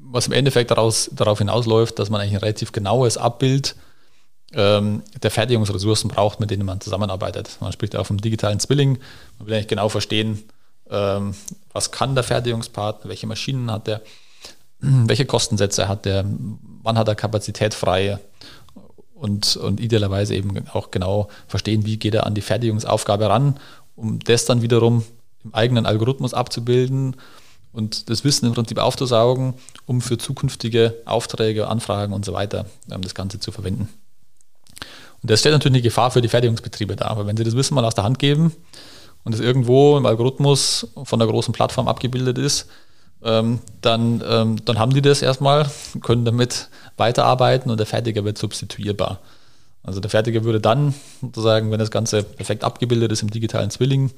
was 0.03 0.27
im 0.27 0.35
Endeffekt 0.35 0.71
daraus, 0.71 1.09
darauf 1.15 1.39
hinausläuft, 1.39 1.99
dass 1.99 2.11
man 2.11 2.21
eigentlich 2.21 2.35
ein 2.35 2.41
relativ 2.41 2.73
genaues 2.73 3.17
Abbild 3.17 3.75
ähm, 4.57 5.03
der 5.23 5.31
Fertigungsressourcen 5.31 6.09
braucht, 6.09 6.41
mit 6.41 6.51
denen 6.51 6.65
man 6.65 6.81
zusammenarbeitet. 6.81 7.59
Man 7.61 7.73
spricht 7.73 7.95
auch 7.95 8.07
vom 8.07 8.21
digitalen 8.21 8.59
Zwilling. 8.59 8.99
Man 9.39 9.47
will 9.47 9.55
eigentlich 9.55 9.69
genau 9.69 9.89
verstehen, 9.89 10.43
ähm, 10.91 11.35
was 11.73 11.91
kann 11.91 12.15
der 12.15 12.25
Fertigungspartner, 12.25 13.11
welche 13.11 13.27
Maschinen 13.27 13.71
hat 13.71 13.87
er, 13.87 14.01
welche 14.81 15.27
Kostensätze 15.27 15.89
hat 15.89 16.07
er, 16.07 16.25
wann 16.83 16.97
hat 16.97 17.07
er 17.07 17.15
Kapazität 17.15 17.75
frei 17.75 18.19
und, 19.15 19.57
und 19.57 19.79
idealerweise 19.79 20.35
eben 20.35 20.67
auch 20.73 20.91
genau 20.91 21.29
verstehen, 21.49 21.85
wie 21.85 21.99
geht 21.99 22.15
er 22.15 22.27
an 22.27 22.35
die 22.35 22.41
Fertigungsaufgabe 22.41 23.29
ran, 23.29 23.61
um 23.95 24.19
das 24.21 24.47
dann 24.47 24.63
wiederum 24.63 25.05
im 25.45 25.55
eigenen 25.55 25.85
Algorithmus 25.85 26.33
abzubilden 26.33 27.17
und 27.73 28.09
das 28.09 28.25
Wissen 28.25 28.47
im 28.47 28.55
Prinzip 28.55 28.79
aufzusaugen, 28.79 29.55
um 29.85 30.01
für 30.01 30.17
zukünftige 30.17 30.95
Aufträge, 31.05 31.69
Anfragen 31.69 32.15
und 32.15 32.25
so 32.25 32.33
weiter 32.33 32.65
ähm, 32.91 33.03
das 33.03 33.15
Ganze 33.15 33.39
zu 33.39 33.53
verwenden. 33.53 33.89
Und 35.23 35.31
das 35.31 35.41
stellt 35.41 35.55
natürlich 35.55 35.77
eine 35.77 35.83
Gefahr 35.83 36.11
für 36.11 36.21
die 36.21 36.29
Fertigungsbetriebe 36.29 36.97
dar, 36.97 37.11
aber 37.11 37.27
wenn 37.27 37.37
sie 37.37 37.45
das 37.45 37.57
Wissen 37.57 37.75
mal 37.75 37.85
aus 37.85 37.95
der 37.95 38.05
Hand 38.05 38.19
geben 38.19 38.53
und 39.25 39.35
es 39.35 39.41
irgendwo 39.41 39.97
im 39.97 40.07
Algorithmus 40.07 40.89
von 41.05 41.19
der 41.19 41.29
großen 41.29 41.53
Plattform 41.53 41.89
abgebildet 41.89 42.39
ist, 42.39 42.69
ähm, 43.23 43.61
dann, 43.81 44.23
ähm, 44.27 44.65
dann 44.65 44.79
haben 44.79 44.93
die 44.93 45.03
das 45.03 45.23
erstmal, 45.23 45.69
können 46.03 46.25
damit 46.25 46.69
weiterarbeiten 46.97 47.71
und 47.71 47.79
der 47.79 47.87
Fertiger 47.87 48.25
wird 48.25 48.39
substituierbar. 48.39 49.21
Also 49.83 50.01
der 50.01 50.11
Fertiger 50.11 50.45
würde 50.45 50.61
dann 50.61 50.95
sozusagen, 51.21 51.71
wenn 51.71 51.79
das 51.79 51.91
Ganze 51.91 52.23
perfekt 52.23 52.65
abgebildet 52.65 53.13
ist 53.13 53.23
im 53.23 53.31
digitalen 53.31 53.71
Zwilling 53.71 54.11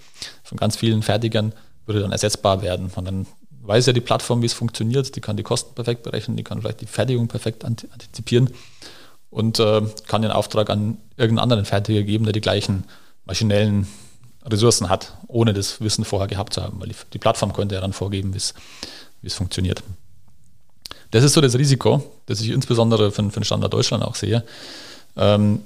von 0.42 0.58
ganz 0.58 0.76
vielen 0.76 1.02
Fertigern, 1.02 1.52
würde 1.86 2.00
dann 2.00 2.12
ersetzbar 2.12 2.62
werden. 2.62 2.90
Und 2.94 3.04
dann 3.04 3.26
weiß 3.62 3.86
ja 3.86 3.92
die 3.92 4.00
Plattform, 4.00 4.42
wie 4.42 4.46
es 4.46 4.54
funktioniert, 4.54 5.14
die 5.14 5.20
kann 5.20 5.36
die 5.36 5.42
Kosten 5.42 5.74
perfekt 5.74 6.02
berechnen, 6.02 6.36
die 6.36 6.44
kann 6.44 6.60
vielleicht 6.60 6.80
die 6.80 6.86
Fertigung 6.86 7.28
perfekt 7.28 7.64
antizipieren 7.64 8.50
und 9.30 9.58
äh, 9.58 9.82
kann 10.06 10.22
den 10.22 10.30
Auftrag 10.30 10.70
an 10.70 10.98
irgendeinen 11.16 11.42
anderen 11.42 11.64
Fertiger 11.64 12.02
geben, 12.02 12.24
der 12.24 12.32
die 12.32 12.40
gleichen 12.40 12.84
maschinellen 13.24 13.86
Ressourcen 14.44 14.88
hat, 14.88 15.14
ohne 15.26 15.52
das 15.52 15.80
Wissen 15.80 16.04
vorher 16.04 16.28
gehabt 16.28 16.54
zu 16.54 16.62
haben, 16.62 16.80
weil 16.80 16.88
die, 16.88 16.96
die 17.12 17.18
Plattform 17.18 17.52
könnte 17.52 17.74
ja 17.74 17.80
dann 17.80 17.92
vorgeben, 17.92 18.32
wie 18.32 18.38
es 19.26 19.34
funktioniert. 19.34 19.82
Das 21.10 21.24
ist 21.24 21.32
so 21.32 21.40
das 21.40 21.56
Risiko, 21.56 22.02
das 22.26 22.40
ich 22.40 22.50
insbesondere 22.50 23.10
für, 23.10 23.22
für 23.30 23.40
den 23.40 23.44
Standard 23.44 23.72
Deutschland 23.72 24.04
auch 24.04 24.14
sehe, 24.14 24.44
ähm, 25.16 25.62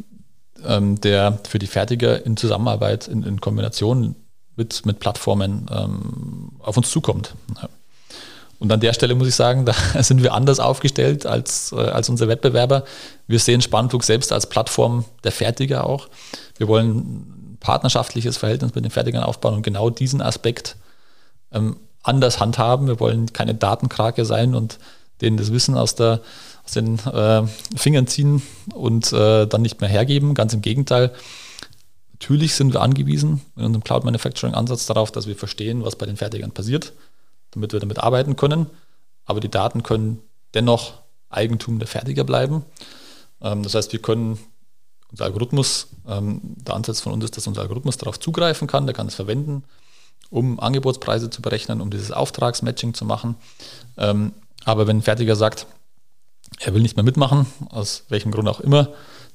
ähm, 0.64 1.00
der 1.00 1.38
für 1.48 1.58
die 1.58 1.66
Fertiger 1.66 2.24
in 2.24 2.36
Zusammenarbeit, 2.36 3.08
in, 3.08 3.22
in 3.22 3.40
Kombination 3.40 4.14
mit, 4.56 4.86
mit 4.86 5.00
Plattformen 5.00 5.68
ähm, 5.72 6.52
auf 6.60 6.76
uns 6.76 6.90
zukommt. 6.90 7.34
Ja. 7.60 7.68
Und 8.62 8.70
an 8.70 8.78
der 8.78 8.92
Stelle 8.92 9.16
muss 9.16 9.26
ich 9.26 9.34
sagen, 9.34 9.64
da 9.94 10.02
sind 10.04 10.22
wir 10.22 10.34
anders 10.34 10.60
aufgestellt 10.60 11.26
als, 11.26 11.72
äh, 11.72 11.80
als 11.80 12.08
unsere 12.08 12.30
Wettbewerber. 12.30 12.84
Wir 13.26 13.40
sehen 13.40 13.60
Spannflug 13.60 14.04
selbst 14.04 14.32
als 14.32 14.48
Plattform 14.48 15.04
der 15.24 15.32
Fertiger 15.32 15.84
auch. 15.84 16.08
Wir 16.58 16.68
wollen 16.68 16.90
ein 16.90 17.56
partnerschaftliches 17.58 18.36
Verhältnis 18.36 18.76
mit 18.76 18.84
den 18.84 18.92
Fertigern 18.92 19.24
aufbauen 19.24 19.54
und 19.54 19.62
genau 19.62 19.90
diesen 19.90 20.22
Aspekt 20.22 20.76
ähm, 21.50 21.76
anders 22.04 22.38
handhaben. 22.38 22.86
Wir 22.86 23.00
wollen 23.00 23.32
keine 23.32 23.56
Datenkrake 23.56 24.24
sein 24.24 24.54
und 24.54 24.78
denen 25.20 25.38
das 25.38 25.52
Wissen 25.52 25.76
aus, 25.76 25.96
der, 25.96 26.20
aus 26.64 26.70
den 26.70 27.00
äh, 27.00 27.42
Fingern 27.74 28.06
ziehen 28.06 28.42
und 28.74 29.12
äh, 29.12 29.46
dann 29.46 29.62
nicht 29.62 29.80
mehr 29.80 29.90
hergeben. 29.90 30.34
Ganz 30.34 30.54
im 30.54 30.62
Gegenteil. 30.62 31.10
Natürlich 32.12 32.54
sind 32.54 32.72
wir 32.72 32.80
angewiesen 32.80 33.40
in 33.56 33.64
unserem 33.64 33.82
Cloud 33.82 34.04
Manufacturing 34.04 34.54
Ansatz 34.54 34.86
darauf, 34.86 35.10
dass 35.10 35.26
wir 35.26 35.34
verstehen, 35.34 35.84
was 35.84 35.96
bei 35.96 36.06
den 36.06 36.16
Fertigern 36.16 36.52
passiert 36.52 36.92
damit 37.52 37.72
wir 37.72 37.80
damit 37.80 37.98
arbeiten 37.98 38.36
können. 38.36 38.66
Aber 39.24 39.40
die 39.40 39.50
Daten 39.50 39.82
können 39.82 40.20
dennoch 40.54 40.94
Eigentum 41.30 41.78
der 41.78 41.88
Fertiger 41.88 42.24
bleiben. 42.24 42.64
Ähm, 43.40 43.62
das 43.62 43.74
heißt, 43.74 43.92
wir 43.92 44.02
können 44.02 44.38
unser 45.10 45.24
Algorithmus, 45.24 45.88
ähm, 46.08 46.40
der 46.42 46.74
Ansatz 46.74 47.00
von 47.00 47.12
uns 47.12 47.24
ist, 47.24 47.36
dass 47.36 47.46
unser 47.46 47.62
Algorithmus 47.62 47.98
darauf 47.98 48.18
zugreifen 48.18 48.66
kann, 48.66 48.86
der 48.86 48.94
kann 48.94 49.08
es 49.08 49.14
verwenden, 49.14 49.64
um 50.30 50.58
Angebotspreise 50.60 51.30
zu 51.30 51.42
berechnen, 51.42 51.80
um 51.80 51.90
dieses 51.90 52.12
Auftragsmatching 52.12 52.94
zu 52.94 53.04
machen. 53.04 53.36
Ähm, 53.98 54.32
aber 54.64 54.86
wenn 54.86 54.98
ein 54.98 55.02
Fertiger 55.02 55.36
sagt, 55.36 55.66
er 56.60 56.74
will 56.74 56.82
nicht 56.82 56.96
mehr 56.96 57.04
mitmachen, 57.04 57.46
aus 57.70 58.04
welchem 58.08 58.30
Grund 58.30 58.48
auch 58.48 58.60
immer, 58.60 58.88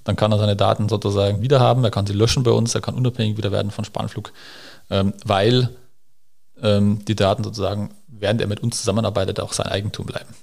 dann 0.03 0.15
kann 0.15 0.32
er 0.32 0.39
seine 0.39 0.55
Daten 0.55 0.88
sozusagen 0.88 1.41
wiederhaben, 1.41 1.84
er 1.84 1.91
kann 1.91 2.07
sie 2.07 2.13
löschen 2.13 2.43
bei 2.43 2.51
uns, 2.51 2.74
er 2.74 2.82
kann 2.82 2.95
unabhängig 2.95 3.38
wieder 3.38 3.51
werden 3.51 3.72
von 3.72 3.84
Spanflug, 3.84 4.32
weil 5.26 5.76
die 6.55 7.15
Daten 7.15 7.43
sozusagen 7.43 7.93
während 8.20 8.41
er 8.41 8.47
mit 8.47 8.61
uns 8.61 8.80
zusammenarbeitet, 8.80 9.39
auch 9.39 9.53
sein 9.53 9.68
Eigentum 9.68 10.05
bleiben. 10.05 10.34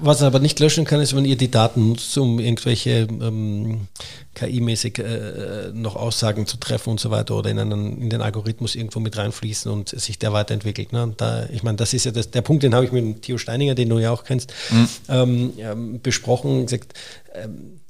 Was 0.00 0.20
er 0.20 0.28
aber 0.28 0.38
nicht 0.38 0.58
löschen 0.58 0.84
kann, 0.84 1.00
ist, 1.00 1.14
wenn 1.14 1.24
ihr 1.24 1.36
die 1.36 1.50
Daten 1.50 1.88
nutzt, 1.88 2.16
um 2.16 2.38
irgendwelche 2.38 3.06
ähm, 3.10 3.88
KI-mäßig 4.34 4.98
äh, 4.98 5.70
noch 5.74 5.96
Aussagen 5.96 6.46
zu 6.46 6.56
treffen 6.56 6.90
und 6.90 7.00
so 7.00 7.10
weiter 7.10 7.36
oder 7.36 7.50
in, 7.50 7.58
einen, 7.58 8.00
in 8.00 8.08
den 8.08 8.22
Algorithmus 8.22 8.74
irgendwo 8.74 9.00
mit 9.00 9.16
reinfließen 9.16 9.70
und 9.70 9.90
sich 9.90 10.18
der 10.18 10.32
weiterentwickelt. 10.32 10.92
Ne? 10.92 11.12
Da, 11.16 11.46
ich 11.52 11.62
meine, 11.62 11.76
das 11.76 11.92
ist 11.92 12.04
ja 12.04 12.12
das, 12.12 12.30
der 12.30 12.42
Punkt, 12.42 12.62
den 12.62 12.74
habe 12.74 12.86
ich 12.86 12.92
mit 12.92 13.22
Theo 13.22 13.36
Steininger, 13.36 13.74
den 13.74 13.90
du 13.90 13.98
ja 13.98 14.10
auch 14.10 14.24
kennst, 14.24 14.52
mhm. 14.70 14.88
ähm, 15.08 15.52
ja, 15.56 15.74
besprochen. 15.74 16.64
Gesagt, 16.66 16.94
ähm, 17.34 17.80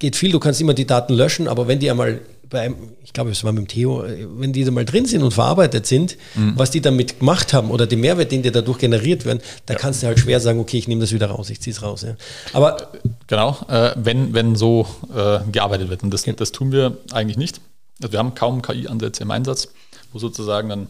geht 0.00 0.16
viel, 0.16 0.32
du 0.32 0.40
kannst 0.40 0.60
immer 0.60 0.74
die 0.74 0.86
Daten 0.86 1.14
löschen, 1.14 1.46
aber 1.46 1.68
wenn 1.68 1.78
die 1.78 1.90
einmal 1.90 2.20
bei 2.52 2.60
einem, 2.60 2.76
ich 3.02 3.12
glaube, 3.14 3.30
es 3.30 3.42
war 3.44 3.52
mit 3.52 3.62
dem 3.62 3.68
Theo, 3.68 4.04
wenn 4.36 4.52
die 4.52 4.62
da 4.62 4.70
mal 4.70 4.84
drin 4.84 5.06
sind 5.06 5.22
und 5.22 5.32
verarbeitet 5.32 5.86
sind, 5.86 6.18
mhm. 6.34 6.52
was 6.56 6.70
die 6.70 6.82
damit 6.82 7.18
gemacht 7.18 7.54
haben 7.54 7.70
oder 7.70 7.86
den 7.86 8.00
Mehrwert, 8.00 8.30
den 8.30 8.42
dir 8.42 8.52
dadurch 8.52 8.78
generiert 8.78 9.24
werden, 9.24 9.40
da 9.66 9.74
ja. 9.74 9.80
kannst 9.80 10.02
du 10.02 10.06
halt 10.06 10.18
schwer 10.18 10.38
sagen, 10.38 10.60
okay, 10.60 10.76
ich 10.76 10.86
nehme 10.86 11.00
das 11.00 11.12
wieder 11.12 11.28
raus, 11.28 11.48
ich 11.48 11.60
ziehe 11.60 11.74
es 11.74 11.82
raus. 11.82 12.02
Ja. 12.02 12.14
Aber 12.52 12.92
genau, 13.26 13.56
äh, 13.68 13.92
wenn, 13.96 14.34
wenn 14.34 14.54
so 14.54 14.86
äh, 15.14 15.40
gearbeitet 15.50 15.88
wird, 15.88 16.02
und 16.02 16.12
das, 16.12 16.24
das 16.24 16.52
tun 16.52 16.72
wir 16.72 16.98
eigentlich 17.12 17.38
nicht. 17.38 17.60
Also 18.00 18.12
wir 18.12 18.18
haben 18.18 18.34
kaum 18.34 18.60
KI-Ansätze 18.60 19.22
im 19.22 19.30
Einsatz, 19.30 19.68
wo 20.12 20.18
sozusagen 20.18 20.68
dann 20.68 20.88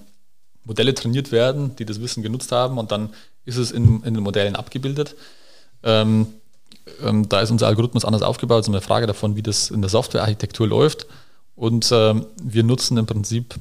Modelle 0.64 0.94
trainiert 0.94 1.30
werden, 1.30 1.76
die 1.76 1.84
das 1.84 2.00
Wissen 2.00 2.22
genutzt 2.24 2.50
haben 2.50 2.78
und 2.78 2.90
dann 2.90 3.10
ist 3.44 3.56
es 3.56 3.70
in, 3.70 4.02
in 4.02 4.14
den 4.14 4.22
Modellen 4.22 4.56
abgebildet. 4.56 5.14
Ähm, 5.84 6.26
ähm, 7.04 7.28
da 7.28 7.40
ist 7.40 7.52
unser 7.52 7.68
Algorithmus 7.68 8.04
anders 8.04 8.22
aufgebaut, 8.22 8.62
es 8.62 8.66
ist 8.66 8.74
eine 8.74 8.80
Frage 8.80 9.06
davon, 9.06 9.36
wie 9.36 9.42
das 9.42 9.70
in 9.70 9.80
der 9.80 9.90
Softwarearchitektur 9.90 10.66
läuft. 10.66 11.06
Und 11.54 11.90
ähm, 11.92 12.26
wir 12.42 12.64
nutzen 12.64 12.96
im 12.96 13.06
Prinzip 13.06 13.54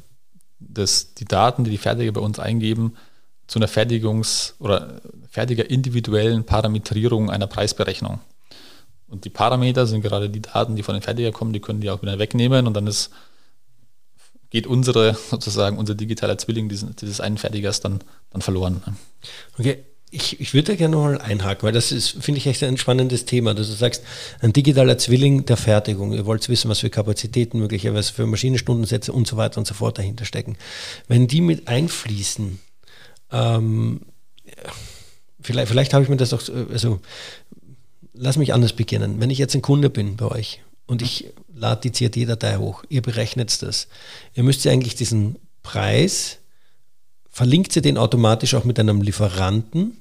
das, 0.60 1.14
die 1.14 1.26
Daten, 1.26 1.64
die 1.64 1.72
die 1.72 1.78
Fertiger 1.78 2.12
bei 2.12 2.22
uns 2.22 2.40
eingeben, 2.40 2.96
zu 3.48 3.60
einer 3.60 3.68
Fertigungs- 3.68 4.54
oder 4.60 5.02
fertiger 5.30 5.70
individuellen 5.70 6.46
Parametrierung 6.46 7.30
einer 7.30 7.48
Preisberechnung. 7.48 8.20
Und 9.08 9.26
die 9.26 9.30
Parameter 9.30 9.86
sind 9.88 10.02
gerade 10.02 10.30
die 10.30 10.42
Daten, 10.42 10.78
die 10.78 10.84
von 10.84 10.96
den 10.96 11.02
Fertiger 11.02 11.34
kommen, 11.34 11.52
die 11.52 11.60
können 11.60 11.82
die 11.82 11.90
auch 11.90 12.02
wieder 12.02 12.18
wegnehmen 12.18 12.66
und 12.66 12.74
dann 12.74 12.88
ist, 12.88 13.10
geht 14.50 14.68
unsere, 14.68 15.16
sozusagen 15.30 15.78
unser 15.78 15.96
digitaler 15.96 16.38
Zwilling 16.38 16.70
dieses, 16.70 16.96
dieses 16.96 17.20
einen 17.20 17.38
Fertigers 17.38 17.82
dann, 17.82 18.00
dann 18.30 18.42
verloren. 18.42 18.82
Okay, 19.60 19.84
ich, 20.14 20.42
ich 20.42 20.54
würde 20.54 20.74
da 20.74 20.76
gerne 20.76 20.98
mal 20.98 21.20
einhaken, 21.20 21.64
weil 21.64 21.72
das 21.72 21.94
ist, 21.94 22.22
finde 22.22 22.38
ich, 22.38 22.48
echt 22.48 22.62
ein 22.64 22.78
spannendes 22.78 23.24
Thema, 23.24 23.54
dass 23.54 23.68
du 23.68 23.74
sagst, 23.74 24.04
ein 24.42 24.52
digitaler 24.52 24.98
Zwilling 24.98 25.46
der 25.46 25.56
Fertigung. 25.56 26.12
Ihr 26.12 26.26
wollt 26.26 26.48
wissen, 26.50 26.70
was 26.70 26.80
für 26.80 26.90
Kapazitäten 26.90 27.60
möglicherweise 27.60 28.12
für 28.12 28.28
Maschinenstundensätze 28.28 29.14
und 29.14 29.26
so 29.26 29.38
weiter 29.38 29.60
und 29.60 29.68
so 29.68 29.74
fort 29.74 29.98
dahinter 29.98 30.26
stecken. 30.26 30.58
Wenn 31.08 31.28
die 31.28 31.40
mit 31.40 31.70
einfließen, 31.70 32.60
ähm, 33.32 34.02
vielleicht, 35.40 35.70
vielleicht 35.70 35.94
habe 35.94 36.04
ich 36.04 36.10
mir 36.10 36.18
das 36.18 36.34
auch, 36.34 36.42
also 36.70 37.00
lass 38.14 38.36
mich 38.36 38.54
anders 38.54 38.74
beginnen. 38.74 39.22
Wenn 39.22 39.30
ich 39.30 39.38
jetzt 39.38 39.56
ein 39.56 39.62
Kunde 39.62 39.90
bin 39.90 40.18
bei 40.18 40.26
euch 40.26 40.62
und 40.88 41.02
ich 41.02 41.28
lade 41.56 41.90
die 41.90 41.92
CAD-Datei 41.92 42.58
hoch, 42.58 42.84
ihr 42.90 43.02
berechnet 43.02 43.62
das, 43.62 43.88
ihr 44.34 44.44
müsst 44.44 44.66
ja 44.66 44.74
eigentlich 44.74 44.96
diesen 44.96 45.38
Preis, 45.64 46.40
verlinkt 47.32 47.72
sie 47.72 47.82
den 47.82 47.98
automatisch 47.98 48.54
auch 48.56 48.66
mit 48.66 48.80
einem 48.80 49.02
Lieferanten 49.02 49.98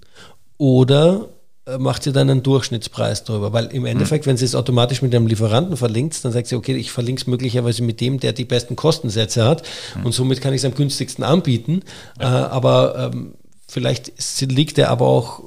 oder 0.58 1.28
äh, 1.66 1.78
macht 1.78 2.02
sie 2.02 2.12
dann 2.12 2.28
einen 2.28 2.42
Durchschnittspreis 2.42 3.24
darüber? 3.24 3.52
Weil 3.52 3.66
im 3.66 3.86
Endeffekt, 3.86 4.26
mhm. 4.26 4.30
wenn 4.30 4.36
sie 4.36 4.44
es 4.44 4.54
automatisch 4.54 5.00
mit 5.00 5.14
einem 5.14 5.26
Lieferanten 5.26 5.76
verlinkt, 5.76 6.22
dann 6.24 6.32
sagt 6.32 6.48
sie, 6.48 6.56
okay, 6.56 6.76
ich 6.76 6.90
verlinke 6.90 7.22
es 7.22 7.26
möglicherweise 7.26 7.82
mit 7.82 8.00
dem, 8.00 8.18
der 8.20 8.32
die 8.32 8.44
besten 8.44 8.76
Kostensätze 8.76 9.44
hat 9.44 9.62
mhm. 9.96 10.06
und 10.06 10.12
somit 10.12 10.40
kann 10.40 10.52
ich 10.52 10.60
es 10.60 10.64
am 10.64 10.74
günstigsten 10.74 11.24
anbieten. 11.24 11.82
Ja. 12.20 12.46
Äh, 12.46 12.48
aber 12.50 13.10
ähm, 13.14 13.34
vielleicht 13.68 14.12
liegt 14.40 14.78
er 14.78 14.90
aber 14.90 15.06
auch 15.06 15.42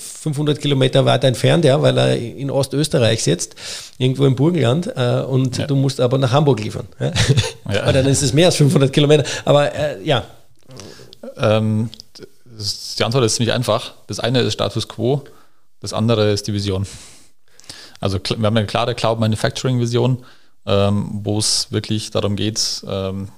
500 0.00 0.60
Kilometer 0.60 1.04
weiter 1.04 1.28
entfernt, 1.28 1.64
ja, 1.64 1.82
weil 1.82 1.98
er 1.98 2.16
in 2.16 2.50
Ostösterreich 2.50 3.22
sitzt, 3.22 3.54
irgendwo 3.98 4.24
im 4.24 4.34
Burgenland, 4.34 4.90
äh, 4.96 5.22
und 5.22 5.58
ja. 5.58 5.66
du 5.66 5.76
musst 5.76 6.00
aber 6.00 6.18
nach 6.18 6.32
Hamburg 6.32 6.60
liefern. 6.60 6.86
Ja? 6.98 7.12
Ja. 7.70 7.92
dann 7.92 8.06
ist 8.06 8.22
es 8.22 8.32
mehr 8.32 8.46
als 8.46 8.56
500 8.56 8.92
Kilometer. 8.92 9.22
Aber 9.44 9.72
äh, 9.72 10.02
ja. 10.02 10.24
Ähm, 11.36 11.90
die 12.44 13.04
Antwort 13.04 13.24
ist 13.24 13.36
ziemlich 13.36 13.54
einfach. 13.54 13.94
Das 14.06 14.20
eine 14.20 14.40
ist 14.40 14.54
Status 14.54 14.88
Quo, 14.88 15.24
das 15.80 15.92
andere 15.92 16.32
ist 16.32 16.46
die 16.46 16.52
Vision. 16.52 16.86
Also 18.00 18.18
wir 18.18 18.46
haben 18.46 18.56
eine 18.56 18.66
klare 18.66 18.94
Cloud 18.94 19.20
Manufacturing 19.20 19.78
Vision, 19.78 20.24
ähm, 20.66 21.20
wo 21.22 21.38
es 21.38 21.70
wirklich 21.70 22.10
darum 22.10 22.36
geht, 22.36 22.82
ähm, 22.86 23.28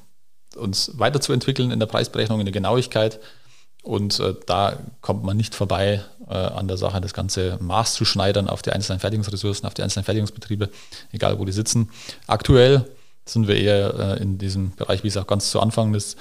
uns 0.57 0.93
weiterzuentwickeln 0.95 1.71
in 1.71 1.81
der 1.81 1.87
Preisberechnung, 1.87 2.41
in 2.41 2.47
der 2.47 2.53
Genauigkeit 2.53 3.21
und 3.83 4.21
äh, 4.21 4.35
da 4.47 4.79
kommt 5.01 5.25
man 5.25 5.37
nicht 5.37 5.55
vorbei 5.55 6.03
äh, 6.29 6.35
an 6.35 6.69
der 6.69 6.77
Sache, 6.77 7.01
das 7.01 7.15
ganze 7.15 7.59
Maß 7.61 7.95
zu 7.95 8.05
schneidern 8.05 8.49
auf 8.49 8.63
die 8.63 8.71
einzelnen 8.71 9.01
Fertigungsressourcen, 9.01 9.67
auf 9.67 9.75
die 9.75 9.83
einzelnen 9.83 10.05
Fertigungsbetriebe, 10.05 10.71
egal 11.11 11.39
wo 11.39 11.45
die 11.45 11.53
sitzen. 11.53 11.91
Aktuell 12.29 12.89
sind 13.25 13.49
wir 13.49 13.57
eher 13.57 13.95
äh, 14.19 14.23
in 14.23 14.39
diesem 14.39 14.75
Bereich, 14.77 15.03
wie 15.03 15.09
es 15.09 15.17
auch 15.17 15.27
ganz 15.27 15.51
zu 15.51 15.61
Anfang 15.61 15.93
des, 15.93 16.17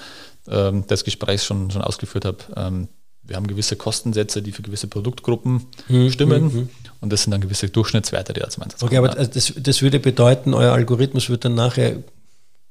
ähm, 0.47 0.87
des 0.87 1.03
Gesprächs 1.03 1.45
schon, 1.45 1.71
schon 1.71 1.81
ausgeführt 1.81 2.25
habe. 2.25 2.37
Ähm, 2.55 2.87
wir 3.23 3.35
haben 3.35 3.47
gewisse 3.47 3.75
Kostensätze, 3.75 4.41
die 4.41 4.51
für 4.51 4.61
gewisse 4.61 4.87
Produktgruppen 4.87 5.67
mhm. 5.87 6.11
stimmen. 6.11 6.43
Mhm. 6.43 6.69
Und 6.99 7.11
das 7.13 7.23
sind 7.23 7.31
dann 7.31 7.41
gewisse 7.41 7.69
Durchschnittswerte, 7.69 8.33
die 8.33 8.39
da 8.39 8.49
zum 8.49 8.63
Einsatz 8.63 8.83
okay, 8.83 8.97
kommen. 8.97 9.09
Okay, 9.09 9.19
aber 9.19 9.27
das, 9.27 9.53
das 9.55 9.81
würde 9.81 9.99
bedeuten, 9.99 10.53
euer 10.53 10.73
Algorithmus 10.73 11.29
wird 11.29 11.45
dann 11.45 11.55
nachher 11.55 11.97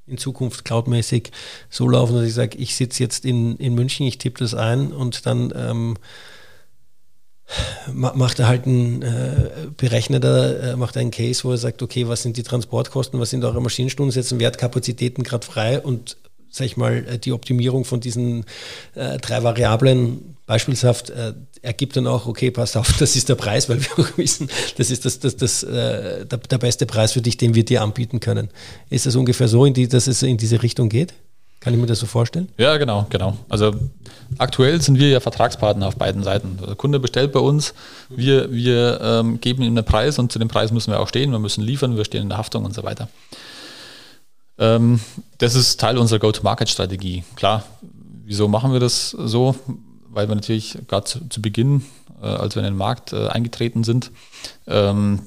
in 0.06 0.18
Zukunft 0.18 0.64
cloudmäßig 0.64 1.30
so 1.68 1.88
laufen, 1.88 2.16
dass 2.16 2.26
ich 2.26 2.34
sage, 2.34 2.58
ich 2.58 2.74
sitze 2.74 3.02
jetzt 3.02 3.24
in, 3.24 3.56
in 3.56 3.74
München, 3.74 4.06
ich 4.06 4.18
tippe 4.18 4.40
das 4.40 4.54
ein 4.54 4.92
und 4.92 5.24
dann 5.24 5.52
ähm, 5.56 5.96
macht 7.92 8.38
er 8.38 8.48
halt 8.48 8.66
ein 8.66 9.02
äh, 9.02 9.50
Berechneter, 9.76 10.72
äh, 10.72 10.76
macht 10.76 10.96
einen 10.96 11.10
Case, 11.10 11.44
wo 11.44 11.52
er 11.52 11.58
sagt, 11.58 11.82
okay, 11.82 12.08
was 12.08 12.22
sind 12.22 12.36
die 12.36 12.42
Transportkosten, 12.42 13.18
was 13.18 13.30
sind 13.30 13.44
eure 13.44 13.62
Maschinenstundensätze, 13.62 14.38
Wertkapazitäten 14.38 15.24
gerade 15.24 15.46
frei 15.46 15.80
und 15.80 16.16
sag 16.50 16.66
ich 16.66 16.76
mal, 16.76 17.04
äh, 17.06 17.18
die 17.18 17.32
Optimierung 17.32 17.84
von 17.84 18.00
diesen 18.00 18.44
äh, 18.94 19.18
drei 19.18 19.42
Variablen 19.42 20.36
beispielshaft 20.46 21.10
äh, 21.10 21.34
ergibt 21.62 21.96
dann 21.96 22.06
auch, 22.06 22.26
okay, 22.26 22.50
pass 22.50 22.76
auf, 22.76 22.92
das 22.98 23.16
ist 23.16 23.28
der 23.28 23.36
Preis, 23.36 23.68
weil 23.68 23.80
wir 23.80 24.04
auch 24.04 24.18
wissen, 24.18 24.50
das 24.76 24.90
ist 24.90 25.04
das, 25.04 25.20
das, 25.20 25.36
das, 25.36 25.62
äh, 25.62 26.26
der, 26.26 26.38
der, 26.38 26.58
beste 26.58 26.86
Preis 26.86 27.12
für 27.12 27.22
dich, 27.22 27.36
den 27.36 27.54
wir 27.54 27.64
dir 27.64 27.82
anbieten 27.82 28.20
können. 28.20 28.48
Ist 28.88 29.06
das 29.06 29.16
ungefähr 29.16 29.48
so, 29.48 29.64
die, 29.66 29.88
dass 29.88 30.06
es 30.06 30.22
in 30.22 30.36
diese 30.36 30.62
Richtung 30.62 30.88
geht? 30.88 31.14
Kann 31.60 31.74
ich 31.74 31.78
mir 31.78 31.86
das 31.86 32.00
so 32.00 32.06
vorstellen? 32.06 32.48
Ja, 32.56 32.78
genau, 32.78 33.06
genau. 33.10 33.36
Also 33.50 33.74
aktuell 34.38 34.80
sind 34.80 34.98
wir 34.98 35.10
ja 35.10 35.20
Vertragspartner 35.20 35.86
auf 35.86 35.96
beiden 35.96 36.22
Seiten. 36.22 36.58
Der 36.66 36.74
Kunde 36.74 36.98
bestellt 36.98 37.32
bei 37.32 37.40
uns, 37.40 37.74
wir, 38.08 38.50
wir 38.50 38.98
ähm, 39.02 39.40
geben 39.42 39.62
ihm 39.62 39.76
einen 39.76 39.84
Preis 39.84 40.18
und 40.18 40.32
zu 40.32 40.38
dem 40.38 40.48
Preis 40.48 40.72
müssen 40.72 40.90
wir 40.90 41.00
auch 41.00 41.08
stehen, 41.08 41.30
wir 41.32 41.38
müssen 41.38 41.62
liefern, 41.62 41.98
wir 41.98 42.06
stehen 42.06 42.22
in 42.22 42.28
der 42.30 42.38
Haftung 42.38 42.64
und 42.64 42.74
so 42.74 42.82
weiter. 42.82 43.10
Ähm, 44.60 45.00
das 45.38 45.54
ist 45.54 45.80
Teil 45.80 45.98
unserer 45.98 46.18
Go-to-Market-Strategie. 46.20 47.24
Klar, 47.34 47.64
wieso 48.24 48.46
machen 48.46 48.72
wir 48.72 48.78
das 48.78 49.10
so? 49.10 49.56
Weil 50.10 50.28
wir 50.28 50.34
natürlich 50.34 50.78
gerade 50.86 51.04
zu, 51.04 51.28
zu, 51.28 51.40
Beginn, 51.40 51.84
äh, 52.22 52.26
als 52.26 52.54
wir 52.54 52.60
in 52.60 52.66
den 52.66 52.76
Markt 52.76 53.12
äh, 53.12 53.28
eingetreten 53.28 53.82
sind, 53.82 54.12
ähm, 54.66 55.20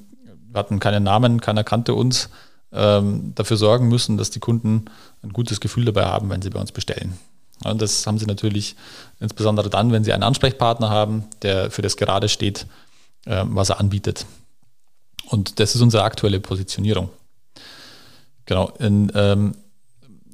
wir 0.51 0.59
hatten 0.59 0.79
keinen 0.79 1.03
Namen, 1.03 1.41
keiner 1.41 1.63
kannte 1.63 1.95
uns, 1.95 2.29
ähm, 2.71 3.33
dafür 3.33 3.57
sorgen 3.57 3.87
müssen, 3.87 4.17
dass 4.17 4.29
die 4.29 4.39
Kunden 4.39 4.85
ein 5.23 5.33
gutes 5.33 5.59
Gefühl 5.59 5.85
dabei 5.85 6.05
haben, 6.05 6.29
wenn 6.29 6.43
sie 6.43 6.51
bei 6.51 6.59
uns 6.59 6.71
bestellen. 6.71 7.17
Und 7.63 7.81
das 7.81 8.05
haben 8.05 8.19
sie 8.19 8.25
natürlich 8.27 8.75
insbesondere 9.19 9.69
dann, 9.69 9.91
wenn 9.91 10.03
sie 10.03 10.13
einen 10.13 10.23
Ansprechpartner 10.23 10.89
haben, 10.89 11.23
der 11.41 11.71
für 11.71 11.81
das 11.81 11.97
gerade 11.97 12.29
steht, 12.29 12.67
äh, 13.25 13.43
was 13.45 13.69
er 13.69 13.79
anbietet. 13.79 14.27
Und 15.27 15.59
das 15.59 15.73
ist 15.73 15.81
unsere 15.81 16.03
aktuelle 16.03 16.39
Positionierung. 16.39 17.09
Genau. 18.45 18.69
In, 18.79 19.11
ähm, 19.15 19.55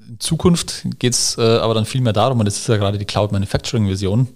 in 0.08 0.20
Zukunft 0.20 0.86
geht 0.98 1.14
es 1.14 1.38
äh, 1.38 1.42
aber 1.42 1.74
dann 1.74 1.86
viel 1.86 2.02
mehr 2.02 2.14
darum, 2.14 2.40
und 2.40 2.46
das 2.46 2.58
ist 2.58 2.68
ja 2.68 2.78
gerade 2.78 2.98
die 2.98 3.06
Cloud 3.06 3.32
Manufacturing 3.32 3.88
Vision, 3.88 4.28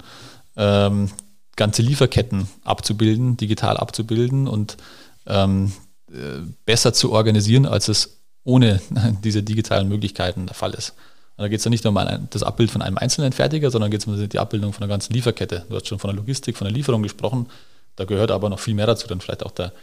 ähm, 0.56 1.10
ganze 1.56 1.82
Lieferketten 1.82 2.48
abzubilden, 2.64 3.38
digital 3.38 3.78
abzubilden 3.78 4.48
und 4.48 4.78
ähm, 5.26 5.72
äh, 6.12 6.42
besser 6.66 6.94
zu 6.94 7.12
organisieren, 7.12 7.66
als 7.66 7.88
es 7.88 8.22
ohne 8.44 8.82
diese 9.24 9.44
digitalen 9.44 9.88
Möglichkeiten 9.88 10.46
der 10.46 10.56
Fall 10.56 10.74
ist. 10.74 10.94
Und 11.36 11.44
da 11.44 11.48
geht 11.48 11.60
es 11.60 11.66
ja 11.66 11.70
nicht 11.70 11.84
nur 11.84 11.96
um 11.96 12.28
das 12.30 12.44
Abbild 12.44 12.70
von 12.70 12.84
einem 12.84 12.98
einzelnen 12.98 13.32
Fertiger, 13.32 13.72
sondern 13.72 13.90
geht 13.90 14.02
es 14.02 14.08
um 14.08 14.30
die 14.30 14.40
Abbildung 14.40 14.72
von 14.72 14.82
der 14.82 14.90
ganzen 14.90 15.14
Lieferkette. 15.14 15.66
Du 15.68 15.76
hast 15.76 15.88
schon 15.88 15.98
von 15.98 16.10
der 16.10 16.18
Logistik, 16.18 16.56
von 16.58 16.66
der 16.66 16.74
Lieferung 16.74 17.02
gesprochen. 17.02 17.48
Da 17.96 18.06
gehört 18.06 18.30
aber 18.30 18.50
noch 18.50 18.60
viel 18.60 18.76
mehr 18.76 18.86
dazu, 18.86 19.08
dann 19.08 19.20
vielleicht 19.20 19.44
auch 19.44 19.52
der 19.52 19.74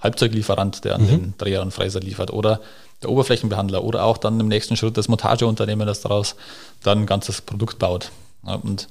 Halbzeuglieferant, 0.00 0.84
der 0.84 0.96
an 0.96 1.02
mhm. 1.02 1.08
den 1.08 1.34
Dreher 1.38 1.62
und 1.62 1.72
Fräser 1.72 2.00
liefert 2.00 2.32
oder 2.32 2.60
der 3.02 3.10
Oberflächenbehandler 3.10 3.82
oder 3.82 4.04
auch 4.04 4.18
dann 4.18 4.40
im 4.40 4.48
nächsten 4.48 4.76
Schritt 4.76 4.96
das 4.96 5.08
Montageunternehmen, 5.08 5.86
das 5.86 6.00
daraus 6.00 6.36
dann 6.82 7.00
ein 7.00 7.06
ganzes 7.06 7.40
Produkt 7.40 7.78
baut. 7.78 8.10
Und 8.42 8.88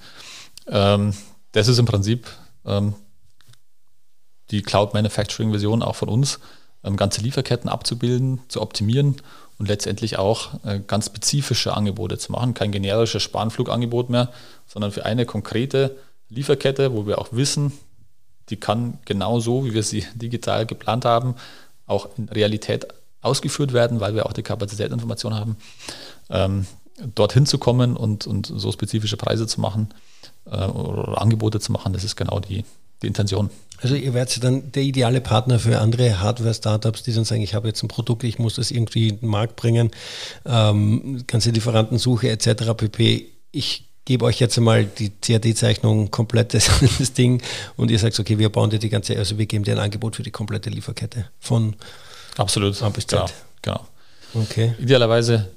ähm, 0.68 1.14
das 1.52 1.68
ist 1.68 1.80
im 1.80 1.86
Prinzip 1.86 2.28
ähm, 2.66 2.94
die 4.52 4.62
Cloud 4.62 4.94
Manufacturing 4.94 5.54
Vision 5.54 5.84
auch 5.84 5.96
von 5.96 6.10
uns, 6.10 6.40
ähm, 6.84 6.98
ganze 6.98 7.22
Lieferketten 7.22 7.70
abzubilden, 7.70 8.42
zu 8.48 8.62
optimieren 8.62 9.18
und 9.58 9.68
letztendlich 9.68 10.18
auch 10.18 10.64
äh, 10.64 10.80
ganz 10.80 11.08
spezifische 11.08 11.76
Angebote 11.76 12.18
zu 12.18 12.32
machen. 12.32 12.54
Kein 12.54 12.72
generisches 12.72 13.24
Spanflugangebot 13.24 14.10
mehr, 14.10 14.32
sondern 14.66 14.92
für 14.92 15.06
eine 15.06 15.26
konkrete 15.26 15.98
Lieferkette, 16.30 16.94
wo 16.94 17.06
wir 17.06 17.20
auch 17.20 17.30
wissen, 17.32 17.74
die 18.50 18.58
kann 18.58 18.98
genau 19.06 19.40
so, 19.40 19.66
wie 19.66 19.74
wir 19.74 19.84
sie 19.84 20.06
digital 20.16 20.66
geplant 20.66 21.06
haben, 21.06 21.36
auch 21.86 22.10
in 22.18 22.30
Realität 22.30 22.88
ausgeführt 23.22 23.74
werden, 23.74 24.00
weil 24.00 24.16
wir 24.16 24.26
auch 24.26 24.34
die 24.34 24.44
Kapazitätsinformation 24.44 25.34
haben, 25.34 25.58
ähm, 26.30 26.66
dorthin 27.16 27.46
zu 27.46 27.58
kommen 27.58 27.98
und, 27.98 28.28
und 28.28 28.46
so 28.46 28.72
spezifische 28.72 29.18
Preise 29.18 29.48
zu 29.48 29.62
machen 29.62 29.90
äh, 30.46 30.66
oder 30.66 31.22
Angebote 31.22 31.60
zu 31.60 31.72
machen, 31.72 31.94
das 31.94 32.04
ist 32.04 32.16
genau 32.16 32.40
die, 32.40 32.64
die 33.02 33.08
Intention. 33.08 33.50
Also 33.82 33.96
ihr 33.96 34.14
werdet 34.14 34.44
dann 34.44 34.72
der 34.74 34.84
ideale 34.84 35.22
Partner 35.22 35.58
für 35.58 35.80
andere 35.80 36.20
Hardware-Startups, 36.20 37.04
die 37.04 37.14
dann 37.14 37.24
sagen, 37.24 37.42
ich 37.42 37.54
habe 37.54 37.68
jetzt 37.68 37.82
ein 37.82 37.88
Produkt, 37.88 38.24
ich 38.24 38.40
muss 38.40 38.56
das 38.56 38.72
irgendwie 38.72 39.10
in 39.10 39.20
den 39.22 39.30
Markt 39.30 39.56
bringen, 39.56 39.92
ähm, 40.46 41.24
ganze 41.28 41.52
Lieferantensuche 41.52 42.30
etc. 42.30 42.74
pp. 42.76 43.30
Ich 43.52 43.89
gebe 44.10 44.26
euch 44.26 44.40
jetzt 44.40 44.58
einmal 44.58 44.86
die 44.86 45.12
CAD-Zeichnung 45.12 46.10
komplett 46.10 46.56
das, 46.56 46.68
das, 46.98 47.14
Ding 47.14 47.44
und 47.78 47.92
ihr 47.92 48.00
sagt, 48.00 48.20
okay, 48.20 48.40
wir 48.40 48.50
bauen 48.50 48.72
dir 48.72 48.80
die 48.80 48.90
ganze, 48.90 49.16
also 49.16 49.38
wir 49.38 49.46
geben 49.46 49.64
dir 49.64 49.74
ein 49.74 49.80
Angebot 49.80 50.16
für 50.16 50.24
die 50.24 50.32
komplette 50.32 50.72
Lieferkette 50.72 51.30
von 51.40 51.76
Absolut. 52.36 52.82
A 52.82 52.90
bis 52.90 53.06
Z. 53.06 53.20
Genau, 53.62 53.86
genau. 54.34 54.44
Okay. 54.46 54.74
Idealerweise 54.80 55.52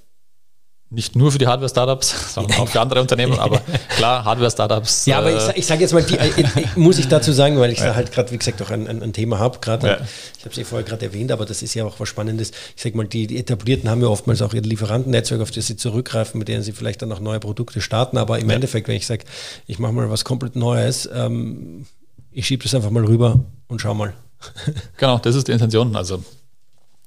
nicht 0.93 1.17
nur 1.17 1.33
für 1.33 1.39
die 1.39 1.47
Hardware-Startups, 1.47 2.35
sondern 2.35 2.61
auch 2.61 2.69
für 2.69 2.81
andere 2.81 3.01
Unternehmen, 3.01 3.39
aber 3.39 3.63
klar, 3.97 4.25
Hardware-Startups. 4.25 5.07
Ja, 5.07 5.19
aber 5.19 5.35
ich, 5.35 5.49
äh, 5.49 5.59
ich 5.59 5.67
sage 5.67 5.81
jetzt 5.81 5.93
mal, 5.93 6.03
die, 6.03 6.19
äh, 6.19 6.45
muss 6.77 6.99
ich 6.99 7.09
dazu 7.09 7.33
sagen, 7.33 7.59
weil 7.59 7.73
ich 7.73 7.79
ja. 7.79 7.87
da 7.87 7.95
halt 7.95 8.13
gerade, 8.13 8.31
wie 8.31 8.39
gesagt, 8.39 8.61
auch 8.61 8.71
ein, 8.71 8.87
ein, 8.87 9.03
ein 9.03 9.13
Thema 9.13 9.39
habe, 9.39 9.59
gerade, 9.61 9.87
ja. 9.87 9.95
ich 10.37 10.45
habe 10.45 10.51
es 10.51 10.57
ja 10.57 10.65
vorher 10.65 10.87
gerade 10.87 11.07
erwähnt, 11.07 11.33
aber 11.33 11.47
das 11.47 11.63
ist 11.63 11.75
ja 11.75 11.85
auch 11.85 11.99
was 11.99 12.09
Spannendes. 12.09 12.53
Ich 12.77 12.83
sage 12.83 12.97
mal, 12.97 13.07
die, 13.07 13.27
die, 13.27 13.39
Etablierten 13.39 13.89
haben 13.89 14.03
ja 14.03 14.09
oftmals 14.09 14.43
auch 14.43 14.53
ihr 14.53 14.63
Lieferantennetzwerk, 14.63 15.41
auf 15.41 15.51
das 15.51 15.67
sie 15.67 15.77
zurückgreifen, 15.77 16.39
mit 16.39 16.49
denen 16.49 16.63
sie 16.63 16.73
vielleicht 16.73 17.01
dann 17.03 17.11
auch 17.11 17.21
neue 17.21 17.41
Produkte 17.41 17.81
starten, 17.81 18.19
aber 18.19 18.39
im 18.39 18.49
ja. 18.49 18.55
Endeffekt, 18.55 18.87
wenn 18.89 18.97
ich 18.97 19.07
sage, 19.07 19.25
ich 19.67 19.79
mache 19.79 19.93
mal 19.93 20.11
was 20.11 20.25
komplett 20.25 20.57
Neues, 20.57 21.09
ähm, 21.13 21.87
ich 22.31 22.47
schiebe 22.47 22.63
das 22.63 22.75
einfach 22.75 22.91
mal 22.91 23.05
rüber 23.05 23.41
und 23.69 23.81
schau 23.81 23.95
mal. 23.95 24.13
Genau, 24.97 25.19
das 25.19 25.37
ist 25.37 25.49
die 25.49 25.53
Intention. 25.53 25.97
Also 25.97 26.23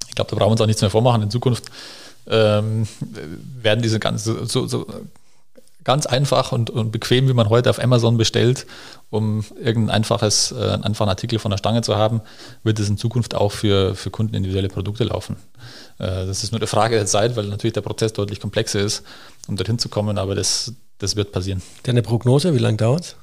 ich 0.07 0.15
glaube, 0.15 0.31
da 0.31 0.37
brauchen 0.37 0.49
wir 0.49 0.51
uns 0.53 0.61
auch 0.61 0.67
nichts 0.67 0.81
mehr 0.81 0.89
vormachen. 0.89 1.21
In 1.21 1.29
Zukunft 1.29 1.65
ähm, 2.27 2.87
werden 3.61 3.81
diese 3.81 3.99
ganzen 3.99 4.47
so, 4.47 4.67
so, 4.67 4.85
ganz 5.85 6.07
einfach 6.07 6.51
und, 6.51 6.69
und 6.69 6.91
bequem, 6.91 7.29
wie 7.29 7.33
man 7.33 7.49
heute 7.49 7.69
auf 7.69 7.81
Amazon 7.81 8.17
bestellt, 8.17 8.65
um 9.11 9.45
irgendein 9.61 9.97
einfaches, 9.97 10.51
äh, 10.51 10.79
einfachen 10.81 11.07
Artikel 11.07 11.39
von 11.39 11.51
der 11.51 11.57
Stange 11.57 11.83
zu 11.83 11.95
haben, 11.95 12.21
wird 12.63 12.79
es 12.79 12.89
in 12.89 12.97
Zukunft 12.97 13.35
auch 13.35 13.51
für, 13.51 13.95
für 13.95 14.09
Kunden 14.09 14.35
individuelle 14.35 14.67
Produkte 14.67 15.05
laufen. 15.05 15.37
Äh, 15.99 16.25
das 16.25 16.43
ist 16.43 16.51
nur 16.51 16.59
eine 16.59 16.67
Frage 16.67 16.95
der 16.95 17.05
Zeit, 17.05 17.37
weil 17.37 17.45
natürlich 17.45 17.73
der 17.73 17.81
Prozess 17.81 18.11
deutlich 18.13 18.41
komplexer 18.41 18.81
ist, 18.81 19.03
um 19.47 19.55
dorthin 19.55 19.79
zu 19.79 19.87
kommen, 19.87 20.17
aber 20.17 20.33
das, 20.35 20.73
das 20.97 21.15
wird 21.15 21.31
passieren. 21.31 21.61
Deine 21.83 22.01
Prognose, 22.01 22.55
wie 22.55 22.59
lange 22.59 22.77
dauert 22.77 23.01
es? 23.01 23.15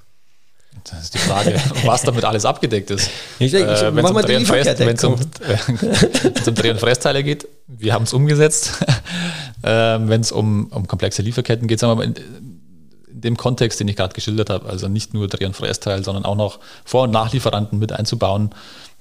Das 0.84 1.04
ist 1.04 1.14
die 1.14 1.18
Frage, 1.18 1.54
was 1.84 2.02
damit 2.02 2.24
alles 2.24 2.44
abgedeckt 2.44 2.90
ist. 2.90 3.10
Ich 3.38 3.52
denke, 3.52 3.72
äh, 3.72 3.94
wenn 3.94 4.04
es 4.04 4.10
um, 4.10 4.22
Dreh 4.22 4.36
und 4.36 4.46
Fress, 4.46 5.04
um, 5.04 5.14
äh, 5.14 6.48
um 6.48 6.54
Dreh- 6.54 6.70
und 6.70 6.80
Fressteile 6.80 7.22
geht, 7.22 7.46
wir 7.68 7.94
haben 7.94 8.02
es 8.02 8.12
umgesetzt. 8.12 8.72
äh, 9.62 9.68
wenn 9.68 10.20
es 10.20 10.32
um, 10.32 10.66
um 10.68 10.86
komplexe 10.86 11.22
Lieferketten 11.22 11.68
geht, 11.68 11.78
sagen 11.78 11.92
wir 11.92 11.96
mal, 11.96 12.04
in, 12.04 12.14
in 12.14 13.20
dem 13.20 13.36
Kontext, 13.36 13.78
den 13.80 13.88
ich 13.88 13.96
gerade 13.96 14.14
geschildert 14.14 14.50
habe, 14.50 14.68
also 14.68 14.88
nicht 14.88 15.14
nur 15.14 15.28
Dreh- 15.28 15.46
und 15.46 15.54
Fressteil, 15.54 16.04
sondern 16.04 16.24
auch 16.24 16.36
noch 16.36 16.58
Vor- 16.84 17.04
und 17.04 17.10
Nachlieferanten 17.12 17.78
mit 17.78 17.92
einzubauen, 17.92 18.50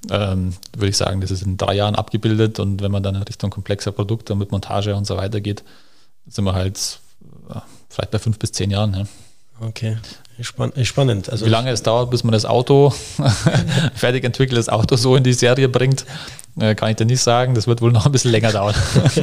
ähm, 0.09 0.53
würde 0.75 0.89
ich 0.89 0.97
sagen, 0.97 1.21
das 1.21 1.31
ist 1.31 1.43
in 1.43 1.57
drei 1.57 1.75
Jahren 1.75 1.95
abgebildet 1.95 2.59
und 2.59 2.81
wenn 2.81 2.91
man 2.91 3.03
dann 3.03 3.15
in 3.15 3.23
Richtung 3.23 3.49
komplexer 3.49 3.91
Produkte 3.91 4.35
mit 4.35 4.51
Montage 4.51 4.95
und 4.95 5.05
so 5.05 5.17
weiter 5.17 5.41
geht, 5.41 5.63
sind 6.27 6.43
wir 6.43 6.53
halt 6.53 6.99
vielleicht 7.89 8.11
bei 8.11 8.19
fünf 8.19 8.39
bis 8.39 8.51
zehn 8.51 8.71
Jahren. 8.71 8.93
Ja. 8.93 9.03
Okay, 9.61 9.97
spannend. 10.41 11.29
Also 11.29 11.45
Wie 11.45 11.49
lange 11.49 11.69
es 11.69 11.83
dauert, 11.83 12.09
bis 12.09 12.23
man 12.23 12.31
das 12.31 12.45
Auto, 12.45 12.89
fertig 13.93 14.23
entwickeltes 14.23 14.69
Auto 14.69 14.95
so 14.95 15.15
in 15.15 15.23
die 15.23 15.33
Serie 15.33 15.69
bringt, 15.69 16.05
äh, 16.59 16.73
kann 16.73 16.89
ich 16.89 16.95
dir 16.95 17.05
nicht 17.05 17.21
sagen. 17.21 17.53
Das 17.53 17.67
wird 17.67 17.79
wohl 17.81 17.91
noch 17.91 18.07
ein 18.07 18.11
bisschen 18.11 18.31
länger 18.31 18.51
dauern. 18.51 18.73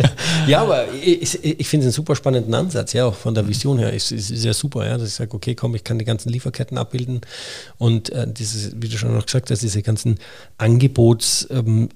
ja, 0.47 0.63
aber 0.63 0.93
ich, 0.93 1.45
ich 1.45 1.69
finde 1.69 1.87
es 1.87 1.89
einen 1.89 1.93
super 1.93 2.15
spannenden 2.15 2.55
Ansatz, 2.55 2.93
ja, 2.93 3.07
auch 3.07 3.17
von 3.17 3.35
der 3.35 3.49
Vision 3.49 3.79
her. 3.79 3.93
Ist, 3.93 4.13
ist, 4.13 4.31
ist 4.31 4.45
ja 4.45 4.55
super, 4.55 4.87
ja, 4.87 4.97
dass 4.97 5.09
ich 5.09 5.15
sage, 5.15 5.35
okay, 5.35 5.57
komm, 5.57 5.75
ich 5.75 5.83
kann 5.83 5.99
die 5.99 6.05
ganzen 6.05 6.31
Lieferketten 6.31 6.79
abbilden 6.79 7.21
und 7.79 8.11
äh, 8.11 8.27
dieses, 8.33 8.73
wie 8.77 8.89
du 8.89 8.97
schon 8.97 9.15
noch 9.15 9.27
gesagt 9.27 9.51
hast, 9.51 9.63
diese 9.63 9.83
ganzen 9.83 10.19
Angebots- 10.57 11.49
ähm, 11.51 11.89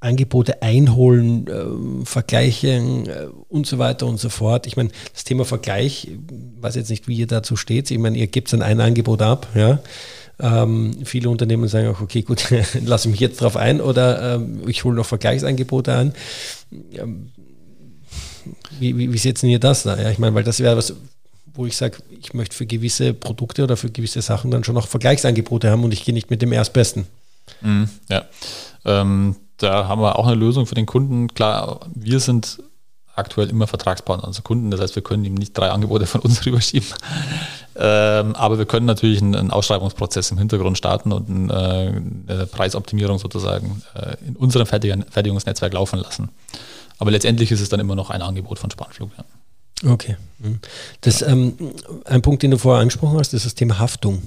Angebote 0.00 0.62
einholen, 0.62 1.46
äh, 1.48 2.04
vergleichen 2.04 3.08
äh, 3.08 3.26
und 3.48 3.66
so 3.66 3.78
weiter 3.78 4.06
und 4.06 4.18
so 4.18 4.28
fort. 4.28 4.66
Ich 4.66 4.76
meine, 4.76 4.90
das 5.12 5.24
Thema 5.24 5.44
Vergleich, 5.44 6.04
ich 6.06 6.62
weiß 6.62 6.76
jetzt 6.76 6.90
nicht, 6.90 7.08
wie 7.08 7.16
ihr 7.16 7.26
dazu 7.26 7.56
steht. 7.56 7.90
Ich 7.90 7.98
meine, 7.98 8.16
ihr 8.16 8.28
gebt 8.28 8.52
dann 8.52 8.62
ein 8.62 8.80
Angebot 8.80 9.22
ab, 9.22 9.48
ja. 9.54 9.80
Ähm, 10.40 10.98
viele 11.04 11.30
Unternehmen 11.30 11.66
sagen 11.66 11.88
auch, 11.88 12.00
okay, 12.00 12.22
gut, 12.22 12.44
lasse 12.84 13.08
ich 13.08 13.12
mich 13.12 13.20
jetzt 13.20 13.40
drauf 13.40 13.56
ein 13.56 13.80
oder 13.80 14.36
ähm, 14.36 14.62
ich 14.68 14.84
hole 14.84 14.94
noch 14.94 15.06
Vergleichsangebote 15.06 15.92
an. 15.92 16.12
Ähm, 16.92 17.32
wie, 18.78 18.96
wie, 18.96 19.12
wie 19.12 19.18
setzen 19.18 19.48
ihr 19.48 19.58
das 19.58 19.82
da? 19.82 20.00
Ja, 20.00 20.10
ich 20.10 20.18
meine, 20.18 20.34
weil 20.36 20.44
das 20.44 20.60
wäre 20.60 20.76
was, 20.76 20.94
wo 21.54 21.66
ich 21.66 21.76
sage, 21.76 21.98
ich 22.20 22.34
möchte 22.34 22.54
für 22.54 22.66
gewisse 22.66 23.14
Produkte 23.14 23.64
oder 23.64 23.76
für 23.76 23.90
gewisse 23.90 24.22
Sachen 24.22 24.52
dann 24.52 24.62
schon 24.62 24.76
noch 24.76 24.86
Vergleichsangebote 24.86 25.70
haben 25.70 25.82
und 25.82 25.92
ich 25.92 26.04
gehe 26.04 26.14
nicht 26.14 26.30
mit 26.30 26.40
dem 26.40 26.52
Erstbesten. 26.52 27.06
Mhm, 27.60 27.88
ja. 28.08 28.24
Ähm, 28.84 29.34
da 29.58 29.88
haben 29.88 30.00
wir 30.00 30.18
auch 30.18 30.26
eine 30.26 30.36
Lösung 30.36 30.66
für 30.66 30.74
den 30.74 30.86
Kunden. 30.86 31.28
Klar, 31.28 31.80
wir 31.94 32.20
sind 32.20 32.58
aktuell 33.18 33.50
immer 33.50 33.66
Vertragspartner 33.66 34.26
unserer 34.26 34.44
Kunden. 34.44 34.70
Das 34.70 34.80
heißt, 34.80 34.94
wir 34.94 35.02
können 35.02 35.24
ihm 35.24 35.34
nicht 35.34 35.56
drei 35.56 35.70
Angebote 35.70 36.06
von 36.06 36.20
uns 36.20 36.46
rüberschieben. 36.46 36.88
Ähm, 37.76 38.34
aber 38.34 38.58
wir 38.58 38.66
können 38.66 38.86
natürlich 38.86 39.20
einen, 39.20 39.34
einen, 39.34 39.50
Ausschreibungsprozess 39.50 40.30
im 40.30 40.38
Hintergrund 40.38 40.78
starten 40.78 41.12
und 41.12 41.28
ein, 41.28 41.50
äh, 41.50 42.32
eine 42.32 42.46
Preisoptimierung 42.46 43.18
sozusagen 43.18 43.82
äh, 43.94 44.16
in 44.26 44.36
unserem 44.36 44.66
Fertigungsnetzwerk 44.66 45.74
laufen 45.74 45.98
lassen. 45.98 46.30
Aber 46.98 47.10
letztendlich 47.10 47.52
ist 47.52 47.60
es 47.60 47.68
dann 47.68 47.80
immer 47.80 47.94
noch 47.94 48.10
ein 48.10 48.22
Angebot 48.22 48.58
von 48.58 48.70
Spanflug. 48.70 49.10
Ja. 49.16 49.92
Okay. 49.92 50.16
Mhm. 50.38 50.58
Das, 51.02 51.22
ähm, 51.22 51.54
ein 52.04 52.22
Punkt, 52.22 52.42
den 52.42 52.50
du 52.50 52.58
vorher 52.58 52.80
angesprochen 52.80 53.18
hast, 53.18 53.34
ist 53.34 53.46
das 53.46 53.54
Thema 53.54 53.78
Haftung. 53.78 54.22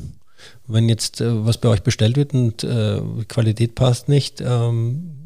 Wenn 0.68 0.88
jetzt 0.88 1.20
äh, 1.20 1.46
was 1.46 1.58
bei 1.58 1.70
euch 1.70 1.84
bestellt 1.84 2.16
wird 2.16 2.34
und 2.34 2.64
äh, 2.64 3.02
Qualität 3.28 3.76
passt 3.76 4.08
nicht, 4.08 4.42
ähm, 4.42 5.21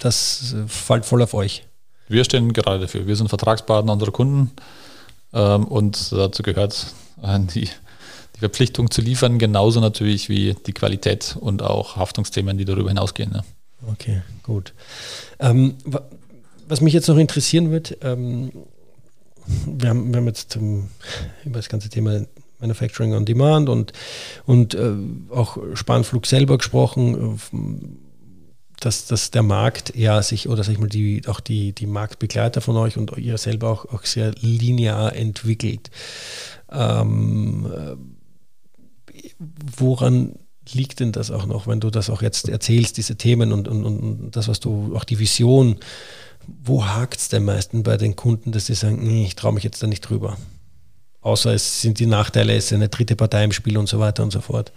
das 0.00 0.54
fällt 0.66 1.06
voll 1.06 1.22
auf 1.22 1.34
euch. 1.34 1.64
Wir 2.08 2.24
stehen 2.24 2.52
gerade 2.52 2.80
dafür. 2.80 3.06
Wir 3.06 3.14
sind 3.14 3.28
Vertragspartner 3.28 3.92
unserer 3.92 4.10
Kunden 4.10 4.50
ähm, 5.32 5.64
und 5.66 6.10
dazu 6.10 6.42
gehört 6.42 6.86
äh, 7.22 7.38
die, 7.38 7.68
die 8.34 8.38
Verpflichtung 8.40 8.90
zu 8.90 9.00
liefern, 9.00 9.38
genauso 9.38 9.80
natürlich 9.80 10.28
wie 10.28 10.56
die 10.66 10.72
Qualität 10.72 11.36
und 11.38 11.62
auch 11.62 11.96
Haftungsthemen, 11.96 12.58
die 12.58 12.64
darüber 12.64 12.88
hinausgehen. 12.88 13.30
Ne? 13.30 13.44
Okay, 13.92 14.22
gut. 14.42 14.74
Ähm, 15.38 15.76
was 16.66 16.80
mich 16.80 16.92
jetzt 16.92 17.08
noch 17.08 17.16
interessieren 17.16 17.70
wird, 17.70 17.96
ähm, 18.02 18.50
wir, 19.66 19.90
haben, 19.90 20.12
wir 20.12 20.18
haben 20.18 20.26
jetzt 20.26 20.56
über 20.56 21.58
das 21.58 21.68
ganze 21.68 21.88
Thema 21.88 22.26
Manufacturing 22.60 23.14
on 23.14 23.24
Demand 23.24 23.68
und, 23.68 23.92
und 24.46 24.74
äh, 24.74 24.92
auch 25.30 25.58
Spanflug 25.74 26.26
selber 26.26 26.58
gesprochen 26.58 27.38
dass, 28.80 29.06
dass 29.06 29.30
der 29.30 29.42
Markt 29.42 29.94
ja 29.94 30.22
sich, 30.22 30.48
oder 30.48 30.64
sag 30.64 30.72
ich 30.72 30.78
mal, 30.78 30.88
die, 30.88 31.22
auch 31.26 31.40
die, 31.40 31.72
die 31.72 31.86
Marktbegleiter 31.86 32.60
von 32.60 32.76
euch 32.76 32.96
und 32.96 33.16
ihr 33.18 33.38
selber 33.38 33.70
auch, 33.70 33.84
auch 33.86 34.04
sehr 34.04 34.32
linear 34.40 35.14
entwickelt. 35.14 35.90
Ähm, 36.70 37.70
äh, 37.72 37.96
woran 39.76 40.34
liegt 40.72 41.00
denn 41.00 41.12
das 41.12 41.30
auch 41.30 41.46
noch, 41.46 41.66
wenn 41.66 41.80
du 41.80 41.90
das 41.90 42.10
auch 42.10 42.22
jetzt 42.22 42.48
erzählst, 42.48 42.96
diese 42.96 43.16
Themen 43.16 43.52
und, 43.52 43.68
und, 43.68 43.84
und 43.84 44.30
das, 44.32 44.48
was 44.48 44.60
du, 44.60 44.94
auch 44.96 45.04
die 45.04 45.18
Vision, 45.18 45.76
wo 46.46 46.86
hakt 46.86 47.18
es 47.18 47.28
denn 47.28 47.44
meisten 47.44 47.82
bei 47.82 47.96
den 47.96 48.16
Kunden, 48.16 48.52
dass 48.52 48.66
sie 48.66 48.74
sagen, 48.74 49.08
ich 49.08 49.36
traue 49.36 49.52
mich 49.52 49.64
jetzt 49.64 49.82
da 49.82 49.86
nicht 49.86 50.02
drüber? 50.02 50.36
Außer 51.20 51.52
es 51.52 51.82
sind 51.82 51.98
die 51.98 52.06
Nachteile, 52.06 52.54
es 52.54 52.66
ist 52.66 52.72
eine 52.72 52.88
dritte 52.88 53.14
Partei 53.14 53.44
im 53.44 53.52
Spiel 53.52 53.76
und 53.76 53.88
so 53.88 53.98
weiter 53.98 54.22
und 54.22 54.30
so 54.30 54.40
fort. 54.40 54.72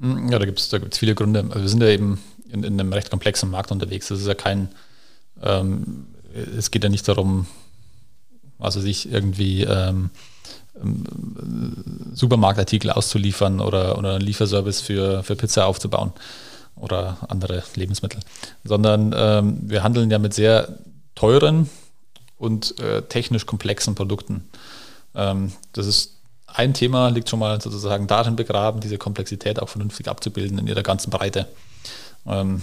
Ja, 0.00 0.38
da 0.38 0.44
gibt 0.44 0.60
es 0.60 0.68
da 0.68 0.78
gibt's 0.78 0.98
viele 0.98 1.14
Gründe. 1.14 1.40
Also 1.50 1.60
wir 1.60 1.68
sind 1.68 1.82
ja 1.82 1.88
eben 1.88 2.20
in, 2.52 2.64
in, 2.64 2.80
einem 2.80 2.92
recht 2.92 3.10
komplexen 3.10 3.50
Markt 3.50 3.70
unterwegs. 3.70 4.08
Das 4.08 4.20
ist 4.20 4.26
ja 4.26 4.34
kein, 4.34 4.68
ähm, 5.42 6.06
es 6.56 6.70
geht 6.70 6.84
ja 6.84 6.90
nicht 6.90 7.06
darum, 7.08 7.46
also 8.58 8.80
sich 8.80 9.10
irgendwie 9.10 9.62
ähm, 9.62 10.10
ähm, 10.82 12.12
Supermarktartikel 12.14 12.90
auszuliefern 12.90 13.60
oder, 13.60 13.98
oder 13.98 14.14
einen 14.14 14.24
Lieferservice 14.24 14.80
für, 14.80 15.22
für 15.22 15.36
Pizza 15.36 15.66
aufzubauen 15.66 16.12
oder 16.76 17.18
andere 17.28 17.62
Lebensmittel, 17.74 18.20
sondern 18.64 19.14
ähm, 19.16 19.58
wir 19.62 19.82
handeln 19.82 20.10
ja 20.10 20.18
mit 20.18 20.34
sehr 20.34 20.78
teuren 21.14 21.68
und 22.36 22.78
äh, 22.80 23.02
technisch 23.02 23.46
komplexen 23.46 23.94
Produkten. 23.94 24.48
Ähm, 25.14 25.52
das 25.72 25.86
ist 25.86 26.14
ein 26.46 26.74
Thema, 26.74 27.08
liegt 27.08 27.28
schon 27.28 27.40
mal 27.40 27.60
sozusagen 27.60 28.06
darin 28.06 28.36
begraben, 28.36 28.80
diese 28.80 28.98
Komplexität 28.98 29.60
auch 29.60 29.68
vernünftig 29.68 30.08
abzubilden 30.08 30.58
in 30.58 30.66
ihrer 30.66 30.82
ganzen 30.82 31.10
Breite. 31.10 31.46
Ähm, 32.28 32.62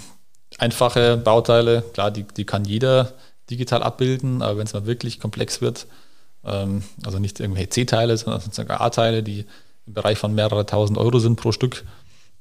einfache 0.57 1.17
Bauteile, 1.17 1.83
klar, 1.93 2.11
die, 2.11 2.23
die 2.23 2.45
kann 2.45 2.65
jeder 2.65 3.13
digital 3.49 3.83
abbilden, 3.83 4.41
aber 4.41 4.57
wenn 4.57 4.65
es 4.65 4.73
mal 4.73 4.85
wirklich 4.85 5.19
komplex 5.19 5.61
wird, 5.61 5.87
ähm, 6.43 6.83
also 7.03 7.19
nicht 7.19 7.39
irgendwelche 7.39 7.69
C-Teile, 7.69 8.17
sondern 8.17 8.41
sozusagen 8.41 8.71
A-Teile, 8.71 9.23
die 9.23 9.45
im 9.85 9.93
Bereich 9.93 10.17
von 10.17 10.33
mehrere 10.33 10.65
tausend 10.65 10.97
Euro 10.97 11.19
sind 11.19 11.35
pro 11.35 11.51
Stück, 11.51 11.83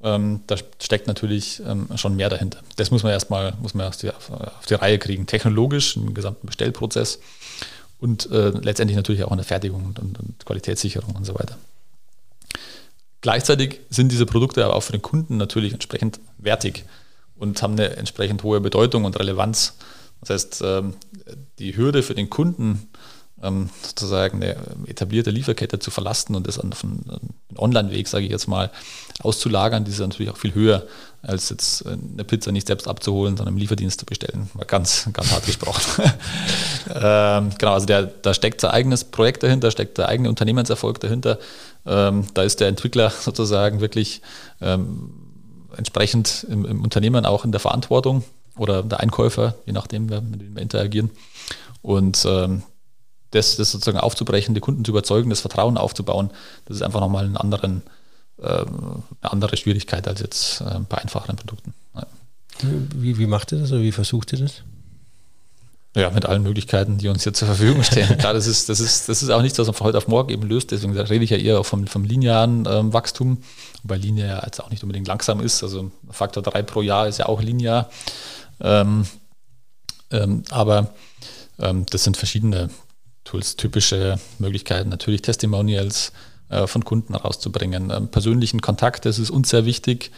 ähm, 0.02 0.42
da 0.46 0.56
steckt 0.80 1.06
natürlich 1.06 1.62
ähm, 1.66 1.88
schon 1.96 2.16
mehr 2.16 2.28
dahinter. 2.28 2.60
Das 2.76 2.90
muss 2.90 3.02
man 3.02 3.12
erstmal 3.12 3.54
muss 3.60 3.74
man 3.74 3.86
erst 3.86 4.02
die, 4.02 4.10
auf, 4.10 4.30
die 4.68 4.74
Reihe 4.74 4.98
kriegen, 4.98 5.26
technologisch, 5.26 5.96
im 5.96 6.14
gesamten 6.14 6.46
Bestellprozess 6.46 7.20
und 8.00 8.30
äh, 8.30 8.50
letztendlich 8.50 8.96
natürlich 8.96 9.24
auch 9.24 9.30
in 9.30 9.38
der 9.38 9.46
Fertigung 9.46 9.84
und, 9.84 9.98
und 9.98 10.44
Qualitätssicherung 10.44 11.16
und 11.16 11.24
so 11.24 11.34
weiter. 11.34 11.56
Gleichzeitig 13.22 13.80
sind 13.88 14.12
diese 14.12 14.26
Produkte 14.26 14.64
aber 14.64 14.76
auch 14.76 14.82
für 14.82 14.92
den 14.92 15.00
Kunden 15.00 15.38
natürlich 15.38 15.72
entsprechend 15.72 16.20
wertig 16.36 16.84
und 17.36 17.62
haben 17.62 17.74
eine 17.74 17.96
entsprechend 17.96 18.42
hohe 18.42 18.60
Bedeutung 18.60 19.04
und 19.04 19.18
Relevanz. 19.18 19.76
Das 20.20 20.30
heißt, 20.30 20.62
ähm, 20.64 20.94
die 21.58 21.76
Hürde 21.76 22.02
für 22.02 22.14
den 22.14 22.30
Kunden, 22.30 22.88
ähm, 23.42 23.68
sozusagen 23.82 24.42
eine 24.42 24.56
etablierte 24.86 25.30
Lieferkette 25.30 25.78
zu 25.78 25.90
verlasten 25.90 26.34
und 26.34 26.46
das 26.46 26.58
auf 26.58 26.84
einen 26.84 27.34
Online-Weg, 27.56 28.08
sage 28.08 28.24
ich 28.24 28.30
jetzt 28.30 28.48
mal, 28.48 28.70
auszulagern, 29.20 29.84
die 29.84 29.90
ist 29.90 29.98
natürlich 29.98 30.32
auch 30.32 30.38
viel 30.38 30.54
höher, 30.54 30.86
als 31.22 31.50
jetzt 31.50 31.86
eine 31.86 32.24
Pizza 32.24 32.52
nicht 32.52 32.66
selbst 32.66 32.88
abzuholen, 32.88 33.36
sondern 33.36 33.54
im 33.54 33.58
Lieferdienst 33.58 34.00
zu 34.00 34.06
bestellen. 34.06 34.50
Mal 34.54 34.64
ganz, 34.64 35.08
ganz 35.12 35.32
hart 35.32 35.46
gesprochen. 35.46 36.04
ähm, 36.94 37.50
genau, 37.58 37.74
also 37.74 37.86
der, 37.86 38.04
da 38.04 38.34
steckt 38.34 38.60
sein 38.60 38.70
eigenes 38.70 39.04
Projekt 39.04 39.42
dahinter, 39.42 39.70
steckt 39.70 39.98
der 39.98 40.08
eigene 40.08 40.28
Unternehmenserfolg 40.28 41.00
dahinter. 41.00 41.38
Ähm, 41.86 42.26
da 42.34 42.42
ist 42.42 42.60
der 42.60 42.68
Entwickler 42.68 43.10
sozusagen 43.10 43.80
wirklich 43.80 44.22
ähm, 44.60 45.23
entsprechend 45.76 46.46
im, 46.48 46.64
im, 46.64 46.82
Unternehmen 46.82 47.26
auch 47.26 47.44
in 47.44 47.52
der 47.52 47.60
Verantwortung 47.60 48.24
oder 48.56 48.82
der 48.82 49.00
Einkäufer, 49.00 49.54
je 49.66 49.72
nachdem, 49.72 50.06
mit 50.06 50.40
wem 50.40 50.54
wir 50.54 50.62
interagieren. 50.62 51.10
Und 51.82 52.24
ähm, 52.26 52.62
das, 53.30 53.56
das, 53.56 53.72
sozusagen 53.72 53.98
aufzubrechen, 53.98 54.54
die 54.54 54.60
Kunden 54.60 54.84
zu 54.84 54.92
überzeugen, 54.92 55.30
das 55.30 55.40
Vertrauen 55.40 55.76
aufzubauen, 55.76 56.30
das 56.66 56.76
ist 56.76 56.82
einfach 56.82 57.00
nochmal 57.00 57.24
einen 57.24 57.36
anderen, 57.36 57.82
äh, 58.38 58.46
eine 58.46 59.32
andere 59.32 59.56
Schwierigkeit 59.56 60.06
als 60.06 60.20
jetzt 60.20 60.60
äh, 60.60 60.80
bei 60.88 60.98
einfacheren 60.98 61.36
Produkten. 61.36 61.74
Ja. 61.94 62.06
Wie, 62.94 63.18
wie 63.18 63.26
macht 63.26 63.52
ihr 63.52 63.58
das 63.58 63.72
oder 63.72 63.82
wie 63.82 63.92
versucht 63.92 64.32
ihr 64.32 64.38
das? 64.38 64.62
Ja, 65.96 66.10
mit 66.10 66.26
allen 66.26 66.42
Möglichkeiten, 66.42 66.98
die 66.98 67.06
uns 67.08 67.22
hier 67.22 67.32
zur 67.34 67.46
Verfügung 67.46 67.84
stehen. 67.84 68.08
Klar, 68.18 68.34
das 68.34 68.48
ist, 68.48 68.68
das 68.68 68.80
ist, 68.80 69.08
das 69.08 69.22
ist 69.22 69.30
auch 69.30 69.42
nichts, 69.42 69.58
was 69.58 69.68
man 69.68 69.74
von 69.74 69.86
heute 69.86 69.98
auf 69.98 70.08
morgen 70.08 70.30
eben 70.30 70.42
löst. 70.48 70.72
Deswegen 70.72 70.98
rede 70.98 71.24
ich 71.24 71.30
ja 71.30 71.36
eher 71.36 71.60
auch 71.60 71.66
vom, 71.66 71.86
vom 71.86 72.02
linearen 72.02 72.66
ähm, 72.68 72.92
Wachstum, 72.92 73.38
wobei 73.82 73.96
Linie 73.96 74.26
ja 74.26 74.42
jetzt 74.44 74.60
auch 74.60 74.70
nicht 74.70 74.82
unbedingt 74.82 75.06
langsam 75.06 75.40
ist. 75.40 75.62
Also 75.62 75.92
Faktor 76.10 76.42
3 76.42 76.62
pro 76.64 76.82
Jahr 76.82 77.06
ist 77.06 77.18
ja 77.18 77.26
auch 77.26 77.40
linear. 77.40 77.90
Ähm, 78.60 79.06
ähm, 80.10 80.42
aber 80.50 80.94
ähm, 81.60 81.86
das 81.90 82.02
sind 82.02 82.16
verschiedene 82.16 82.70
Tools, 83.22 83.54
typische 83.54 84.18
Möglichkeiten. 84.40 84.88
Natürlich 84.88 85.22
Testimonials 85.22 86.12
äh, 86.48 86.66
von 86.66 86.84
Kunden 86.84 87.14
rauszubringen. 87.14 87.90
Ähm, 87.90 88.08
persönlichen 88.08 88.60
Kontakt, 88.60 89.06
das 89.06 89.20
ist 89.20 89.30
uns 89.30 89.50
sehr 89.50 89.64
wichtig, 89.64 90.10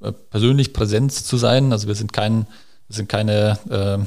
äh, 0.00 0.12
persönlich 0.12 0.72
Präsenz 0.72 1.24
zu 1.24 1.36
sein. 1.36 1.72
Also 1.72 1.88
wir 1.88 1.94
sind 1.94 2.12
kein, 2.12 2.46
wir 2.88 2.96
sind 2.96 3.08
keine 3.08 3.58
äh, 3.70 4.04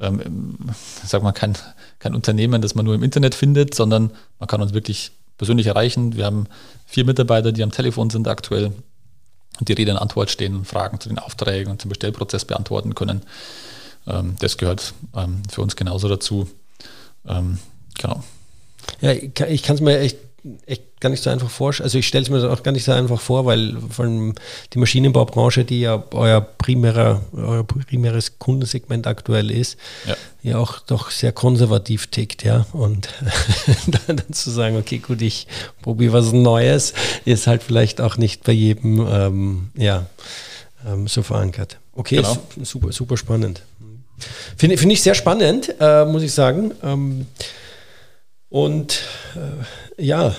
ähm, 0.00 0.56
sag 1.04 1.22
mal, 1.22 1.32
kein, 1.32 1.54
kein 1.98 2.14
Unternehmen, 2.14 2.62
das 2.62 2.74
man 2.74 2.84
nur 2.84 2.94
im 2.94 3.02
Internet 3.02 3.34
findet, 3.34 3.74
sondern 3.74 4.10
man 4.38 4.46
kann 4.46 4.62
uns 4.62 4.72
wirklich 4.74 5.12
persönlich 5.38 5.66
erreichen. 5.66 6.16
Wir 6.16 6.26
haben 6.26 6.46
vier 6.86 7.04
Mitarbeiter, 7.04 7.52
die 7.52 7.62
am 7.62 7.72
Telefon 7.72 8.10
sind 8.10 8.28
aktuell 8.28 8.72
und 9.58 9.68
die 9.68 9.72
Rede 9.72 9.92
und 9.92 9.98
Antwort 9.98 10.30
stehen 10.30 10.56
und 10.56 10.66
Fragen 10.66 11.00
zu 11.00 11.08
den 11.08 11.18
Aufträgen 11.18 11.70
und 11.70 11.80
zum 11.80 11.88
Bestellprozess 11.88 12.44
beantworten 12.44 12.94
können. 12.94 13.22
Ähm, 14.06 14.36
das 14.40 14.58
gehört 14.58 14.94
ähm, 15.14 15.42
für 15.48 15.62
uns 15.62 15.76
genauso 15.76 16.08
dazu. 16.08 16.48
Ähm, 17.26 17.58
genau. 17.98 18.22
Ja, 19.00 19.12
ich 19.12 19.62
kann 19.62 19.76
es 19.76 19.80
mir 19.80 19.98
echt 19.98 20.18
echt 20.66 21.00
gar 21.00 21.10
nicht 21.10 21.22
so 21.22 21.30
einfach 21.30 21.50
vorstellen. 21.50 21.84
Also 21.84 21.98
ich 21.98 22.06
stelle 22.06 22.22
es 22.22 22.30
mir 22.30 22.50
auch 22.50 22.62
gar 22.62 22.72
nicht 22.72 22.84
so 22.84 22.92
einfach 22.92 23.20
vor, 23.20 23.46
weil 23.46 23.76
vor 23.90 24.04
allem 24.04 24.34
die 24.72 24.78
Maschinenbaubranche, 24.78 25.64
die 25.64 25.80
ja 25.80 26.02
euer, 26.12 26.40
primärer, 26.40 27.22
euer 27.32 27.64
primäres 27.64 28.38
Kundensegment 28.38 29.06
aktuell 29.06 29.50
ist, 29.50 29.78
ja. 30.06 30.16
ja 30.42 30.58
auch 30.58 30.80
doch 30.80 31.10
sehr 31.10 31.32
konservativ 31.32 32.08
tickt, 32.08 32.44
ja. 32.44 32.66
Und 32.72 33.08
dann, 33.86 34.16
dann, 34.16 34.32
zu 34.32 34.50
sagen, 34.50 34.76
okay, 34.76 34.98
gut, 34.98 35.22
ich 35.22 35.46
probiere 35.82 36.12
was 36.12 36.32
Neues, 36.32 36.92
ist 37.24 37.46
halt 37.46 37.62
vielleicht 37.62 38.00
auch 38.00 38.16
nicht 38.16 38.44
bei 38.44 38.52
jedem 38.52 39.06
ähm, 39.06 39.70
ja, 39.76 40.06
ähm, 40.86 41.08
so 41.08 41.22
verankert. 41.22 41.78
Okay, 41.94 42.16
genau. 42.16 42.36
super, 42.62 42.92
super 42.92 43.16
spannend. 43.16 43.62
Finde 44.56 44.76
find 44.76 44.92
ich 44.92 45.02
sehr 45.02 45.14
spannend, 45.14 45.74
äh, 45.80 46.04
muss 46.04 46.22
ich 46.22 46.32
sagen. 46.32 46.72
Ähm, 46.82 47.26
und 48.48 49.02
äh, 49.34 50.02
ja, 50.04 50.34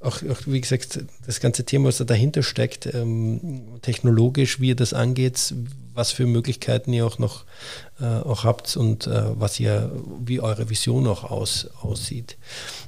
auch, 0.00 0.22
auch, 0.22 0.40
wie 0.46 0.60
gesagt, 0.60 1.00
das 1.26 1.40
ganze 1.40 1.64
Thema, 1.64 1.88
was 1.88 1.98
da 1.98 2.04
dahinter 2.04 2.42
steckt, 2.42 2.86
ähm, 2.86 3.80
technologisch, 3.82 4.60
wie 4.60 4.68
ihr 4.68 4.76
das 4.76 4.92
angeht, 4.92 5.54
was 5.94 6.12
für 6.12 6.26
Möglichkeiten 6.26 6.92
ihr 6.92 7.04
auch 7.06 7.18
noch 7.18 7.44
äh, 8.00 8.04
auch 8.04 8.44
habt 8.44 8.76
und 8.76 9.06
äh, 9.06 9.38
was 9.38 9.58
ihr, 9.58 9.90
wie 10.24 10.40
eure 10.40 10.70
Vision 10.70 11.06
auch 11.06 11.24
aus, 11.24 11.68
aussieht. 11.82 12.36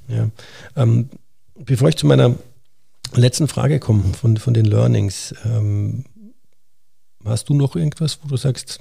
Ja. 0.09 0.31
Ähm, 0.77 1.11
bevor 1.57 1.89
ich 1.89 1.97
zu 1.97 2.07
meiner 2.07 2.37
letzten 3.15 3.49
Frage 3.49 3.81
komme 3.81 4.05
von, 4.15 4.37
von 4.37 4.55
den 4.55 4.65
Learnings, 4.65 5.35
ähm, 5.45 6.05
hast 7.25 7.49
du 7.49 7.55
noch 7.55 7.75
irgendwas, 7.75 8.21
wo 8.23 8.29
du 8.29 8.37
sagst, 8.37 8.81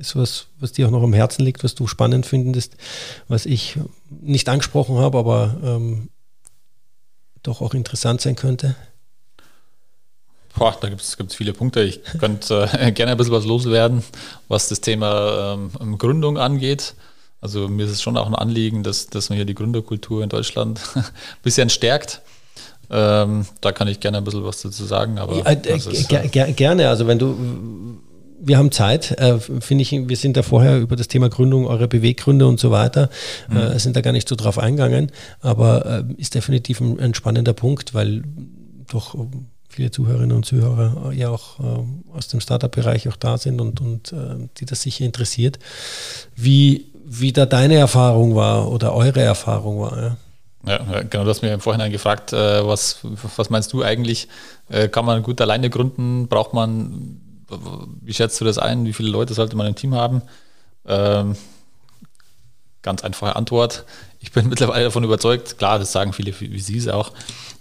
ist 0.00 0.16
was, 0.16 0.46
was 0.58 0.72
dir 0.72 0.86
auch 0.86 0.90
noch 0.90 1.02
am 1.02 1.12
Herzen 1.12 1.44
liegt, 1.44 1.64
was 1.64 1.74
du 1.74 1.86
spannend 1.86 2.26
findest, 2.26 2.76
was 3.28 3.46
ich 3.46 3.78
nicht 4.10 4.48
angesprochen 4.48 4.98
habe, 4.98 5.18
aber 5.18 5.56
ähm, 5.62 6.08
doch 7.42 7.60
auch 7.60 7.74
interessant 7.74 8.20
sein 8.20 8.36
könnte? 8.36 8.74
Boah, 10.56 10.76
da 10.80 10.88
gibt 10.88 11.02
es 11.02 11.16
viele 11.34 11.52
Punkte. 11.52 11.82
Ich 11.82 12.02
könnte 12.18 12.68
äh, 12.72 12.92
gerne 12.92 13.12
ein 13.12 13.18
bisschen 13.18 13.32
was 13.32 13.44
loswerden, 13.44 14.02
was 14.48 14.68
das 14.68 14.80
Thema 14.80 15.58
ähm, 15.80 15.98
Gründung 15.98 16.38
angeht. 16.38 16.94
Also 17.40 17.68
mir 17.68 17.84
ist 17.84 17.92
es 17.92 18.02
schon 18.02 18.16
auch 18.16 18.26
ein 18.26 18.34
Anliegen, 18.34 18.82
dass, 18.82 19.06
dass 19.08 19.28
man 19.28 19.36
hier 19.36 19.44
die 19.44 19.54
Gründerkultur 19.54 20.22
in 20.22 20.28
Deutschland 20.28 20.80
ein 20.94 21.04
bisschen 21.42 21.68
stärkt. 21.68 22.22
Ähm, 22.88 23.46
da 23.60 23.72
kann 23.72 23.88
ich 23.88 24.00
gerne 24.00 24.18
ein 24.18 24.24
bisschen 24.24 24.44
was 24.44 24.62
dazu 24.62 24.84
sagen. 24.84 25.18
Aber 25.18 25.36
ja, 25.36 25.44
äh, 25.44 25.76
ist, 25.76 26.10
äh, 26.10 26.28
gerne, 26.28 26.88
also 26.88 27.06
wenn 27.06 27.18
du 27.18 28.00
wir 28.38 28.58
haben 28.58 28.70
Zeit, 28.70 29.12
äh, 29.12 29.38
finde 29.38 29.82
ich, 29.82 29.92
wir 29.92 30.16
sind 30.16 30.36
da 30.36 30.42
vorher 30.42 30.78
über 30.78 30.96
das 30.96 31.08
Thema 31.08 31.28
Gründung, 31.28 31.66
eure 31.66 31.88
Beweggründe 31.88 32.46
und 32.46 32.60
so 32.60 32.70
weiter, 32.70 33.10
mhm. 33.48 33.56
äh, 33.56 33.78
sind 33.78 33.96
da 33.96 34.00
gar 34.00 34.12
nicht 34.12 34.28
so 34.28 34.36
drauf 34.36 34.58
eingegangen, 34.58 35.10
aber 35.40 36.04
äh, 36.08 36.20
ist 36.20 36.34
definitiv 36.34 36.80
ein, 36.80 37.00
ein, 37.00 37.14
spannender 37.14 37.52
Punkt, 37.52 37.94
weil 37.94 38.22
doch 38.90 39.16
viele 39.68 39.90
Zuhörerinnen 39.90 40.36
und 40.36 40.46
Zuhörer 40.46 41.12
ja 41.12 41.30
auch 41.30 41.60
äh, 41.60 42.16
aus 42.16 42.28
dem 42.28 42.40
Startup-Bereich 42.40 43.08
auch 43.08 43.16
da 43.16 43.38
sind 43.38 43.60
und, 43.60 43.80
und 43.80 44.12
äh, 44.12 44.48
die 44.58 44.64
das 44.64 44.82
sicher 44.82 45.04
interessiert. 45.04 45.58
Wie, 46.34 46.86
wie 47.04 47.32
da 47.32 47.46
deine 47.46 47.74
Erfahrung 47.74 48.34
war 48.34 48.70
oder 48.70 48.94
eure 48.94 49.20
Erfahrung 49.20 49.80
war, 49.80 50.00
ja? 50.00 50.16
Ja, 50.68 51.02
genau, 51.02 51.22
du 51.22 51.30
hast 51.30 51.42
mir 51.42 51.52
im 51.54 51.60
Vorhinein 51.60 51.92
gefragt, 51.92 52.32
äh, 52.32 52.66
was, 52.66 52.98
was 53.36 53.50
meinst 53.50 53.72
du 53.72 53.84
eigentlich? 53.84 54.26
Kann 54.90 55.04
man 55.04 55.22
gut 55.22 55.40
alleine 55.40 55.70
gründen? 55.70 56.26
Braucht 56.26 56.52
man 56.52 57.20
wie 57.48 58.12
schätzt 58.12 58.40
du 58.40 58.44
das 58.44 58.58
ein? 58.58 58.86
Wie 58.86 58.92
viele 58.92 59.10
Leute 59.10 59.34
sollte 59.34 59.56
man 59.56 59.66
im 59.66 59.74
Team 59.74 59.94
haben? 59.94 60.22
Ähm, 60.86 61.36
ganz 62.82 63.04
einfache 63.04 63.36
Antwort. 63.36 63.84
Ich 64.20 64.32
bin 64.32 64.48
mittlerweile 64.48 64.84
davon 64.84 65.04
überzeugt, 65.04 65.58
klar, 65.58 65.78
das 65.78 65.92
sagen 65.92 66.12
viele 66.12 66.38
wie 66.38 66.60
Sie 66.60 66.78
es 66.78 66.88
auch, 66.88 67.12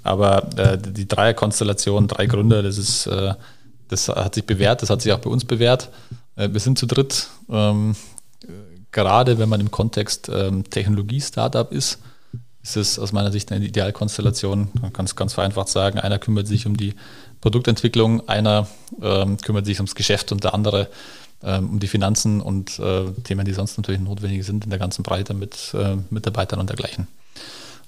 aber 0.04 0.50
äh, 0.58 0.78
die 0.78 1.08
Dreierkonstellation, 1.08 2.08
drei 2.08 2.28
Gründer, 2.28 2.64
das 2.64 2.78
ist, 2.78 3.08
äh, 3.08 3.34
das 3.88 4.08
hat 4.08 4.36
sich 4.36 4.46
bewährt, 4.46 4.82
das 4.82 4.90
hat 4.90 5.02
sich 5.02 5.12
auch 5.12 5.20
bei 5.20 5.30
uns 5.30 5.46
bewährt. 5.46 5.90
Äh, 6.36 6.50
wir 6.52 6.60
sind 6.60 6.78
zu 6.78 6.86
dritt. 6.86 7.28
Ähm, 7.50 7.96
gerade 8.92 9.38
wenn 9.38 9.50
man 9.50 9.60
im 9.60 9.72
Kontext 9.72 10.30
ähm, 10.34 10.64
Technologie-Startup 10.70 11.72
ist, 11.72 12.00
ist 12.64 12.78
es 12.78 12.98
aus 12.98 13.12
meiner 13.12 13.32
Sicht 13.32 13.52
eine 13.52 13.66
Idealkonstellation. 13.66 14.70
Man 14.82 14.94
kann 14.94 15.06
es 15.06 15.16
ganz 15.16 15.34
vereinfacht 15.34 15.68
sagen. 15.68 16.00
Einer 16.00 16.18
kümmert 16.18 16.48
sich 16.48 16.66
um 16.66 16.78
die 16.78 16.96
Produktentwicklung, 17.42 18.28
einer 18.28 18.68
ähm, 19.02 19.38
kümmert 19.38 19.66
sich 19.66 19.78
ums 19.78 19.96
Geschäft 19.96 20.32
und 20.32 20.44
der 20.44 20.54
andere 20.54 20.90
ähm, 21.44 21.70
um 21.70 21.80
die 21.80 21.88
Finanzen 21.88 22.42
und 22.42 22.80
äh, 22.80 23.12
Themen, 23.24 23.46
die 23.46 23.54
sonst 23.54 23.78
natürlich 23.78 24.02
notwendig 24.02 24.46
sind 24.46 24.64
in 24.64 24.70
der 24.70 24.80
ganzen 24.80 25.04
Breite 25.04 25.34
mit 25.34 25.74
äh, 25.74 25.98
Mitarbeitern 26.10 26.60
und 26.60 26.70
dergleichen. 26.70 27.08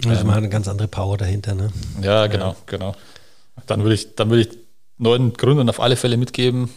Also 0.06 0.24
man 0.24 0.34
hat 0.34 0.38
eine 0.38 0.48
ganz 0.48 0.68
andere 0.68 0.86
Power 0.86 1.16
dahinter, 1.16 1.54
ne? 1.54 1.70
Ja, 2.00 2.28
genau, 2.28 2.50
ja. 2.50 2.56
genau. 2.66 2.94
Dann 3.66 3.82
würde 3.82 3.94
ich, 3.94 4.14
dann 4.14 4.30
würde 4.30 4.42
ich 4.42 4.58
neuen 4.96 5.32
Gründern 5.32 5.68
auf 5.68 5.80
alle 5.80 5.96
Fälle 5.96 6.16
mitgeben, 6.16 6.70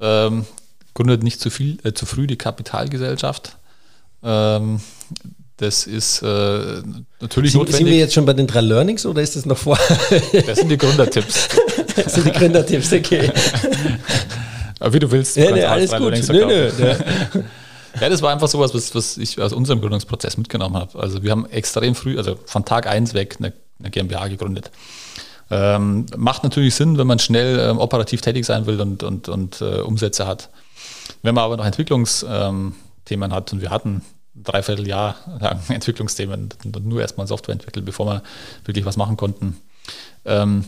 ähm, 0.00 0.44
gründet 0.92 1.22
nicht 1.22 1.40
zu 1.40 1.48
viel, 1.48 1.78
äh, 1.84 1.94
zu 1.94 2.04
früh 2.04 2.26
die 2.26 2.36
Kapitalgesellschaft. 2.36 3.56
Ähm, 4.22 4.80
das 5.56 5.86
ist 5.86 6.22
äh, 6.22 6.26
natürlich 7.20 7.52
sind, 7.52 7.60
notwendig. 7.60 7.76
Sind 7.76 7.86
wir 7.86 7.96
jetzt 7.96 8.14
schon 8.14 8.26
bei 8.26 8.32
den 8.32 8.46
drei 8.46 8.60
Learnings 8.60 9.06
oder 9.06 9.22
ist 9.22 9.36
das 9.36 9.46
noch 9.46 9.58
vor? 9.58 9.78
das 10.46 10.58
sind 10.58 10.68
die 10.68 10.78
Gründertipps. 10.78 11.48
das 11.96 12.12
sind 12.14 12.26
die 12.26 12.32
Gründertipps, 12.32 12.92
okay. 12.92 13.30
Aber 14.80 14.92
wie 14.92 14.98
du 14.98 15.10
willst. 15.10 15.36
Du 15.36 15.40
nee, 15.40 15.52
nee, 15.52 15.64
alles 15.64 15.92
gut. 15.92 16.12
Nö, 16.28 16.46
nö, 16.46 16.70
ja. 16.78 16.96
ja, 18.00 18.08
das 18.08 18.20
war 18.20 18.32
einfach 18.32 18.48
sowas, 18.48 18.74
was, 18.74 18.94
was 18.94 19.16
ich 19.16 19.40
aus 19.40 19.52
unserem 19.52 19.80
Gründungsprozess 19.80 20.36
mitgenommen 20.36 20.76
habe. 20.76 20.98
Also 20.98 21.22
wir 21.22 21.30
haben 21.30 21.46
extrem 21.46 21.94
früh, 21.94 22.18
also 22.18 22.36
von 22.46 22.64
Tag 22.64 22.86
1 22.86 23.14
weg 23.14 23.36
eine, 23.38 23.52
eine 23.78 23.90
GmbH 23.90 24.28
gegründet. 24.28 24.70
Ähm, 25.50 26.06
macht 26.16 26.44
natürlich 26.44 26.74
Sinn, 26.74 26.98
wenn 26.98 27.06
man 27.06 27.18
schnell 27.18 27.58
ähm, 27.58 27.78
operativ 27.78 28.22
tätig 28.22 28.46
sein 28.46 28.66
will 28.66 28.80
und, 28.80 29.02
und, 29.02 29.28
und 29.28 29.60
äh, 29.60 29.80
Umsätze 29.80 30.26
hat. 30.26 30.48
Wenn 31.22 31.34
man 31.34 31.44
aber 31.44 31.56
noch 31.56 31.66
Entwicklungsthemen 31.66 32.74
hat 33.30 33.52
und 33.52 33.60
wir 33.60 33.70
hatten 33.70 34.02
ein 34.34 34.44
Dreivierteljahr 34.44 35.14
lang 35.40 35.60
Entwicklungsthemen 35.68 36.48
und 36.64 36.86
nur 36.86 37.00
erstmal 37.02 37.26
Software 37.26 37.52
entwickelt, 37.52 37.84
bevor 37.84 38.06
wir 38.06 38.22
wirklich 38.64 38.84
was 38.84 38.96
machen 38.96 39.16
konnten, 39.16 39.58
ähm, 40.24 40.64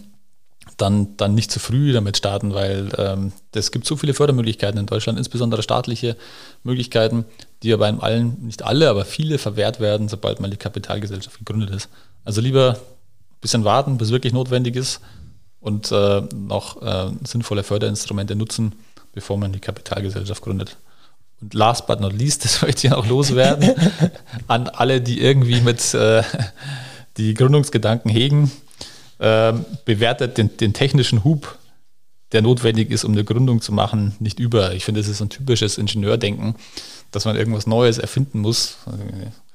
dann, 0.76 1.16
dann 1.16 1.34
nicht 1.34 1.50
zu 1.50 1.60
früh 1.60 1.92
damit 1.92 2.16
starten, 2.16 2.54
weil 2.54 2.90
ähm, 2.98 3.32
es 3.52 3.70
gibt 3.70 3.86
so 3.86 3.96
viele 3.96 4.14
Fördermöglichkeiten 4.14 4.78
in 4.78 4.86
Deutschland, 4.86 5.18
insbesondere 5.18 5.62
staatliche 5.62 6.16
Möglichkeiten, 6.62 7.24
die 7.62 7.72
aber 7.72 7.88
in 7.88 8.00
allen, 8.00 8.44
nicht 8.44 8.62
alle, 8.62 8.88
aber 8.88 9.04
viele 9.04 9.38
verwehrt 9.38 9.80
werden, 9.80 10.08
sobald 10.08 10.40
man 10.40 10.50
die 10.50 10.56
Kapitalgesellschaft 10.56 11.38
gegründet 11.38 11.70
ist. 11.70 11.88
Also 12.24 12.40
lieber 12.40 12.72
ein 12.72 13.40
bisschen 13.40 13.64
warten, 13.64 13.98
bis 13.98 14.10
wirklich 14.10 14.32
notwendig 14.32 14.76
ist 14.76 15.00
und 15.60 15.92
äh, 15.92 16.22
noch 16.34 16.82
äh, 16.82 17.10
sinnvolle 17.24 17.62
Förderinstrumente 17.62 18.34
nutzen, 18.34 18.74
bevor 19.12 19.38
man 19.38 19.52
die 19.52 19.60
Kapitalgesellschaft 19.60 20.42
gründet. 20.42 20.76
Und 21.40 21.54
last 21.54 21.86
but 21.86 22.00
not 22.00 22.12
least, 22.12 22.44
das 22.44 22.62
möchte 22.62 22.86
ich 22.86 22.92
auch 22.92 23.06
loswerden, 23.06 23.74
an 24.48 24.68
alle, 24.68 25.00
die 25.00 25.20
irgendwie 25.20 25.60
mit 25.60 25.94
äh, 25.94 26.22
die 27.16 27.34
Gründungsgedanken 27.34 28.10
hegen, 28.10 28.50
bewertet 29.84 30.36
den, 30.36 30.56
den 30.58 30.74
technischen 30.74 31.24
Hub, 31.24 31.58
der 32.32 32.42
notwendig 32.42 32.90
ist, 32.90 33.04
um 33.04 33.12
eine 33.12 33.24
Gründung 33.24 33.60
zu 33.60 33.72
machen, 33.72 34.16
nicht 34.18 34.38
über. 34.40 34.74
Ich 34.74 34.84
finde, 34.84 35.00
das 35.00 35.08
ist 35.08 35.22
ein 35.22 35.30
typisches 35.30 35.78
Ingenieurdenken, 35.78 36.56
dass 37.10 37.24
man 37.24 37.36
irgendwas 37.36 37.66
Neues 37.66 37.98
erfinden 37.98 38.40
muss. 38.40 38.76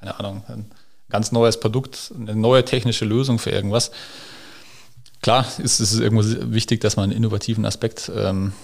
Keine 0.00 0.18
Ahnung, 0.18 0.42
ein 0.48 0.64
ganz 1.10 1.30
neues 1.30 1.60
Produkt, 1.60 2.12
eine 2.18 2.34
neue 2.34 2.64
technische 2.64 3.04
Lösung 3.04 3.38
für 3.38 3.50
irgendwas. 3.50 3.90
Klar 5.22 5.46
ist 5.58 5.80
es 5.80 5.98
irgendwo 5.98 6.24
wichtig, 6.52 6.80
dass 6.80 6.96
man 6.96 7.04
einen 7.04 7.12
innovativen 7.12 7.66
Aspekt 7.66 8.10
ähm, 8.14 8.54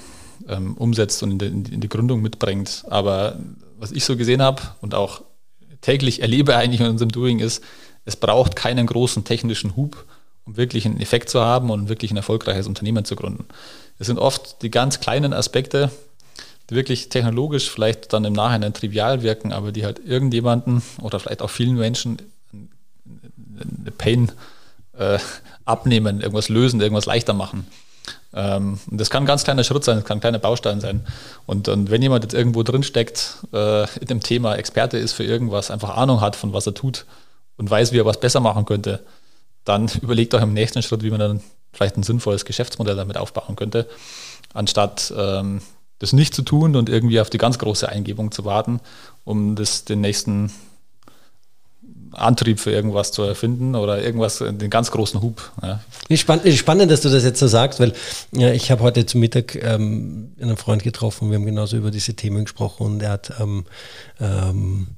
ähm, 0.49 0.75
umsetzt 0.77 1.23
und 1.23 1.43
in 1.43 1.65
die, 1.65 1.75
in 1.75 1.81
die, 1.81 1.89
Gründung 1.89 2.23
mitbringt. 2.23 2.85
Aber 2.89 3.39
was 3.79 3.93
ich 3.93 4.05
so 4.05 4.17
gesehen 4.17 4.41
habe 4.41 4.63
und 4.81 4.95
auch 4.95 5.23
täglich 5.83 6.23
erlebe 6.23 6.57
eigentlich 6.57 6.81
in 6.81 6.87
unserem 6.87 7.13
Doing 7.13 7.41
ist, 7.41 7.63
es 8.07 8.17
braucht 8.17 8.57
keinen 8.57 8.87
großen 8.87 9.25
technischen 9.25 9.77
Hub, 9.77 10.07
um 10.47 10.57
wirklich 10.57 10.87
einen 10.87 11.01
Effekt 11.01 11.29
zu 11.29 11.41
haben 11.41 11.71
und 11.71 11.89
wirklich 11.89 12.11
ein 12.11 12.17
erfolgreiches 12.17 12.67
Unternehmen 12.67 13.05
zu 13.05 13.17
gründen. 13.17 13.45
Es 13.99 14.07
sind 14.07 14.19
oft 14.19 14.63
die 14.63 14.71
ganz 14.71 15.01
kleinen 15.01 15.33
Aspekte, 15.33 15.91
die 16.71 16.75
wirklich 16.75 17.09
technologisch 17.09 17.71
vielleicht 17.71 18.13
dann 18.13 18.25
im 18.25 18.33
Nachhinein 18.33 18.75
trivial 18.75 19.23
wirken, 19.23 19.53
aber 19.53 19.73
die 19.73 19.85
halt 19.85 20.01
irgendjemanden 20.05 20.83
oder 21.01 21.21
vielleicht 21.21 21.43
auch 21.43 21.51
vielen 21.51 21.77
Menschen 21.77 22.19
eine 23.59 23.91
Pain 23.91 24.33
äh, 24.99 25.19
abnehmen, 25.65 26.21
irgendwas 26.21 26.49
lösen, 26.49 26.81
irgendwas 26.81 27.07
leichter 27.07 27.35
machen. 27.35 27.67
Ähm, 28.35 28.79
das 28.91 29.11
kann 29.11 29.25
ein 29.25 29.27
ganz 29.27 29.45
kleiner 29.45 29.65
Schritt 29.65 29.85
sein, 29.85 29.97
das 29.97 30.05
kann 30.05 30.19
ein 30.19 30.21
kleiner 30.21 30.39
Baustein 30.39 30.81
sein. 30.81 31.07
Und, 31.47 31.69
und 31.69 31.91
wenn 31.91 32.03
jemand 32.03 32.25
jetzt 32.25 32.35
irgendwo 32.35 32.63
drin 32.63 32.83
steckt, 32.83 33.39
äh, 33.53 33.85
in 33.99 34.07
dem 34.09 34.21
Thema 34.21 34.57
Experte 34.57 34.99
ist 34.99 35.13
für 35.13 35.25
irgendwas, 35.25 35.71
einfach 35.71 35.97
Ahnung 35.97 36.21
hat, 36.21 36.37
von 36.37 36.53
was 36.53 36.67
er 36.67 36.75
tut 36.75 37.07
und 37.57 37.71
weiß, 37.71 37.93
wie 37.93 37.99
er 37.99 38.07
was 38.07 38.21
besser 38.21 38.41
machen 38.41 38.67
könnte, 38.67 39.01
dann 39.67 39.91
überlegt 40.01 40.33
euch 40.35 40.43
im 40.43 40.55
nächsten 40.55 40.83
Schritt, 40.83 41.03
wie 41.03 41.11
man 41.11 41.21
dann 41.21 41.41
vielleicht 41.75 41.99
ein 41.99 42.03
sinnvolles 42.03 42.47
Geschäftsmodell 42.47 42.97
damit 42.97 43.19
aufbauen 43.19 43.55
könnte, 43.55 43.87
anstatt 44.55 45.13
ähm, 45.15 45.61
das 45.99 46.15
nicht 46.15 46.35
zu 46.35 46.43
tun 46.43 46.77
und 46.77 46.89
irgendwie 46.89 47.21
auf 47.21 47.29
die 47.29 47.39
ganz 47.39 47.59
große 47.59 47.89
Eingebung 47.89 48.33
zu 48.33 48.45
warten, 48.45 48.81
um 49.25 49.57
das 49.57 49.85
den 49.85 50.01
nächsten 50.01 50.51
Antrieb 52.13 52.61
für 52.61 52.71
irgendwas 52.71 53.13
zu 53.13 53.23
erfinden 53.23 53.75
oder 53.75 54.03
irgendwas, 54.03 54.39
den 54.39 54.71
ganz 54.71 54.91
großen 54.91 55.21
Hub. 55.21 55.53
Ja. 55.63 55.81
Spannend, 56.17 56.51
spannend, 56.55 56.91
dass 56.91 57.03
du 57.03 57.11
das 57.11 57.25
jetzt 57.25 57.39
so 57.39 57.47
sagst, 57.47 57.79
weil 57.79 57.93
ja, 58.33 58.53
ich 58.53 58.71
habe 58.71 58.83
heute 58.83 59.05
zum 59.05 59.21
Mittag 59.21 59.55
ähm, 59.57 60.33
einen 60.41 60.57
Freund 60.57 60.83
getroffen, 60.83 61.31
wir 61.31 61.37
haben 61.37 61.45
genauso 61.45 61.77
über 61.77 61.91
diese 61.91 62.15
Themen 62.15 62.45
gesprochen 62.45 62.87
und 62.87 63.03
er 63.03 63.11
hat 63.11 63.33
ähm, 63.39 63.65
ähm, 64.19 64.89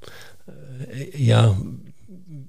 äh, 0.92 1.22
ja 1.22 1.56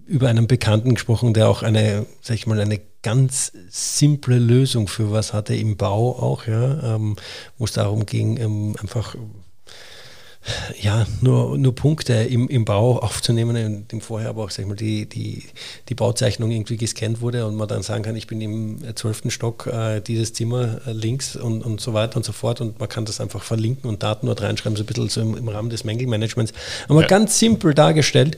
über 0.09 0.27
einen 0.27 0.47
Bekannten 0.47 0.95
gesprochen, 0.95 1.33
der 1.33 1.47
auch 1.49 1.63
eine, 1.63 2.05
sag 2.21 2.35
ich 2.35 2.47
mal, 2.47 2.59
eine 2.59 2.81
ganz 3.03 3.51
simple 3.69 4.39
Lösung 4.39 4.87
für 4.87 5.11
was 5.11 5.33
hatte 5.33 5.55
im 5.55 5.77
Bau 5.77 6.17
auch, 6.19 6.47
ja, 6.47 6.95
ähm, 6.95 7.15
wo 7.57 7.65
es 7.65 7.73
darum 7.73 8.05
ging, 8.05 8.37
ähm, 8.37 8.75
einfach 8.81 9.15
ja, 10.81 11.05
nur, 11.21 11.57
nur 11.57 11.75
Punkte 11.75 12.13
im, 12.13 12.47
im 12.47 12.65
Bau 12.65 12.97
aufzunehmen, 12.97 13.55
in 13.55 13.87
dem 13.89 14.01
vorher 14.01 14.29
aber 14.29 14.45
auch 14.45 14.49
sag 14.49 14.63
ich 14.63 14.67
mal, 14.67 14.75
die, 14.75 15.07
die, 15.07 15.43
die 15.89 15.95
Bauzeichnung 15.95 16.49
irgendwie 16.49 16.77
gescannt 16.77 17.21
wurde 17.21 17.45
und 17.45 17.55
man 17.55 17.67
dann 17.67 17.83
sagen 17.83 18.03
kann, 18.03 18.15
ich 18.15 18.25
bin 18.25 18.41
im 18.41 18.95
zwölften 18.95 19.31
Stock 19.31 19.67
äh, 19.67 19.99
dieses 19.99 20.33
Zimmer 20.33 20.81
äh, 20.87 20.91
links 20.93 21.35
und, 21.35 21.63
und 21.63 21.81
so 21.81 21.93
weiter 21.93 22.17
und 22.17 22.25
so 22.25 22.31
fort 22.31 22.61
und 22.61 22.79
man 22.79 22.89
kann 22.89 23.05
das 23.05 23.19
einfach 23.19 23.43
verlinken 23.43 23.89
und 23.89 24.01
Daten 24.01 24.27
dort 24.27 24.41
reinschreiben, 24.41 24.77
so 24.77 24.83
ein 24.83 24.87
bisschen 24.87 25.09
so 25.09 25.21
im, 25.21 25.37
im 25.37 25.47
Rahmen 25.49 25.69
des 25.69 25.83
Mängelmanagements. 25.83 26.53
Aber 26.87 27.01
ja. 27.01 27.07
ganz 27.07 27.37
simpel 27.37 27.73
dargestellt 27.73 28.37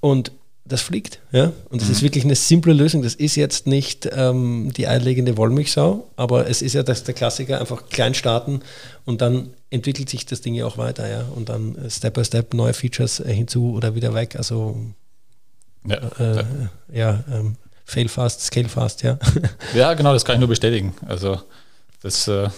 und 0.00 0.32
das 0.68 0.82
fliegt. 0.82 1.20
Ja? 1.32 1.52
Und 1.70 1.80
das 1.80 1.88
mhm. 1.88 1.94
ist 1.94 2.02
wirklich 2.02 2.24
eine 2.24 2.34
simple 2.34 2.72
Lösung. 2.72 3.02
Das 3.02 3.14
ist 3.14 3.36
jetzt 3.36 3.66
nicht 3.66 4.08
ähm, 4.12 4.70
die 4.76 4.86
eierlegende 4.86 5.36
Wollmilchsau, 5.36 6.08
aber 6.16 6.48
es 6.48 6.62
ist 6.62 6.74
ja 6.74 6.82
das, 6.82 7.04
der 7.04 7.14
Klassiker, 7.14 7.60
einfach 7.60 7.88
klein 7.88 8.14
starten 8.14 8.60
und 9.04 9.20
dann 9.20 9.50
entwickelt 9.70 10.08
sich 10.08 10.26
das 10.26 10.40
Ding 10.40 10.54
ja 10.54 10.66
auch 10.66 10.78
weiter. 10.78 11.08
Ja? 11.08 11.24
Und 11.34 11.48
dann 11.48 11.76
äh, 11.76 11.90
Step 11.90 12.14
by 12.14 12.24
Step 12.24 12.54
neue 12.54 12.74
Features 12.74 13.20
äh, 13.20 13.32
hinzu 13.32 13.72
oder 13.72 13.94
wieder 13.94 14.14
weg. 14.14 14.36
Also 14.36 14.78
ja, 15.86 15.96
äh, 16.18 16.36
ja. 16.36 16.44
ja 16.92 17.24
ähm, 17.32 17.56
fail 17.84 18.08
fast, 18.08 18.42
scale 18.42 18.68
fast, 18.68 19.02
ja. 19.02 19.18
Ja, 19.74 19.94
genau, 19.94 20.12
das 20.12 20.24
kann 20.24 20.34
ich 20.34 20.40
nur 20.40 20.48
bestätigen. 20.48 20.94
Also 21.06 21.40
das 22.02 22.28
äh 22.28 22.48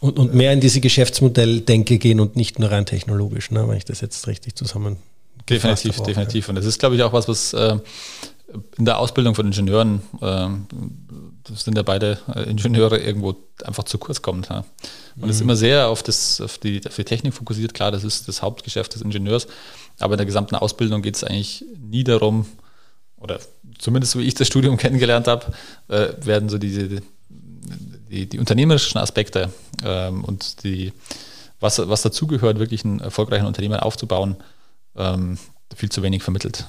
und, 0.00 0.18
und 0.18 0.34
mehr 0.34 0.52
in 0.52 0.60
diese 0.60 0.80
Geschäftsmodelldenke 0.80 1.96
gehen 1.96 2.20
und 2.20 2.36
nicht 2.36 2.58
nur 2.58 2.70
rein 2.70 2.84
technologisch, 2.84 3.50
ne, 3.50 3.66
wenn 3.66 3.78
ich 3.78 3.86
das 3.86 4.02
jetzt 4.02 4.26
richtig 4.26 4.54
zusammen 4.54 4.98
Definitiv, 5.48 6.00
auch, 6.00 6.04
definitiv. 6.04 6.46
Ja. 6.46 6.48
Und 6.50 6.54
das 6.56 6.64
ist, 6.64 6.78
glaube 6.78 6.96
ich, 6.96 7.02
auch 7.02 7.12
was, 7.12 7.28
was 7.28 7.52
äh, 7.52 7.78
in 8.76 8.84
der 8.84 8.98
Ausbildung 8.98 9.34
von 9.34 9.46
Ingenieuren, 9.46 10.02
äh, 10.20 10.48
das 11.44 11.64
sind 11.64 11.76
ja 11.76 11.82
beide 11.82 12.18
äh, 12.34 12.48
Ingenieure, 12.48 12.98
irgendwo 12.98 13.36
einfach 13.64 13.84
zu 13.84 13.98
kurz 13.98 14.22
kommt. 14.22 14.48
Ja. 14.48 14.64
Man 15.16 15.26
mhm. 15.26 15.30
ist 15.30 15.40
immer 15.40 15.56
sehr 15.56 15.88
auf, 15.88 16.02
das, 16.02 16.40
auf, 16.40 16.58
die, 16.58 16.80
auf 16.86 16.96
die 16.96 17.04
Technik 17.04 17.34
fokussiert. 17.34 17.74
Klar, 17.74 17.90
das 17.90 18.04
ist 18.04 18.28
das 18.28 18.42
Hauptgeschäft 18.42 18.94
des 18.94 19.02
Ingenieurs. 19.02 19.46
Aber 19.98 20.14
in 20.14 20.18
der 20.18 20.26
gesamten 20.26 20.54
Ausbildung 20.54 21.02
geht 21.02 21.16
es 21.16 21.24
eigentlich 21.24 21.64
nie 21.78 22.04
darum, 22.04 22.46
oder 23.16 23.38
zumindest 23.78 24.18
wie 24.18 24.22
ich 24.22 24.34
das 24.34 24.46
Studium 24.46 24.76
kennengelernt 24.78 25.28
habe, 25.28 25.46
äh, 25.88 26.12
werden 26.24 26.48
so 26.48 26.58
diese, 26.58 27.02
die, 28.10 28.26
die 28.28 28.38
unternehmerischen 28.38 28.98
Aspekte 28.98 29.50
ähm, 29.84 30.24
und 30.24 30.64
die, 30.64 30.92
was, 31.60 31.78
was 31.78 32.02
dazugehört, 32.02 32.58
wirklich 32.58 32.84
einen 32.84 33.00
erfolgreichen 33.00 33.46
Unternehmen 33.46 33.80
aufzubauen, 33.80 34.36
ähm, 34.96 35.38
viel 35.74 35.90
zu 35.90 36.02
wenig 36.02 36.22
vermittelt. 36.22 36.66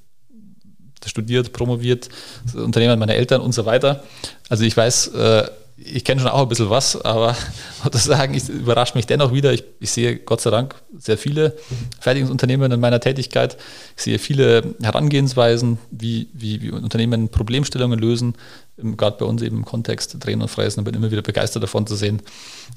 studiert, 1.06 1.52
promoviert, 1.52 2.08
Unternehmen 2.54 2.98
meiner 2.98 3.14
Eltern 3.14 3.42
und 3.42 3.52
so 3.52 3.66
weiter. 3.66 4.02
Also 4.48 4.64
ich 4.64 4.74
weiß, 4.74 5.08
äh, 5.08 5.48
ich 5.76 6.04
kenne 6.04 6.20
schon 6.20 6.30
auch 6.30 6.42
ein 6.42 6.48
bisschen 6.48 6.70
was, 6.70 7.00
aber 7.00 7.36
muss 7.92 8.04
sagen, 8.04 8.34
ich 8.34 8.48
überrascht 8.48 8.94
mich 8.94 9.06
dennoch 9.06 9.32
wieder. 9.32 9.52
Ich, 9.52 9.64
ich, 9.80 9.90
sehe 9.90 10.16
Gott 10.16 10.40
sei 10.40 10.50
Dank 10.50 10.76
sehr 10.96 11.18
viele 11.18 11.56
Fertigungsunternehmen 12.00 12.70
in 12.70 12.80
meiner 12.80 13.00
Tätigkeit. 13.00 13.56
Ich 13.96 14.04
sehe 14.04 14.18
viele 14.18 14.74
Herangehensweisen, 14.80 15.78
wie, 15.90 16.28
wie, 16.32 16.62
wie 16.62 16.70
Unternehmen 16.70 17.28
Problemstellungen 17.28 17.98
lösen, 17.98 18.34
gerade 18.76 19.16
bei 19.18 19.24
uns 19.24 19.42
eben 19.42 19.58
im 19.58 19.64
Kontext 19.64 20.16
Drehen 20.24 20.42
und 20.42 20.48
Fräsen 20.48 20.80
und 20.80 20.84
bin 20.84 20.94
immer 20.94 21.10
wieder 21.10 21.22
begeistert 21.22 21.62
davon 21.62 21.86
zu 21.86 21.96
sehen, 21.96 22.22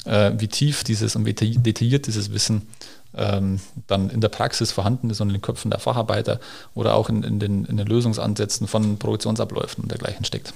äh, 0.05 0.31
wie 0.37 0.47
tief 0.47 0.83
dieses 0.83 1.15
und 1.15 1.25
wie 1.25 1.33
detailliert 1.33 2.07
dieses 2.07 2.31
Wissen 2.31 2.67
ähm, 3.15 3.59
dann 3.85 4.09
in 4.09 4.21
der 4.21 4.29
Praxis 4.29 4.71
vorhanden 4.71 5.09
ist 5.09 5.21
und 5.21 5.29
in 5.29 5.35
den 5.35 5.41
Köpfen 5.41 5.71
der 5.71 5.79
Facharbeiter 5.79 6.39
oder 6.73 6.95
auch 6.95 7.09
in, 7.09 7.23
in, 7.23 7.39
den, 7.39 7.65
in 7.65 7.77
den 7.77 7.87
Lösungsansätzen 7.87 8.67
von 8.67 8.97
Produktionsabläufen 8.97 9.83
und 9.83 9.91
dergleichen 9.91 10.25
steckt. 10.25 10.53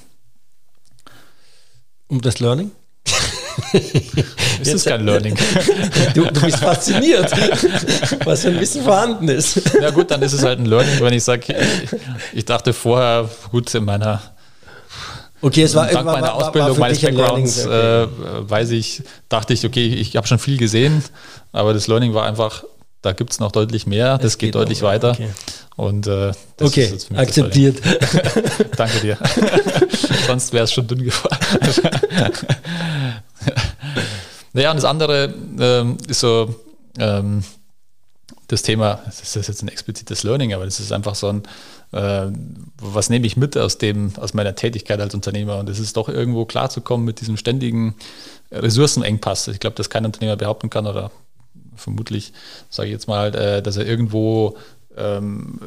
Um 2.11 2.19
das 2.19 2.39
Learning? 2.41 2.71
ist 3.73 4.73
das 4.73 4.83
kein 4.83 5.05
Learning. 5.05 5.37
Du, 6.13 6.25
du, 6.25 6.41
bist 6.41 6.57
fasziniert, 6.57 7.31
was 8.25 8.41
für 8.41 8.49
ein 8.49 8.59
Wissen 8.59 8.83
vorhanden 8.83 9.29
ist. 9.29 9.61
Ja 9.81 9.91
gut, 9.91 10.11
dann 10.11 10.21
ist 10.21 10.33
es 10.33 10.43
halt 10.43 10.59
ein 10.59 10.65
Learning, 10.65 10.99
wenn 10.99 11.13
ich 11.13 11.23
sage, 11.23 11.55
ich, 12.33 12.43
dachte 12.43 12.73
vorher, 12.73 13.29
gut, 13.49 13.73
in 13.73 13.85
meiner 13.85 14.21
Okay, 15.41 15.63
es 15.63 15.73
war 15.73 15.87
dank 15.87 16.05
war, 16.05 16.15
meiner 16.15 16.27
war, 16.27 16.47
Ausbildung, 16.47 16.77
meines 16.79 16.99
Backgrounds, 16.99 17.65
okay. 17.65 18.03
äh, 18.03 18.07
weiß 18.41 18.71
ich, 18.71 19.03
dachte 19.29 19.53
ich, 19.53 19.65
okay, 19.65 19.87
ich 19.87 20.17
habe 20.17 20.27
schon 20.27 20.37
viel 20.37 20.57
gesehen, 20.57 21.01
aber 21.53 21.73
das 21.73 21.87
Learning 21.87 22.13
war 22.13 22.25
einfach, 22.25 22.65
da 23.01 23.13
gibt 23.13 23.31
es 23.31 23.39
noch 23.39 23.53
deutlich 23.53 23.87
mehr, 23.87 24.17
das 24.17 24.37
geht, 24.37 24.47
geht, 24.49 24.55
deutlich 24.55 24.81
noch, 24.81 24.89
weiter. 24.89 25.11
Okay. 25.11 25.29
Und 25.81 26.05
äh, 26.05 26.31
das 26.57 26.69
okay, 26.69 26.83
ist 26.83 26.91
jetzt 26.91 27.07
für 27.07 27.13
mich 27.13 27.21
akzeptiert. 27.23 27.81
Danke 28.77 28.99
dir. 28.99 29.17
Sonst 30.27 30.53
wäre 30.53 30.65
es 30.65 30.71
schon 30.71 30.85
dünn 30.85 31.03
geworden. 31.03 31.37
naja, 34.53 34.69
und 34.69 34.77
das 34.77 34.85
andere 34.85 35.33
ähm, 35.59 35.97
ist 36.07 36.19
so 36.19 36.53
ähm, 36.99 37.43
das 38.47 38.61
Thema, 38.61 39.01
das 39.05 39.35
ist 39.35 39.47
jetzt 39.47 39.63
ein 39.63 39.69
explizites 39.69 40.21
Learning, 40.21 40.53
aber 40.53 40.65
das 40.65 40.79
ist 40.79 40.91
einfach 40.91 41.15
so 41.15 41.29
ein, 41.29 41.43
äh, 41.93 42.31
was 42.77 43.09
nehme 43.09 43.25
ich 43.25 43.35
mit 43.35 43.57
aus 43.57 43.79
dem, 43.79 44.13
aus 44.17 44.35
meiner 44.35 44.53
Tätigkeit 44.53 45.01
als 45.01 45.15
Unternehmer? 45.15 45.57
Und 45.57 45.67
es 45.67 45.79
ist 45.79 45.97
doch 45.97 46.09
irgendwo 46.09 46.45
klarzukommen 46.45 47.07
mit 47.07 47.21
diesem 47.21 47.37
ständigen 47.37 47.95
Ressourcenengpass. 48.51 49.47
Ich 49.47 49.59
glaube, 49.59 49.77
dass 49.77 49.89
kein 49.89 50.05
Unternehmer 50.05 50.35
behaupten 50.35 50.69
kann 50.69 50.85
oder 50.85 51.09
vermutlich, 51.75 52.33
sage 52.69 52.89
ich 52.89 52.93
jetzt 52.93 53.07
mal, 53.07 53.33
äh, 53.33 53.63
dass 53.63 53.77
er 53.77 53.87
irgendwo 53.87 54.57
ähm, 54.97 55.59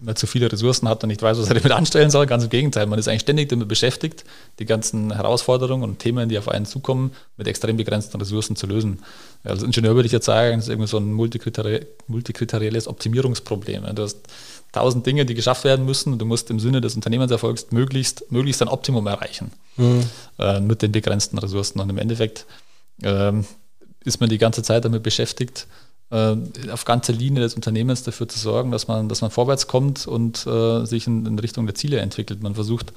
immer 0.00 0.14
zu 0.14 0.26
viele 0.26 0.50
Ressourcen 0.50 0.88
hat 0.88 1.02
und 1.02 1.08
nicht 1.08 1.22
weiß, 1.22 1.38
was 1.38 1.48
er 1.48 1.54
damit 1.60 1.72
anstellen 1.72 2.10
soll. 2.10 2.26
Ganz 2.26 2.44
im 2.44 2.50
Gegenteil, 2.50 2.86
man 2.86 2.98
ist 2.98 3.08
eigentlich 3.08 3.22
ständig 3.22 3.48
damit 3.48 3.68
beschäftigt, 3.68 4.24
die 4.58 4.64
ganzen 4.64 5.12
Herausforderungen 5.14 5.82
und 5.82 5.98
Themen, 5.98 6.28
die 6.28 6.38
auf 6.38 6.48
einen 6.48 6.66
zukommen, 6.66 7.12
mit 7.36 7.46
extrem 7.46 7.76
begrenzten 7.76 8.18
Ressourcen 8.18 8.56
zu 8.56 8.66
lösen. 8.66 9.02
Als 9.44 9.62
Ingenieur 9.62 9.94
würde 9.94 10.06
ich 10.06 10.12
jetzt 10.12 10.26
sagen, 10.26 10.56
das 10.56 10.66
ist 10.66 10.70
irgendwie 10.70 10.88
so 10.88 10.98
ein 10.98 11.12
multikriteri 11.12 11.86
multikriterielles 12.06 12.88
Optimierungsproblem. 12.88 13.84
Du 13.94 14.02
hast 14.02 14.18
tausend 14.72 15.06
Dinge, 15.06 15.24
die 15.24 15.34
geschafft 15.34 15.64
werden 15.64 15.86
müssen 15.86 16.12
und 16.12 16.18
du 16.18 16.24
musst 16.24 16.50
im 16.50 16.58
Sinne 16.58 16.80
des 16.80 16.96
Unternehmenserfolgs 16.96 17.70
möglichst, 17.70 18.30
möglichst 18.30 18.60
ein 18.60 18.68
Optimum 18.68 19.06
erreichen 19.06 19.52
mhm. 19.76 20.04
äh, 20.38 20.60
mit 20.60 20.82
den 20.82 20.92
begrenzten 20.92 21.38
Ressourcen. 21.38 21.80
Und 21.80 21.90
im 21.90 21.98
Endeffekt 21.98 22.46
ähm, 23.02 23.44
ist 24.04 24.20
man 24.20 24.28
die 24.28 24.38
ganze 24.38 24.62
Zeit 24.62 24.84
damit 24.84 25.02
beschäftigt, 25.02 25.66
auf 26.70 26.84
ganzer 26.84 27.12
Linie 27.12 27.42
des 27.42 27.54
Unternehmens 27.54 28.02
dafür 28.04 28.28
zu 28.28 28.38
sorgen, 28.38 28.70
dass 28.70 28.86
man, 28.86 29.08
dass 29.08 29.20
man 29.20 29.30
vorwärts 29.30 29.66
kommt 29.66 30.06
und 30.06 30.46
äh, 30.46 30.84
sich 30.84 31.06
in, 31.06 31.26
in, 31.26 31.38
Richtung 31.38 31.66
der 31.66 31.74
Ziele 31.74 31.98
entwickelt. 31.98 32.42
Man 32.42 32.54
versucht, 32.54 32.92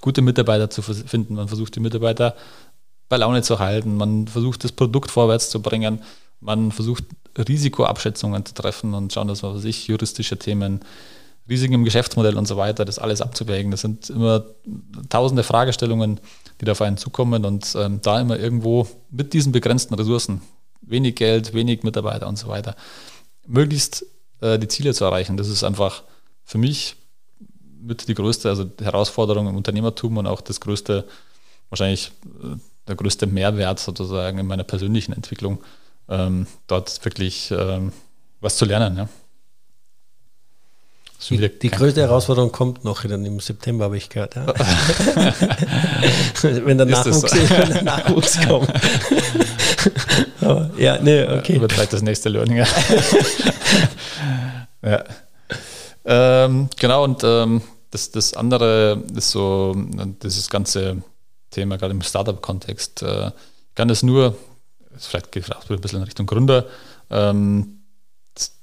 gute 0.00 0.22
Mitarbeiter 0.22 0.70
zu 0.70 0.82
finden, 0.82 1.34
man 1.34 1.48
versucht, 1.48 1.76
die 1.76 1.80
Mitarbeiter 1.80 2.34
bei 3.08 3.16
Laune 3.16 3.42
zu 3.42 3.58
halten, 3.58 3.96
man 3.96 4.26
versucht, 4.26 4.64
das 4.64 4.72
Produkt 4.72 5.10
vorwärts 5.10 5.50
zu 5.50 5.62
bringen, 5.62 6.00
man 6.40 6.72
versucht, 6.72 7.04
Risikoabschätzungen 7.36 8.44
zu 8.44 8.54
treffen 8.54 8.94
und 8.94 9.12
schauen, 9.12 9.28
dass 9.28 9.42
man 9.42 9.58
sich 9.58 9.86
juristische 9.86 10.38
Themen, 10.38 10.80
Risiken 11.48 11.74
im 11.74 11.84
Geschäftsmodell 11.84 12.36
und 12.36 12.46
so 12.46 12.56
weiter, 12.56 12.84
das 12.84 12.98
alles 12.98 13.20
abzuwägen. 13.20 13.70
Das 13.70 13.80
sind 13.80 14.10
immer 14.10 14.44
tausende 15.08 15.42
Fragestellungen, 15.42 16.20
die 16.60 16.64
da 16.64 16.72
auf 16.72 16.82
einen 16.82 16.96
zukommen 16.96 17.44
und 17.44 17.74
ähm, 17.76 18.00
da 18.02 18.20
immer 18.20 18.38
irgendwo 18.38 18.86
mit 19.10 19.32
diesen 19.32 19.52
begrenzten 19.52 19.94
Ressourcen, 19.94 20.42
wenig 20.82 21.16
Geld, 21.16 21.54
wenig 21.54 21.82
Mitarbeiter 21.82 22.26
und 22.26 22.36
so 22.36 22.48
weiter, 22.48 22.76
möglichst 23.46 24.06
äh, 24.40 24.58
die 24.58 24.68
Ziele 24.68 24.94
zu 24.94 25.04
erreichen. 25.04 25.36
Das 25.36 25.48
ist 25.48 25.64
einfach 25.64 26.02
für 26.44 26.58
mich 26.58 26.96
mit 27.80 28.08
die 28.08 28.14
größte 28.14 28.48
also 28.48 28.70
Herausforderung 28.80 29.48
im 29.48 29.56
Unternehmertum 29.56 30.16
und 30.16 30.26
auch 30.26 30.40
das 30.40 30.60
größte, 30.60 31.06
wahrscheinlich 31.70 32.12
äh, 32.42 32.56
der 32.88 32.96
größte 32.96 33.26
Mehrwert 33.26 33.78
sozusagen 33.78 34.38
in 34.38 34.46
meiner 34.46 34.64
persönlichen 34.64 35.12
Entwicklung, 35.12 35.58
ähm, 36.08 36.46
dort 36.66 37.04
wirklich 37.04 37.50
ähm, 37.50 37.92
was 38.40 38.56
zu 38.56 38.64
lernen. 38.64 38.96
Ja. 38.96 39.08
Die, 41.28 41.58
die 41.58 41.70
größte 41.70 42.00
Herausforderung 42.00 42.50
kommt 42.50 42.82
noch 42.82 43.04
dann 43.04 43.26
im 43.26 43.40
September, 43.40 43.84
habe 43.84 43.98
ich 43.98 44.08
gehört. 44.08 44.36
Ja? 44.36 44.46
wenn, 46.42 46.78
der 46.78 46.86
Nachwuchs, 46.86 47.20
so? 47.20 47.36
wenn 47.50 47.68
der 47.68 47.82
Nachwuchs 47.82 48.40
kommt. 48.46 48.72
Aber, 50.40 50.70
ja, 50.76 50.98
nee, 51.00 51.24
okay. 51.24 51.54
Ja, 51.54 51.60
wird 51.60 51.72
vielleicht 51.72 51.92
das 51.92 52.02
nächste 52.02 52.28
Learning. 52.28 52.58
ja. 54.82 55.04
Ähm, 56.04 56.68
genau, 56.78 57.04
und 57.04 57.22
ähm, 57.24 57.62
das, 57.90 58.10
das 58.10 58.34
andere 58.34 59.02
ist 59.14 59.30
so, 59.30 59.74
dieses 60.22 60.48
ganze 60.48 61.02
Thema, 61.50 61.76
gerade 61.76 61.92
im 61.92 62.02
Startup-Kontext, 62.02 63.02
äh, 63.02 63.30
kann 63.74 63.88
das 63.88 64.02
nur, 64.02 64.36
vielleicht 64.96 65.32
geht 65.32 65.44
es 65.44 65.52
auch 65.52 65.68
ein 65.68 65.80
bisschen 65.80 65.98
in 65.98 66.04
Richtung 66.04 66.26
Gründer, 66.26 66.66
ähm, 67.10 67.80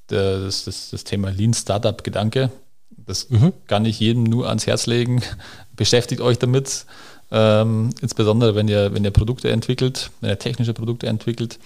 das, 0.08 0.64
das, 0.64 0.90
das 0.92 1.04
Thema 1.04 1.30
Lean 1.30 1.54
Startup 1.54 2.04
Gedanke. 2.04 2.50
Das 2.90 3.30
mhm. 3.30 3.54
kann 3.68 3.86
ich 3.86 4.00
jedem 4.00 4.24
nur 4.24 4.48
ans 4.48 4.68
Herz 4.68 4.86
legen. 4.86 5.22
Beschäftigt 5.76 6.22
euch 6.22 6.40
damit. 6.40 6.86
Ähm, 7.30 7.90
insbesondere 8.02 8.56
wenn 8.56 8.68
ihr, 8.70 8.94
wenn 8.94 9.04
ihr 9.04 9.12
Produkte 9.12 9.52
entwickelt, 9.52 10.12
wenn 10.22 10.30
ihr 10.30 10.40
technische 10.40 10.74
Produkte 10.74 11.08
entwickelt, 11.08 11.60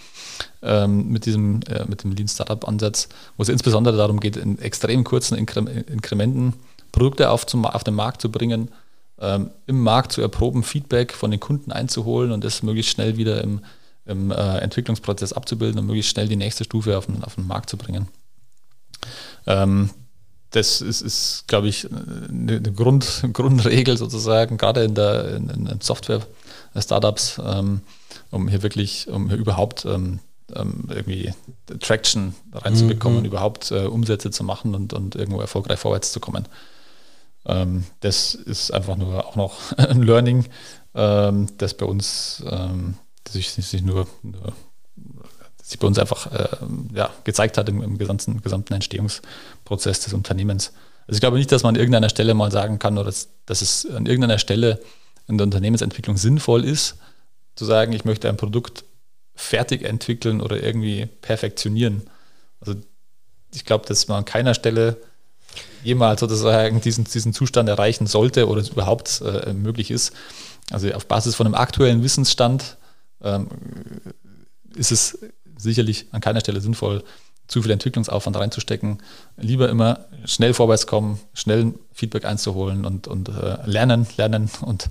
ähm, 0.64 1.09
mit 1.09 1.26
diesem 1.26 1.62
äh, 1.68 1.86
mit 1.86 2.03
dem 2.03 2.14
Lean 2.14 2.28
Startup 2.28 2.68
Ansatz, 2.68 3.09
wo 3.38 3.43
es 3.43 3.49
insbesondere 3.49 3.95
darum 3.95 4.20
geht, 4.20 4.38
in 4.38 4.57
extrem 4.57 5.03
kurzen 5.03 5.38
Inkre 5.38 5.59
Inkrementen 5.59 6.53
Produkte 6.91 7.30
auf, 7.30 7.45
zum, 7.45 7.66
auf 7.66 7.84
den 7.84 7.93
Markt 7.93 8.22
zu 8.22 8.32
bringen, 8.32 8.70
ähm, 9.20 9.51
im 9.68 9.82
Markt 9.82 10.12
zu 10.12 10.22
erproben, 10.22 10.64
Feedback 10.64 11.14
von 11.14 11.32
den 11.32 11.39
Kunden 11.39 11.72
einzuholen 11.72 12.32
und 12.32 12.43
das 12.43 12.64
möglichst 12.64 12.91
schnell 12.91 13.18
wieder 13.18 13.41
im, 13.43 13.62
im 14.05 14.32
äh, 14.32 14.57
Entwicklungsprozess 14.57 15.32
abzubilden 15.32 15.80
und 15.80 15.86
möglichst 15.86 16.12
schnell 16.12 16.28
die 16.28 16.36
nächste 16.36 16.64
Stufe 16.64 16.97
auf 16.97 17.05
den, 17.05 17.24
auf 17.24 17.36
den 17.36 17.47
Markt 17.47 17.70
zu 17.70 17.78
bringen. 17.78 18.07
Ähm, 19.47 19.91
das 20.52 20.82
ist, 20.82 21.02
ist 21.02 21.47
glaube 21.47 21.68
ich, 21.68 21.88
eine, 21.91 22.62
Grund, 22.62 23.24
Grundregel 23.34 23.97
sozusagen, 23.97 24.58
gerade 24.58 24.84
in 24.84 24.95
der 24.95 25.36
in, 25.36 25.49
in 25.49 25.82
Software-Startups, 25.82 27.41
ähm, 27.43 27.82
um 28.30 28.47
hier 28.47 28.62
wirklich, 28.62 29.08
um 29.08 29.30
hier 29.30 29.38
überhaupt 29.38 29.86
ähm, 29.86 30.20
ähm 30.54 30.88
irgendwie 30.89 31.34
Traction 31.80 32.36
reinzubekommen, 32.54 33.20
mhm. 33.20 33.26
überhaupt 33.26 33.72
äh, 33.72 33.86
Umsätze 33.86 34.32
zu 34.32 34.43
machen 34.43 34.76
und, 34.76 34.93
und 34.93 35.16
irgendwo 35.16 35.39
erfolgreich 35.41 35.80
vorwärts 35.80 36.12
zu 36.12 36.20
kommen. 36.20 36.47
Ähm, 37.45 37.86
das 38.02 38.36
ist 38.36 38.72
einfach 38.72 38.97
nur 38.97 39.26
auch 39.26 39.36
noch 39.36 39.72
ein 39.78 40.04
Learning, 40.04 40.45
ähm, 40.93 41.47
das 41.58 41.74
bei 41.74 41.86
uns, 41.86 42.43
ähm, 42.45 42.95
das 43.24 43.34
sich, 43.34 43.52
sich 43.52 43.82
nur, 43.82 44.08
nur 44.22 44.54
sich 45.62 45.80
bei 45.80 45.88
uns 45.88 45.99
einfach 45.99 46.32
äh, 46.32 46.47
ja, 46.93 47.09
gezeigt 47.24 47.57
hat 47.57 47.70
im, 47.70 47.82
im 47.82 47.97
gesamten, 47.97 48.41
gesamten 48.41 48.74
Entstehungsprozess 48.74 50.01
des 50.01 50.14
Unternehmens. 50.14 50.74
Also 51.07 51.18
ich 51.18 51.22
glaube 51.22 51.38
nicht, 51.38 51.51
dass 51.51 51.64
man 51.64 51.76
an 51.76 51.80
irgendeiner 51.80 52.09
Stelle 52.09 52.34
mal 52.34 52.51
sagen 52.51 52.80
kann, 52.80 52.97
oder 52.97 53.05
dass, 53.05 53.30
dass 53.45 53.62
es 53.62 53.86
an 53.86 54.05
irgendeiner 54.05 54.38
Stelle 54.38 54.82
in 55.28 55.38
der 55.38 55.45
Unternehmensentwicklung 55.45 56.18
sinnvoll 56.18 56.66
ist, 56.66 56.95
zu 57.55 57.66
sagen, 57.66 57.93
ich 57.93 58.05
möchte 58.05 58.30
ein 58.30 58.38
Produkt 58.38 58.84
fertig 59.36 59.84
entwickeln 59.84 60.41
oder 60.41 60.62
irgendwie 60.62 61.07
perfektionionieren. 61.22 62.03
Also 62.59 62.76
ich 63.53 63.66
glaube, 63.66 63.86
dass 63.88 64.07
man 64.07 64.20
an 64.20 64.26
keiner 64.26 64.53
Stelle 64.53 64.97
jemals 65.84 66.20
sozusagen 66.22 66.82
diesen, 66.82 67.05
diesen 67.05 67.34
Zustand 67.34 67.68
erreichen 67.68 68.07
sollte 68.07 68.47
oder 68.47 68.62
es 68.62 68.70
überhaupt 68.70 69.22
äh, 69.22 69.53
möglich 69.53 69.91
ist. 69.91 70.14
Also 70.70 70.91
auf 70.93 71.07
Basis 71.07 71.36
von 71.36 71.47
einem 71.47 71.55
aktuellen 71.55 72.03
Wissensstand 72.03 72.78
ähm, 73.24 73.47
ist 74.76 74.91
es 74.91 75.20
sicherlich 75.62 76.07
an 76.12 76.22
keiner 76.22 76.39
Stelle 76.39 76.62
sinnvoll, 76.62 77.03
zu 77.47 77.62
viel 77.62 77.72
Entwicklungsaufwand 77.72 78.38
reinzustecken. 78.38 78.99
Lieber 79.38 79.70
immer 79.70 80.05
schnell 80.26 80.53
vorwärts 80.53 80.88
kommen, 80.88 81.20
schnell 81.34 81.74
Feedback 81.91 82.26
einzuholen 82.26 82.86
und, 82.86 83.07
und 83.07 83.28
äh, 83.30 83.57
lernen, 83.66 84.07
lernen 84.16 84.49
und 84.62 84.88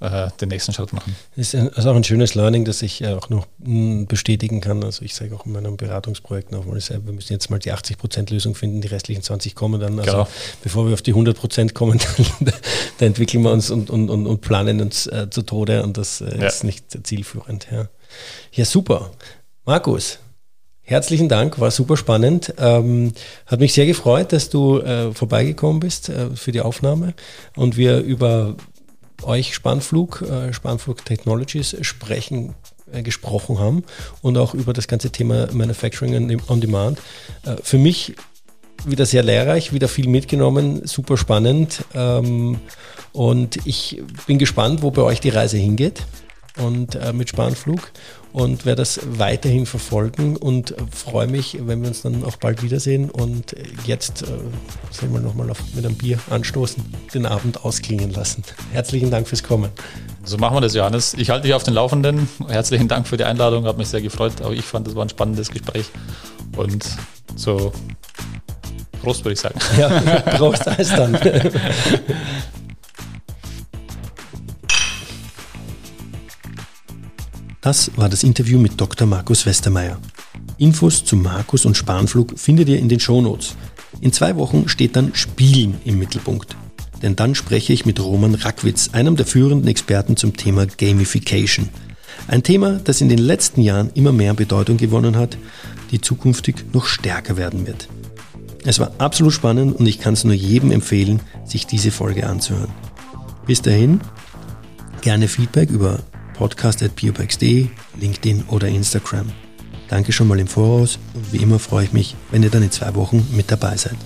äh, 0.00 0.28
den 0.40 0.48
nächsten 0.48 0.72
Schritt 0.72 0.92
machen. 0.92 1.16
Das 1.36 1.54
ist, 1.54 1.86
auch 1.86 1.96
ein 1.96 2.04
schönes 2.04 2.34
Learning, 2.34 2.64
das 2.64 2.82
ich 2.82 3.06
auch 3.06 3.30
noch 3.30 3.46
mh, 3.60 4.06
bestätigen 4.08 4.60
kann. 4.60 4.82
Also 4.84 5.04
ich 5.04 5.14
sage 5.14 5.34
auch 5.34 5.46
in 5.46 5.52
meinen 5.52 5.76
Beratungsprojekten 5.76 6.58
auch, 6.58 6.66
wir 6.66 7.12
müssen 7.12 7.32
jetzt 7.32 7.50
mal 7.50 7.58
die 7.58 7.72
80% 7.72 8.30
Lösung 8.30 8.54
finden, 8.54 8.80
die 8.80 8.88
restlichen 8.88 9.22
20 9.22 9.54
kommen 9.54 9.80
dann. 9.80 9.98
Also 9.98 10.10
genau. 10.10 10.28
bevor 10.62 10.86
wir 10.86 10.94
auf 10.94 11.02
die 11.02 11.14
100% 11.14 11.72
kommen, 11.72 11.98
da 12.98 13.06
entwickeln 13.06 13.42
wir 13.42 13.52
uns 13.52 13.70
und, 13.70 13.90
und, 13.90 14.10
und, 14.10 14.26
und 14.26 14.40
planen 14.40 14.80
uns 14.80 15.06
äh, 15.06 15.28
zu 15.30 15.42
Tode 15.42 15.82
und 15.82 15.96
das 15.96 16.20
äh, 16.20 16.36
ja. 16.38 16.46
ist 16.48 16.64
nicht 16.64 17.06
zielführend. 17.06 17.68
Ja. 17.70 17.88
ja, 18.52 18.64
super. 18.64 19.12
Markus, 19.64 20.18
herzlichen 20.80 21.28
Dank, 21.28 21.60
war 21.60 21.70
super 21.70 21.96
spannend. 21.96 22.52
Ähm, 22.58 23.12
hat 23.46 23.60
mich 23.60 23.74
sehr 23.74 23.86
gefreut, 23.86 24.32
dass 24.32 24.50
du 24.50 24.80
äh, 24.80 25.12
vorbeigekommen 25.12 25.78
bist 25.78 26.08
äh, 26.08 26.34
für 26.34 26.50
die 26.50 26.60
Aufnahme 26.60 27.14
und 27.54 27.76
wir 27.76 28.00
über 28.00 28.56
euch 29.22 29.54
Spannflug, 29.54 30.22
äh, 30.22 30.52
Spannflug 30.52 31.04
Technologies 31.04 31.76
sprechen 31.82 32.56
äh, 32.90 33.02
gesprochen 33.02 33.60
haben 33.60 33.84
und 34.20 34.36
auch 34.36 34.52
über 34.52 34.72
das 34.72 34.88
ganze 34.88 35.10
Thema 35.10 35.46
Manufacturing 35.52 36.40
on 36.48 36.60
Demand. 36.60 36.98
Äh, 37.44 37.54
für 37.62 37.78
mich 37.78 38.16
wieder 38.84 39.06
sehr 39.06 39.22
lehrreich, 39.22 39.72
wieder 39.72 39.86
viel 39.86 40.08
mitgenommen, 40.08 40.88
super 40.88 41.16
spannend. 41.16 41.84
Ähm, 41.94 42.58
und 43.12 43.64
ich 43.64 44.02
bin 44.26 44.38
gespannt, 44.38 44.82
wo 44.82 44.90
bei 44.90 45.02
euch 45.02 45.20
die 45.20 45.28
Reise 45.28 45.56
hingeht. 45.56 46.02
Und 46.58 46.94
äh, 46.94 47.12
mit 47.12 47.28
Spanflug 47.28 47.90
und 48.32 48.64
werde 48.64 48.82
das 48.82 49.00
weiterhin 49.04 49.66
verfolgen 49.66 50.36
und 50.36 50.74
freue 50.90 51.26
mich, 51.26 51.58
wenn 51.60 51.82
wir 51.82 51.88
uns 51.88 52.02
dann 52.02 52.24
auch 52.24 52.36
bald 52.36 52.62
wiedersehen 52.62 53.10
und 53.10 53.54
jetzt 53.84 54.22
äh, 54.22 54.26
sollen 54.90 55.12
wir 55.12 55.20
nochmal 55.20 55.50
mit 55.74 55.84
einem 55.84 55.96
Bier 55.96 56.18
anstoßen, 56.30 56.82
den 57.14 57.26
Abend 57.26 57.64
ausklingen 57.64 58.10
lassen. 58.12 58.42
Herzlichen 58.72 59.10
Dank 59.10 59.28
fürs 59.28 59.42
Kommen. 59.42 59.70
So 60.24 60.38
machen 60.38 60.56
wir 60.56 60.60
das, 60.60 60.74
Johannes. 60.74 61.14
Ich 61.14 61.30
halte 61.30 61.46
dich 61.46 61.54
auf 61.54 61.62
den 61.62 61.74
Laufenden. 61.74 62.28
Herzlichen 62.48 62.88
Dank 62.88 63.06
für 63.06 63.16
die 63.16 63.24
Einladung, 63.24 63.64
hat 63.64 63.78
mich 63.78 63.88
sehr 63.88 64.02
gefreut. 64.02 64.40
Auch 64.42 64.52
ich 64.52 64.64
fand, 64.64 64.86
das 64.86 64.94
war 64.94 65.04
ein 65.04 65.08
spannendes 65.08 65.50
Gespräch 65.50 65.86
und 66.56 66.86
so 67.34 67.72
Prost, 69.02 69.24
würde 69.24 69.32
ich 69.32 69.40
sagen. 69.40 69.58
Ja, 69.76 69.88
Prost, 70.36 70.68
alles 70.68 70.90
dann. 70.90 71.18
Das 77.62 77.92
war 77.94 78.08
das 78.08 78.24
Interview 78.24 78.58
mit 78.58 78.80
Dr. 78.80 79.06
Markus 79.06 79.46
Westermeier. 79.46 79.96
Infos 80.58 81.04
zu 81.04 81.14
Markus 81.14 81.64
und 81.64 81.76
Spanflug 81.76 82.36
findet 82.36 82.68
ihr 82.68 82.80
in 82.80 82.88
den 82.88 82.98
Shownotes. 82.98 83.54
In 84.00 84.12
zwei 84.12 84.34
Wochen 84.34 84.68
steht 84.68 84.96
dann 84.96 85.14
Spielen 85.14 85.76
im 85.84 85.96
Mittelpunkt. 86.00 86.56
Denn 87.02 87.14
dann 87.14 87.36
spreche 87.36 87.72
ich 87.72 87.86
mit 87.86 88.00
Roman 88.00 88.34
Rackwitz, 88.34 88.90
einem 88.94 89.14
der 89.14 89.26
führenden 89.26 89.68
Experten 89.68 90.16
zum 90.16 90.36
Thema 90.36 90.66
Gamification. 90.66 91.68
Ein 92.26 92.42
Thema, 92.42 92.80
das 92.82 93.00
in 93.00 93.08
den 93.08 93.18
letzten 93.18 93.60
Jahren 93.60 93.92
immer 93.94 94.10
mehr 94.10 94.34
Bedeutung 94.34 94.76
gewonnen 94.76 95.16
hat, 95.16 95.38
die 95.92 96.00
zukünftig 96.00 96.64
noch 96.72 96.86
stärker 96.86 97.36
werden 97.36 97.64
wird. 97.64 97.88
Es 98.64 98.80
war 98.80 98.90
absolut 98.98 99.34
spannend 99.34 99.76
und 99.78 99.86
ich 99.86 100.00
kann 100.00 100.14
es 100.14 100.24
nur 100.24 100.34
jedem 100.34 100.72
empfehlen, 100.72 101.20
sich 101.44 101.68
diese 101.68 101.92
Folge 101.92 102.26
anzuhören. 102.26 102.72
Bis 103.46 103.62
dahin, 103.62 104.00
gerne 105.00 105.28
Feedback 105.28 105.70
über 105.70 106.00
podcast.biopax.de, 106.42 107.68
LinkedIn 108.00 108.42
oder 108.48 108.66
Instagram. 108.66 109.30
Danke 109.88 110.10
schon 110.10 110.26
mal 110.26 110.40
im 110.40 110.48
Voraus 110.48 110.98
und 111.14 111.32
wie 111.32 111.36
immer 111.36 111.60
freue 111.60 111.84
ich 111.84 111.92
mich, 111.92 112.16
wenn 112.32 112.42
ihr 112.42 112.50
dann 112.50 112.64
in 112.64 112.72
zwei 112.72 112.96
Wochen 112.96 113.24
mit 113.30 113.48
dabei 113.52 113.76
seid. 113.76 113.96